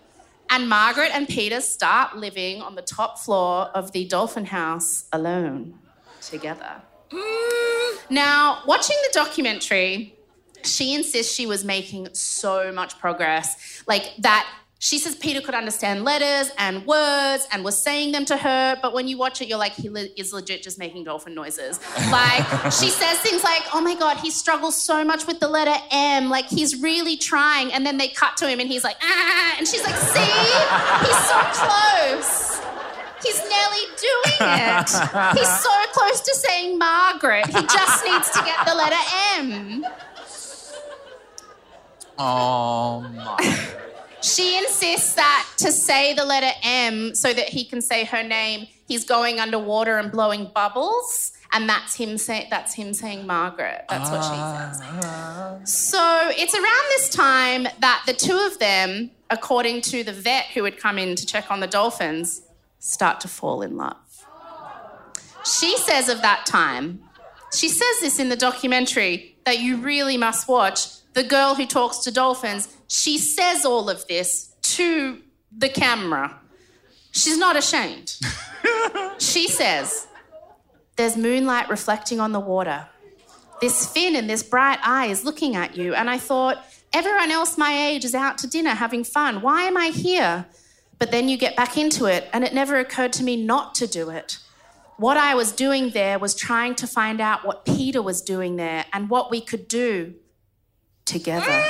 And 0.51 0.68
Margaret 0.68 1.11
and 1.12 1.28
Peter 1.28 1.61
start 1.61 2.16
living 2.16 2.62
on 2.62 2.74
the 2.74 2.82
top 2.82 3.18
floor 3.18 3.66
of 3.74 3.92
the 3.92 4.07
dolphin 4.07 4.47
house 4.47 5.05
alone 5.12 5.78
together. 6.20 6.82
Now, 8.09 8.62
watching 8.66 8.97
the 9.07 9.11
documentary, 9.12 10.16
she 10.62 10.94
insists 10.94 11.34
she 11.34 11.47
was 11.47 11.64
making 11.64 12.09
so 12.12 12.72
much 12.72 12.99
progress. 12.99 13.82
Like 13.86 14.12
that, 14.18 14.49
she 14.79 14.99
says 14.99 15.14
Peter 15.14 15.41
could 15.41 15.55
understand 15.55 16.05
letters 16.05 16.53
and 16.59 16.85
words 16.87 17.49
and 17.51 17.64
was 17.64 17.81
saying 17.81 18.12
them 18.12 18.24
to 18.27 18.37
her, 18.37 18.79
but 18.83 18.93
when 18.93 19.09
you 19.09 19.16
watch 19.16 19.41
it, 19.41 19.49
you're 19.49 19.59
like, 19.59 19.72
he 19.72 19.89
le- 19.89 20.09
is 20.16 20.33
legit 20.35 20.62
just 20.62 20.79
making 20.79 21.05
dolphin 21.05 21.35
noises. 21.35 21.81
Like, 22.11 22.45
she 22.72 22.89
says 22.91 23.18
things 23.18 23.43
like, 23.43 23.62
oh 23.74 23.81
my 23.81 23.95
God, 23.95 24.18
he 24.18 24.31
struggles 24.31 24.77
so 24.77 25.05
much 25.05 25.27
with 25.27 25.41
the 25.41 25.49
letter 25.49 25.74
M. 25.91 26.31
Like, 26.31 26.47
he's 26.47 26.81
really 26.81 27.16
trying. 27.16 27.72
And 27.72 27.85
then 27.85 27.97
they 27.99 28.09
cut 28.09 28.37
to 28.39 28.49
him 28.49 28.61
and 28.61 28.68
he's 28.68 28.85
like, 28.85 28.97
ah. 29.03 29.55
And 29.59 29.66
she's 29.66 29.83
like, 29.85 29.97
see? 29.97 30.20
He's 31.05 31.27
so 31.27 31.41
close. 31.53 32.61
He's 33.22 33.39
nearly 33.41 33.85
doing 33.97 34.39
it. 34.41 34.89
He's 35.37 35.61
so 35.61 35.70
close 35.93 36.20
to 36.20 36.35
saying 36.35 36.79
Margaret. 36.79 37.47
He 37.47 37.62
just 37.66 38.05
needs 38.05 38.31
to 38.31 38.43
get 38.45 38.64
the 38.66 38.74
letter 38.74 38.97
M. 39.39 39.85
Oh 42.18 43.01
my. 43.14 43.74
She 44.27 44.59
insists 44.59 45.14
that 45.14 45.49
to 45.59 45.70
say 45.70 46.12
the 46.12 46.24
letter 46.24 46.51
M 46.62 47.14
so 47.14 47.33
that 47.33 47.49
he 47.49 47.64
can 47.64 47.81
say 47.81 48.05
her 48.05 48.22
name, 48.24 48.66
he's 48.89 49.05
going 49.05 49.39
underwater 49.39 49.99
and 49.99 50.11
blowing 50.11 50.51
bubbles. 50.53 51.33
And 51.53 51.68
that's 51.68 51.95
him 51.95 52.18
say, 52.18 52.49
that's 52.51 52.74
him 52.74 52.93
saying 52.93 53.24
Margaret. 53.27 53.85
That's 53.89 54.11
what 54.11 54.24
she 54.24 54.81
says. 54.81 55.72
So 55.72 56.31
it's 56.37 56.55
around 56.55 56.85
this 56.89 57.09
time 57.09 57.68
that 57.79 58.03
the 58.07 58.12
two 58.14 58.37
of 58.37 58.59
them, 58.59 59.12
according 59.31 59.83
to 59.83 60.03
the 60.03 60.12
vet 60.12 60.47
who 60.47 60.64
had 60.64 60.77
come 60.77 60.99
in 60.99 61.14
to 61.14 61.24
check 61.24 61.51
on 61.51 61.61
the 61.61 61.68
dolphins, 61.68 62.43
start 62.81 63.20
to 63.20 63.29
fall 63.29 63.62
in 63.62 63.77
love. 63.77 63.97
She 65.45 65.77
says 65.79 66.09
of 66.09 66.20
that 66.22 66.47
time, 66.47 67.01
she 67.53 67.68
says 67.68 68.01
this 68.01 68.18
in 68.18 68.29
the 68.29 68.37
documentary 68.37 69.37
that 69.45 69.61
you 69.61 69.77
really 69.77 70.16
must 70.16 70.49
watch. 70.49 70.89
The 71.17 71.25
girl 71.25 71.55
who 71.55 71.64
talks 71.64 72.01
to 72.01 72.12
dolphins, 72.12 72.69
she 72.89 73.17
says 73.17 73.64
all 73.64 73.89
of 73.89 74.07
this 74.07 74.55
to 74.75 75.23
the 75.51 75.71
camera. 75.71 76.39
She's 77.11 77.39
not 77.39 77.57
ashamed. 77.57 78.19
she 79.19 79.49
says, 79.49 80.09
There's 80.97 81.17
moonlight 81.17 81.71
reflecting 81.71 82.21
on 82.21 82.33
the 82.33 82.41
water. 82.41 82.87
This 83.62 83.91
fin 83.91 84.14
and 84.14 84.29
this 84.29 84.43
bright 84.43 84.79
eye 84.83 85.07
is 85.07 85.25
looking 85.25 85.57
at 85.57 85.75
you. 85.75 85.95
And 85.95 86.11
I 86.11 86.19
thought, 86.19 86.62
everyone 86.93 87.31
else 87.31 87.57
my 87.57 87.73
age 87.73 88.05
is 88.05 88.14
out 88.14 88.37
to 88.39 88.47
dinner 88.47 88.75
having 88.75 89.03
fun. 89.03 89.41
Why 89.41 89.62
am 89.62 89.79
I 89.79 89.87
here? 89.87 90.45
But 90.99 91.12
then 91.12 91.31
you 91.31 91.39
get 91.39 91.57
back 91.57 91.79
into 91.79 92.05
it, 92.05 92.29
and 92.35 92.45
it 92.45 92.53
never 92.53 92.79
occurred 92.79 93.14
to 93.14 93.25
me 93.25 93.43
not 93.43 93.75
to 93.77 93.87
do 93.87 94.11
it. 94.11 94.37
What 94.99 95.17
I 95.17 95.35
was 95.35 95.53
doing 95.53 95.93
there 95.93 96.19
was 96.19 96.35
trying 96.35 96.75
to 96.75 96.87
find 96.87 97.23
out 97.23 97.47
what 97.47 97.64
Peter 97.64 98.03
was 98.03 98.21
doing 98.21 98.57
there 98.57 98.85
and 98.93 99.09
what 99.09 99.31
we 99.31 99.41
could 99.41 99.67
do 99.67 100.14
together. 101.07 101.65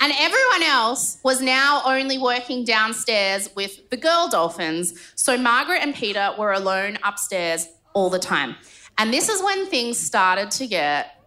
And 0.00 0.12
everyone 0.18 0.62
else 0.64 1.18
was 1.22 1.40
now 1.40 1.82
only 1.84 2.18
working 2.18 2.64
downstairs 2.64 3.48
with 3.54 3.88
the 3.90 3.96
girl 3.96 4.28
dolphins. 4.28 4.98
So 5.14 5.38
Margaret 5.38 5.78
and 5.80 5.94
Peter 5.94 6.34
were 6.36 6.52
alone 6.52 6.98
upstairs 7.04 7.68
all 7.92 8.10
the 8.10 8.18
time. 8.18 8.56
And 8.98 9.12
this 9.12 9.28
is 9.28 9.42
when 9.42 9.66
things 9.66 9.98
started 9.98 10.50
to 10.52 10.66
get 10.66 11.22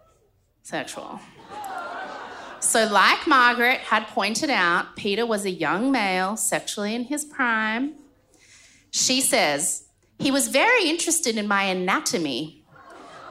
sexual. 0.64 1.22
So, 2.60 2.86
like 2.88 3.28
Margaret 3.28 3.78
had 3.78 4.08
pointed 4.08 4.50
out, 4.50 4.96
Peter 4.96 5.26
was 5.26 5.46
a 5.46 5.52
young 5.52 5.92
male, 5.92 6.36
sexually 6.36 6.96
in 6.96 7.04
his 7.04 7.24
prime. 7.24 7.94
She 8.90 9.22
says, 9.22 9.86
he 10.18 10.32
was 10.32 10.48
very 10.48 10.90
interested 10.90 11.38
in 11.38 11.48
my 11.48 11.64
anatomy. 11.64 12.65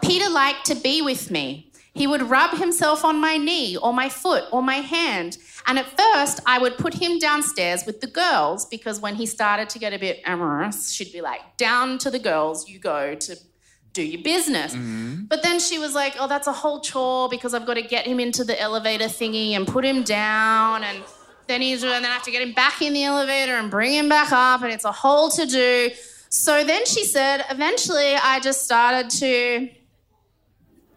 Peter 0.04 0.28
liked 0.28 0.66
to 0.66 0.74
be 0.74 1.00
with 1.02 1.30
me. 1.30 1.70
He 1.94 2.06
would 2.06 2.22
rub 2.22 2.58
himself 2.58 3.04
on 3.04 3.20
my 3.20 3.36
knee 3.36 3.76
or 3.76 3.92
my 3.92 4.08
foot 4.08 4.44
or 4.52 4.62
my 4.62 4.76
hand. 4.76 5.38
And 5.66 5.78
at 5.78 5.86
first, 5.96 6.40
I 6.44 6.58
would 6.58 6.76
put 6.76 6.94
him 6.94 7.18
downstairs 7.18 7.86
with 7.86 8.00
the 8.00 8.08
girls 8.08 8.66
because 8.66 9.00
when 9.00 9.14
he 9.14 9.26
started 9.26 9.68
to 9.70 9.78
get 9.78 9.92
a 9.92 9.98
bit 9.98 10.20
amorous, 10.26 10.90
she'd 10.92 11.12
be 11.12 11.20
like, 11.20 11.56
down 11.56 11.98
to 11.98 12.10
the 12.10 12.18
girls, 12.18 12.68
you 12.68 12.78
go 12.80 13.14
to 13.14 13.36
do 13.92 14.02
your 14.02 14.22
business. 14.22 14.74
Mm-hmm. 14.74 15.26
But 15.26 15.44
then 15.44 15.60
she 15.60 15.78
was 15.78 15.94
like, 15.94 16.16
oh, 16.18 16.26
that's 16.26 16.48
a 16.48 16.52
whole 16.52 16.80
chore 16.80 17.28
because 17.28 17.54
I've 17.54 17.64
got 17.64 17.74
to 17.74 17.82
get 17.82 18.06
him 18.06 18.18
into 18.18 18.42
the 18.42 18.60
elevator 18.60 19.04
thingy 19.04 19.52
and 19.52 19.66
put 19.66 19.84
him 19.84 20.02
down. 20.02 20.82
And 20.82 21.02
then 21.46 21.62
he's, 21.62 21.84
and 21.84 21.92
then 21.92 22.04
I 22.04 22.14
have 22.14 22.24
to 22.24 22.32
get 22.32 22.42
him 22.42 22.52
back 22.54 22.82
in 22.82 22.92
the 22.92 23.04
elevator 23.04 23.52
and 23.52 23.70
bring 23.70 23.94
him 23.94 24.08
back 24.08 24.32
up. 24.32 24.62
And 24.62 24.72
it's 24.72 24.84
a 24.84 24.92
whole 24.92 25.30
to 25.30 25.46
do. 25.46 25.90
So 26.28 26.64
then 26.64 26.84
she 26.84 27.04
said, 27.04 27.44
eventually, 27.48 28.16
I 28.16 28.40
just 28.40 28.64
started 28.64 29.08
to 29.20 29.70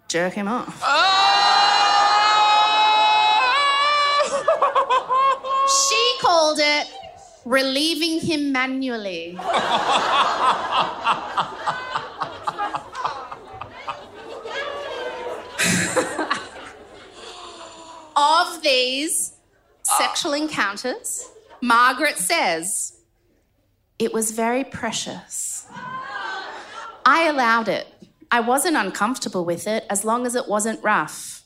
jerk 0.08 0.34
him 0.34 0.48
off. 0.48 0.82
Oh! 0.84 1.44
She 5.90 6.18
called 6.22 6.60
it 6.62 6.88
relieving 7.46 8.20
him 8.20 8.52
manually. 8.52 9.38
of 18.18 18.62
these 18.64 19.34
sexual 19.84 20.34
encounters, 20.34 21.30
Margaret 21.62 22.18
says, 22.18 23.00
it 24.00 24.14
was 24.14 24.32
very 24.32 24.64
precious. 24.64 25.66
I 27.06 27.28
allowed 27.28 27.70
it. 27.70 27.88
I 28.32 28.42
wasn't 28.42 28.76
uncomfortable 28.76 29.46
with 29.46 29.68
it 29.68 29.86
as 29.90 30.04
long 30.04 30.26
as 30.26 30.36
it 30.36 30.48
wasn't 30.48 30.84
rough. 30.84 31.44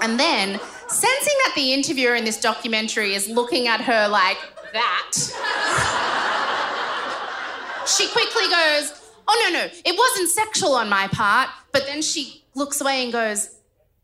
And 0.00 0.18
then, 0.18 0.60
sensing 0.88 1.34
that 1.44 1.52
the 1.54 1.72
interviewer 1.72 2.14
in 2.14 2.24
this 2.24 2.40
documentary 2.40 3.14
is 3.14 3.28
looking 3.28 3.68
at 3.68 3.80
her 3.80 4.08
like 4.08 4.38
that, 4.72 5.12
she 7.86 8.08
quickly 8.08 8.48
goes, 8.48 9.00
Oh, 9.26 9.50
no, 9.50 9.58
no, 9.58 9.68
it 9.84 9.96
wasn't 9.96 10.30
sexual 10.30 10.74
on 10.74 10.88
my 10.88 11.08
part. 11.08 11.48
But 11.72 11.86
then 11.86 12.02
she 12.02 12.44
looks 12.54 12.80
away 12.80 13.02
and 13.02 13.12
goes, 13.12 13.50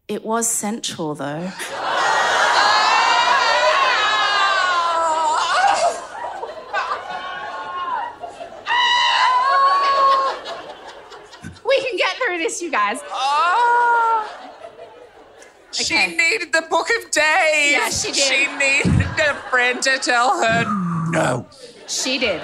It 0.08 0.24
was 0.24 0.48
sensual, 0.48 1.14
though. 1.14 1.50
we 11.66 11.80
can 11.82 11.96
get 11.96 12.16
through 12.16 12.30
this, 12.41 12.61
you 12.62 12.70
guys. 12.70 12.99
Oh. 13.12 14.26
She 15.72 15.95
Okay. 15.95 16.16
needed 16.16 16.53
the 16.53 16.62
book 16.62 16.88
of 16.99 17.11
days. 17.12 17.72
Yeah, 17.72 17.88
she 17.91 18.11
did. 18.12 18.16
She 18.16 18.47
needed 18.57 19.20
a 19.20 19.34
friend 19.51 19.80
to 19.82 19.99
tell 19.99 20.43
her 20.43 20.64
no. 21.11 21.47
She 21.86 22.18
did. 22.18 22.43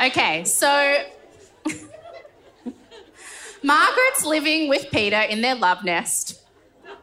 Okay, 0.00 0.44
so 0.44 1.04
Margaret's 3.62 4.24
living 4.24 4.68
with 4.68 4.86
Peter 4.90 5.20
in 5.20 5.40
their 5.42 5.54
love 5.54 5.84
nest. 5.84 6.40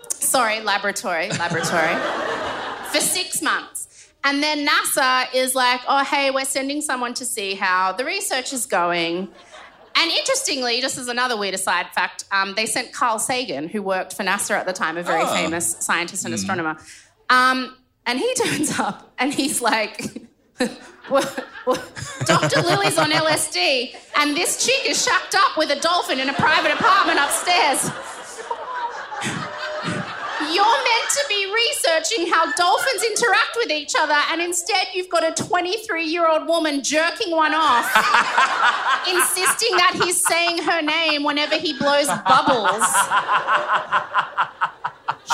Sorry, 0.09 0.59
laboratory, 0.61 1.29
laboratory. 1.29 1.95
for 2.91 2.99
six 2.99 3.41
months. 3.41 3.87
And 4.23 4.43
then 4.43 4.67
NASA 4.67 5.33
is 5.33 5.55
like, 5.55 5.79
oh, 5.87 6.03
hey, 6.03 6.29
we're 6.31 6.43
sending 6.45 6.81
someone 6.81 7.13
to 7.15 7.25
see 7.25 7.53
how 7.55 7.93
the 7.93 8.03
research 8.03 8.51
is 8.51 8.65
going. 8.65 9.29
And 9.95 10.11
interestingly, 10.11 10.81
just 10.81 10.97
as 10.97 11.07
another 11.07 11.37
weird 11.37 11.53
aside 11.53 11.87
fact, 11.93 12.23
um, 12.31 12.53
they 12.55 12.65
sent 12.65 12.93
Carl 12.93 13.19
Sagan, 13.19 13.67
who 13.67 13.81
worked 13.81 14.13
for 14.13 14.23
NASA 14.23 14.51
at 14.51 14.65
the 14.65 14.73
time, 14.73 14.97
a 14.97 15.03
very 15.03 15.25
famous 15.25 15.75
scientist 15.79 16.25
and 16.25 16.33
astronomer. 16.33 16.77
Um, 17.29 17.75
and 18.05 18.19
he 18.19 18.33
turns 18.43 18.79
up 18.79 19.13
and 19.19 19.33
he's 19.33 19.61
like, 19.61 20.05
well, 21.09 21.35
well, 21.65 21.83
Dr. 22.25 22.61
Lilly's 22.61 22.97
on 22.97 23.11
LSD, 23.11 23.95
and 24.15 24.35
this 24.35 24.65
chick 24.65 24.89
is 24.89 25.03
shacked 25.03 25.35
up 25.35 25.57
with 25.57 25.69
a 25.69 25.79
dolphin 25.79 26.19
in 26.19 26.29
a 26.29 26.33
private 26.33 26.71
apartment 26.71 27.19
upstairs. 27.19 27.91
You're 30.53 30.65
meant 30.65 31.09
to 31.09 31.25
be 31.27 31.51
researching 31.53 32.27
how 32.31 32.51
dolphins 32.53 33.03
interact 33.03 33.57
with 33.57 33.71
each 33.71 33.93
other, 33.99 34.17
and 34.31 34.41
instead 34.41 34.87
you've 34.93 35.09
got 35.09 35.23
a 35.23 35.31
23 35.43 36.05
year 36.05 36.27
old 36.27 36.47
woman 36.47 36.83
jerking 36.83 37.31
one 37.31 37.53
off, 37.53 37.85
insisting 39.07 39.77
that 39.77 39.99
he's 40.03 40.25
saying 40.25 40.63
her 40.63 40.81
name 40.81 41.23
whenever 41.23 41.55
he 41.55 41.77
blows 41.77 42.07
bubbles. 42.25 42.85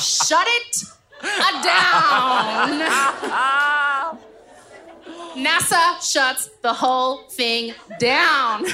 Shut 0.03 0.47
it 0.47 0.83
down. 1.63 2.81
NASA 5.35 6.01
shuts 6.01 6.49
the 6.61 6.73
whole 6.73 7.23
thing 7.29 7.73
down. 7.99 8.65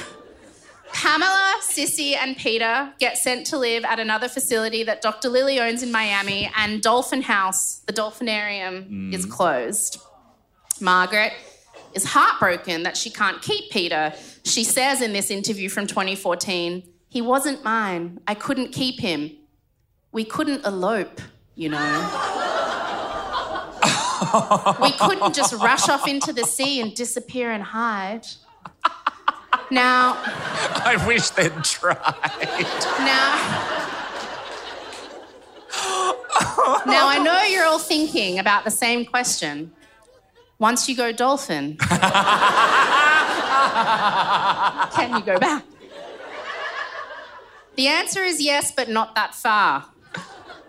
Pamela, 0.94 1.56
Sissy, 1.62 2.16
and 2.16 2.38
Peter 2.38 2.94
get 3.00 3.18
sent 3.18 3.46
to 3.48 3.58
live 3.58 3.84
at 3.84 4.00
another 4.00 4.28
facility 4.28 4.84
that 4.84 5.02
Dr. 5.02 5.30
Lilly 5.30 5.60
owns 5.60 5.84
in 5.84 5.92
Miami, 5.92 6.52
and 6.56 6.82
Dolphin 6.82 7.22
House, 7.22 7.82
the 7.88 7.94
dolphinarium, 7.94 8.90
mm. 8.90 9.14
is 9.14 9.26
closed. 9.26 10.00
Margaret 10.80 11.34
is 11.94 12.06
heartbroken 12.06 12.84
that 12.84 12.98
she 12.98 13.10
can't 13.10 13.42
keep 13.42 13.72
Peter. 13.72 14.14
She 14.44 14.64
says 14.64 15.02
in 15.02 15.14
this 15.14 15.32
interview 15.32 15.70
from 15.70 15.88
2014, 15.88 16.84
He 17.10 17.22
wasn't 17.22 17.64
mine. 17.64 18.20
I 18.28 18.36
couldn't 18.36 18.72
keep 18.72 19.00
him. 19.00 19.32
We 20.12 20.26
couldn't 20.26 20.66
elope, 20.66 21.22
you 21.56 21.70
know. 21.70 21.78
we 24.82 24.92
couldn't 24.94 25.34
just 25.34 25.54
rush 25.54 25.90
off 25.90 26.08
into 26.08 26.34
the 26.34 26.44
sea 26.44 26.82
and 26.82 26.94
disappear 26.94 27.52
and 27.52 27.64
hide. 27.64 28.26
Now, 29.72 30.22
I 30.26 31.02
wish 31.08 31.30
they'd 31.30 31.64
tried. 31.64 31.98
now, 33.00 33.72
now 36.86 37.08
I 37.08 37.20
know 37.24 37.42
you're 37.44 37.66
all 37.66 37.80
thinking 37.80 38.38
about 38.38 38.66
the 38.66 38.72
same 38.72 39.06
question. 39.06 39.72
Once 40.60 40.90
you 40.90 40.96
go 40.96 41.14
dolphin, 41.14 41.78
can 41.78 41.96
you 45.16 45.24
go 45.24 45.40
back? 45.40 45.64
The 47.76 47.88
answer 47.88 48.24
is 48.24 48.42
yes, 48.42 48.72
but 48.72 48.90
not 48.90 49.16
that 49.16 49.34
far. 49.34 49.86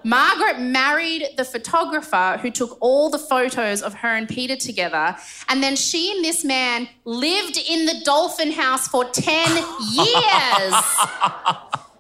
Margaret 0.05 0.61
married 0.61 1.28
the 1.36 1.44
photographer 1.44 2.38
who 2.42 2.50
took 2.50 2.76
all 2.80 3.11
the 3.11 3.18
photos 3.18 3.82
of 3.82 3.94
her 3.94 4.09
and 4.09 4.28
Peter 4.28 4.57
together, 4.57 5.16
and 5.48 5.62
then 5.62 5.76
she 5.76 6.11
and 6.14 6.24
this 6.24 6.44
man 6.44 6.88
lived 7.05 7.57
in 7.57 7.86
the 7.86 8.00
dolphin 8.05 8.53
house 8.53 8.88
for 8.88 9.05
10 9.05 9.57
years. 9.92 10.74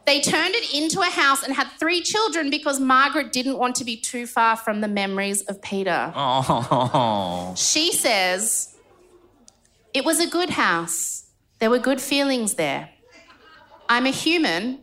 They 0.04 0.20
turned 0.20 0.54
it 0.54 0.74
into 0.74 1.00
a 1.00 1.06
house 1.06 1.44
and 1.44 1.54
had 1.54 1.68
three 1.78 2.02
children 2.02 2.50
because 2.50 2.80
Margaret 2.80 3.32
didn't 3.32 3.56
want 3.56 3.76
to 3.76 3.84
be 3.84 3.96
too 3.96 4.26
far 4.26 4.56
from 4.56 4.80
the 4.80 4.88
memories 4.88 5.42
of 5.42 5.62
Peter. 5.62 6.12
Oh. 6.14 7.54
She 7.56 7.92
says, 7.92 8.74
It 9.94 10.04
was 10.04 10.18
a 10.18 10.26
good 10.26 10.50
house. 10.50 11.26
There 11.60 11.70
were 11.70 11.78
good 11.78 12.00
feelings 12.00 12.54
there. 12.54 12.90
I'm 13.88 14.06
a 14.06 14.10
human. 14.10 14.80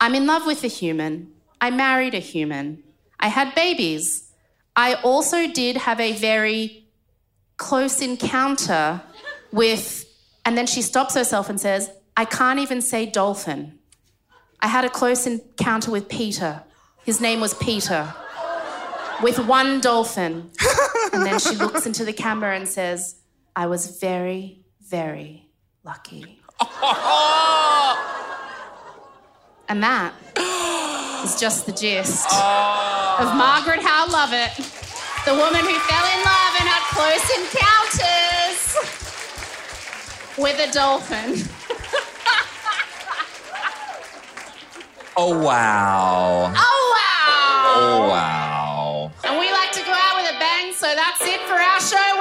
I'm 0.00 0.14
in 0.14 0.26
love 0.26 0.46
with 0.46 0.62
a 0.62 0.68
human. 0.68 1.32
I 1.62 1.70
married 1.70 2.14
a 2.14 2.18
human. 2.18 2.82
I 3.20 3.28
had 3.28 3.54
babies. 3.54 4.32
I 4.74 4.94
also 4.94 5.46
did 5.46 5.76
have 5.76 6.00
a 6.00 6.12
very 6.12 6.88
close 7.56 8.02
encounter 8.02 9.00
with, 9.52 10.04
and 10.44 10.58
then 10.58 10.66
she 10.66 10.82
stops 10.82 11.14
herself 11.14 11.48
and 11.48 11.60
says, 11.60 11.92
I 12.16 12.24
can't 12.24 12.58
even 12.58 12.82
say 12.82 13.06
dolphin. 13.06 13.78
I 14.60 14.66
had 14.66 14.84
a 14.84 14.90
close 14.90 15.24
encounter 15.24 15.92
with 15.92 16.08
Peter. 16.08 16.64
His 17.04 17.20
name 17.20 17.40
was 17.40 17.54
Peter. 17.54 18.12
With 19.22 19.38
one 19.38 19.80
dolphin. 19.80 20.50
And 21.12 21.24
then 21.24 21.38
she 21.38 21.54
looks 21.54 21.86
into 21.86 22.04
the 22.04 22.12
camera 22.12 22.56
and 22.56 22.66
says, 22.66 23.16
I 23.54 23.66
was 23.68 24.00
very, 24.00 24.64
very 24.80 25.48
lucky. 25.84 26.40
And 29.68 29.82
that 29.82 30.12
is 31.24 31.38
just 31.38 31.66
the 31.66 31.72
gist 31.72 32.26
ah. 32.30 33.22
of 33.22 33.36
Margaret 33.36 33.80
Howe 33.82 34.06
Lovatt, 34.06 34.56
the 35.24 35.34
woman 35.34 35.60
who 35.60 35.78
fell 35.86 36.06
in 36.10 36.20
love 36.26 36.52
and 36.58 36.66
had 36.68 36.82
close 36.94 37.26
encounters 37.38 38.60
with 40.38 40.58
a 40.68 40.72
dolphin. 40.72 41.48
Oh, 45.14 45.38
wow. 45.38 46.50
Oh, 46.56 46.96
wow. 46.96 47.74
Oh, 47.76 48.08
wow. 48.08 49.12
And 49.24 49.38
we 49.38 49.52
like 49.52 49.70
to 49.72 49.80
go 49.84 49.92
out 49.92 50.16
with 50.16 50.34
a 50.34 50.38
bang, 50.38 50.72
so 50.72 50.86
that's 50.86 51.20
it 51.20 51.38
for 51.42 51.52
our 51.52 51.80
show. 51.80 52.12